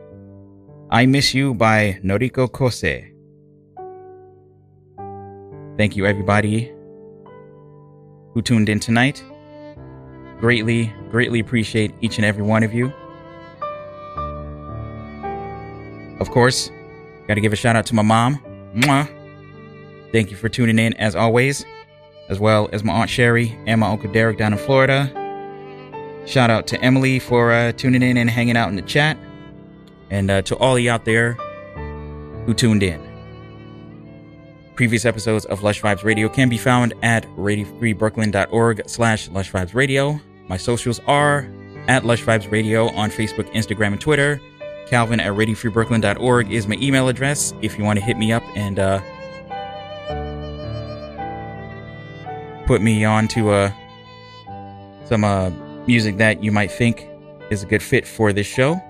I 0.89 1.05
Miss 1.05 1.33
You 1.33 1.53
by 1.53 1.99
Noriko 2.01 2.49
Kose. 2.49 3.05
Thank 5.77 5.97
you, 5.97 6.05
everybody 6.05 6.71
who 8.33 8.41
tuned 8.41 8.69
in 8.69 8.79
tonight. 8.79 9.21
Greatly, 10.39 10.93
greatly 11.11 11.41
appreciate 11.41 11.93
each 11.99 12.17
and 12.17 12.25
every 12.25 12.43
one 12.43 12.63
of 12.63 12.73
you. 12.73 12.93
Of 16.19 16.31
course, 16.31 16.71
got 17.27 17.35
to 17.35 17.41
give 17.41 17.53
a 17.53 17.55
shout 17.55 17.75
out 17.75 17.85
to 17.87 17.95
my 17.95 18.01
mom. 18.01 18.39
Mwah. 18.75 19.09
Thank 20.11 20.31
you 20.31 20.37
for 20.37 20.49
tuning 20.49 20.79
in 20.79 20.93
as 20.95 21.15
always, 21.15 21.65
as 22.29 22.39
well 22.39 22.69
as 22.73 22.83
my 22.83 22.93
Aunt 22.93 23.09
Sherry 23.09 23.57
and 23.67 23.81
my 23.81 23.87
Uncle 23.87 24.11
Derek 24.11 24.37
down 24.37 24.53
in 24.53 24.59
Florida. 24.59 25.11
Shout 26.25 26.49
out 26.49 26.67
to 26.67 26.81
Emily 26.81 27.19
for 27.19 27.51
uh, 27.51 27.71
tuning 27.71 28.03
in 28.03 28.17
and 28.17 28.29
hanging 28.29 28.57
out 28.57 28.69
in 28.69 28.75
the 28.75 28.81
chat. 28.81 29.17
And 30.09 30.29
uh, 30.31 30.41
to 30.43 30.55
all 30.57 30.75
of 30.75 30.81
you 30.81 30.91
out 30.91 31.05
there 31.05 31.33
who 32.45 32.53
tuned 32.53 32.83
in. 32.83 32.99
Previous 34.75 35.05
episodes 35.05 35.45
of 35.45 35.61
Lush 35.61 35.81
Vibes 35.81 36.03
Radio 36.03 36.29
can 36.29 36.49
be 36.49 36.57
found 36.57 36.93
at 37.03 37.25
radiofreebrooklyn.org 37.35 38.83
slash 38.87 39.29
Lush 39.29 39.51
Vibes 39.51 39.75
Radio. 39.75 40.19
My 40.47 40.57
socials 40.57 40.99
are 41.05 41.51
at 41.87 42.05
Lush 42.05 42.23
Vibes 42.23 42.49
Radio 42.49 42.87
on 42.93 43.11
Facebook, 43.11 43.51
Instagram, 43.53 43.91
and 43.91 44.01
Twitter. 44.01 44.39
Calvin 44.89 45.19
at 45.19 45.33
radiofreebrooklyn.org 45.33 46.51
is 46.51 46.67
my 46.67 46.75
email 46.81 47.07
address 47.09 47.53
if 47.61 47.77
you 47.77 47.83
want 47.83 47.99
to 47.99 48.03
hit 48.03 48.17
me 48.17 48.31
up 48.31 48.43
and 48.55 48.79
uh, 48.79 48.99
put 52.65 52.81
me 52.81 53.05
on 53.05 53.27
to 53.27 53.51
uh, 53.51 53.71
some 55.05 55.23
uh, 55.23 55.51
music 55.85 56.17
that 56.17 56.43
you 56.43 56.51
might 56.51 56.71
think 56.71 57.07
is 57.51 57.61
a 57.61 57.67
good 57.67 57.83
fit 57.83 58.07
for 58.07 58.33
this 58.33 58.47
show. 58.47 58.81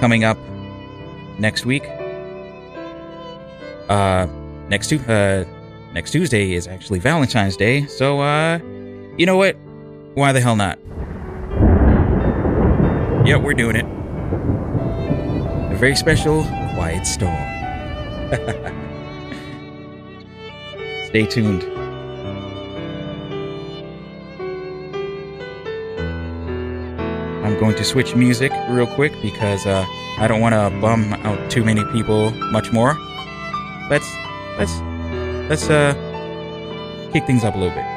Coming 0.00 0.24
up 0.24 0.38
next 1.38 1.66
week, 1.66 1.84
uh, 3.88 4.26
next 4.68 4.92
uh, 4.92 5.44
next 5.92 6.10
Tuesday 6.10 6.54
is 6.54 6.66
actually 6.66 6.98
Valentine's 6.98 7.56
Day, 7.56 7.86
so 7.86 8.20
uh, 8.20 8.58
you 9.16 9.26
know 9.26 9.36
what? 9.36 9.56
Why 10.14 10.32
the 10.32 10.40
hell 10.40 10.56
not? 10.56 10.78
Yep, 13.30 13.42
we're 13.42 13.54
doing 13.54 13.76
it. 13.76 13.84
A 13.84 15.76
very 15.76 15.94
special 15.94 16.42
Quiet 16.74 17.06
Storm. 17.06 17.30
Stay 21.06 21.26
tuned. 21.26 21.62
I'm 27.46 27.56
going 27.60 27.76
to 27.76 27.84
switch 27.84 28.16
music 28.16 28.50
real 28.68 28.88
quick 28.88 29.12
because 29.22 29.64
uh, 29.64 29.84
I 30.18 30.26
don't 30.26 30.40
want 30.40 30.56
to 30.56 30.76
bum 30.80 31.12
out 31.22 31.52
too 31.52 31.62
many 31.62 31.84
people 31.92 32.32
much 32.50 32.72
more. 32.72 32.96
Let's 33.88 34.12
let's 34.58 34.80
let's 35.48 35.70
uh 35.70 35.94
kick 37.12 37.28
things 37.28 37.44
up 37.44 37.54
a 37.54 37.58
little 37.58 37.76
bit. 37.76 37.89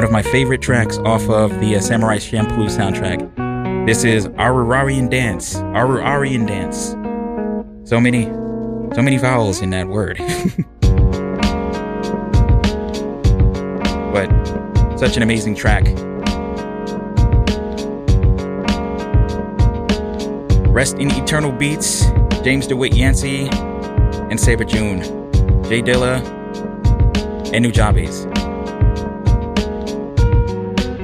One 0.00 0.06
of 0.06 0.12
my 0.12 0.22
favorite 0.22 0.62
tracks 0.62 0.96
off 0.96 1.28
of 1.28 1.60
the 1.60 1.76
uh, 1.76 1.80
Samurai 1.82 2.16
Champloo 2.16 2.70
soundtrack. 2.70 3.86
This 3.86 4.02
is 4.02 4.28
Aruarian 4.28 5.10
Dance. 5.10 5.56
Aruarian 5.56 6.46
Dance. 6.46 6.92
So 7.86 8.00
many, 8.00 8.24
so 8.94 9.02
many 9.02 9.18
vowels 9.18 9.60
in 9.60 9.68
that 9.68 9.88
word. 9.88 10.16
but 14.14 14.98
such 14.98 15.18
an 15.18 15.22
amazing 15.22 15.54
track. 15.54 15.84
Rest 20.72 20.96
in 20.96 21.10
eternal 21.10 21.52
beats, 21.52 22.06
James 22.42 22.66
DeWitt 22.66 22.94
Yancey 22.94 23.50
and 23.50 24.40
Seba 24.40 24.64
Jun, 24.64 25.02
J 25.64 25.82
Dilla, 25.82 26.24
and 27.52 27.66
Nujabes. 27.66 28.29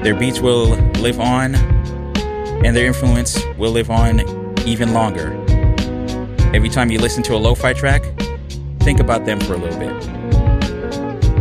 Their 0.07 0.15
beats 0.15 0.39
will 0.39 0.69
live 1.01 1.19
on, 1.19 1.57
and 1.57 2.77
their 2.77 2.87
influence 2.87 3.43
will 3.59 3.73
live 3.73 3.91
on 3.91 4.21
even 4.65 4.93
longer. 4.93 5.33
Every 6.55 6.69
time 6.69 6.93
you 6.93 7.01
listen 7.01 7.25
to 7.25 7.35
a 7.35 7.37
lo 7.39 7.57
fi 7.57 7.73
track, 7.73 8.05
think 8.79 9.01
about 9.01 9.25
them 9.25 9.41
for 9.41 9.55
a 9.55 9.57
little 9.57 9.77
bit. 9.81 9.91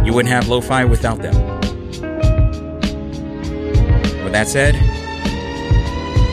You 0.04 0.16
wouldn't 0.16 0.34
have 0.34 0.48
lo 0.48 0.62
fi 0.62 0.84
without 0.84 1.22
them. 1.22 1.36
With 4.24 4.34
that 4.34 4.48
said, 4.48 4.74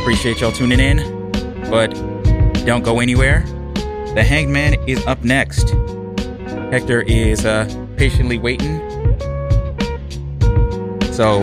appreciate 0.01 0.41
y'all 0.41 0.53
tuning 0.53 0.81
in, 0.81 0.97
but 1.69 1.93
don't 2.65 2.83
go 2.83 3.01
anywhere 3.01 3.45
The 4.15 4.25
Hangman 4.27 4.83
is 4.89 5.07
up 5.07 5.23
next. 5.23 5.69
Hector 6.73 7.03
is 7.03 7.45
uh, 7.45 7.69
patiently 7.99 8.39
waiting. 8.39 8.81
So, 11.13 11.43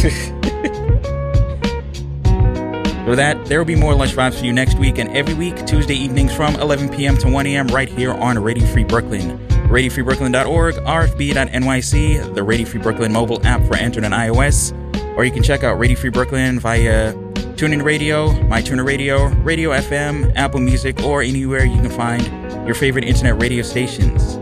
for 3.04 3.16
that, 3.16 3.42
there 3.46 3.58
will 3.58 3.64
be 3.64 3.76
more 3.76 3.94
Lush 3.94 4.14
Vibes 4.14 4.38
for 4.38 4.44
you 4.44 4.52
next 4.52 4.78
week 4.78 4.98
and 4.98 5.10
every 5.16 5.34
week, 5.34 5.66
Tuesday 5.66 5.94
evenings 5.94 6.34
from 6.34 6.54
11 6.56 6.90
p.m. 6.90 7.16
to 7.18 7.28
1 7.28 7.46
a.m. 7.46 7.66
right 7.68 7.88
here 7.88 8.12
on 8.12 8.38
Radio 8.38 8.66
Free 8.66 8.84
Brooklyn. 8.84 9.38
RadioFreeBrooklyn.org, 9.72 10.74
RFB.NYC, 10.74 12.34
the 12.34 12.42
Radio 12.42 12.66
Free 12.66 12.80
Brooklyn 12.80 13.10
mobile 13.10 13.44
app 13.46 13.66
for 13.66 13.76
Android 13.76 14.04
and 14.04 14.12
iOS, 14.12 14.72
or 15.16 15.24
you 15.24 15.30
can 15.30 15.42
check 15.42 15.64
out 15.64 15.78
Radio 15.78 15.96
Free 15.96 16.10
Brooklyn 16.10 16.60
via 16.60 17.14
TuneIn 17.54 17.82
Radio, 17.82 18.28
MyTuner 18.28 18.84
Radio, 18.84 19.28
Radio 19.42 19.70
FM, 19.70 20.34
Apple 20.36 20.60
Music, 20.60 21.02
or 21.04 21.22
anywhere 21.22 21.64
you 21.64 21.76
can 21.76 21.90
find 21.90 22.22
your 22.66 22.74
favorite 22.74 23.04
internet 23.04 23.40
radio 23.40 23.62
stations. 23.62 24.36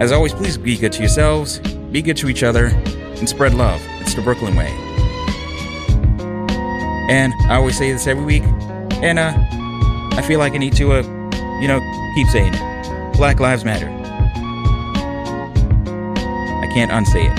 As 0.00 0.10
always, 0.10 0.32
please 0.32 0.58
be 0.58 0.76
good 0.76 0.92
to 0.92 1.00
yourselves, 1.00 1.60
be 1.92 2.02
good 2.02 2.16
to 2.16 2.28
each 2.28 2.42
other, 2.42 2.66
and 2.66 3.28
spread 3.28 3.54
love. 3.54 3.80
The 4.14 4.22
Brooklyn 4.22 4.54
way. 4.54 4.68
And 7.08 7.34
I 7.48 7.56
always 7.56 7.76
say 7.76 7.90
this 7.90 8.06
every 8.06 8.24
week, 8.24 8.44
and 9.02 9.18
uh, 9.18 9.34
I 10.12 10.22
feel 10.22 10.38
like 10.38 10.54
I 10.54 10.58
need 10.58 10.76
to, 10.76 10.92
uh, 10.92 11.02
you 11.60 11.66
know, 11.66 11.80
keep 12.14 12.28
saying 12.28 12.54
it. 12.54 13.16
Black 13.16 13.40
Lives 13.40 13.64
Matter. 13.64 13.88
I 16.62 16.68
can't 16.72 16.92
unsay 16.92 17.26
it. 17.26 17.32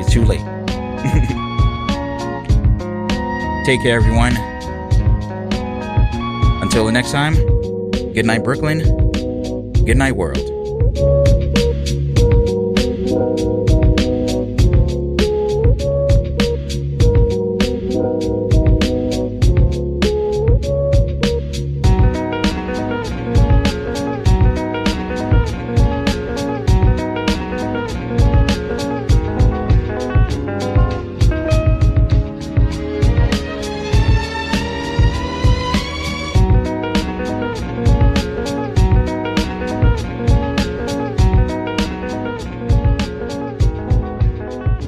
It's 0.00 0.10
too 0.10 0.24
late. 0.24 0.40
Take 3.66 3.82
care, 3.82 3.96
everyone. 3.96 4.34
Until 6.62 6.86
the 6.86 6.92
next 6.92 7.12
time, 7.12 7.34
good 8.14 8.24
night, 8.24 8.42
Brooklyn. 8.42 8.78
Good 9.84 9.98
night, 9.98 10.16
world. 10.16 10.53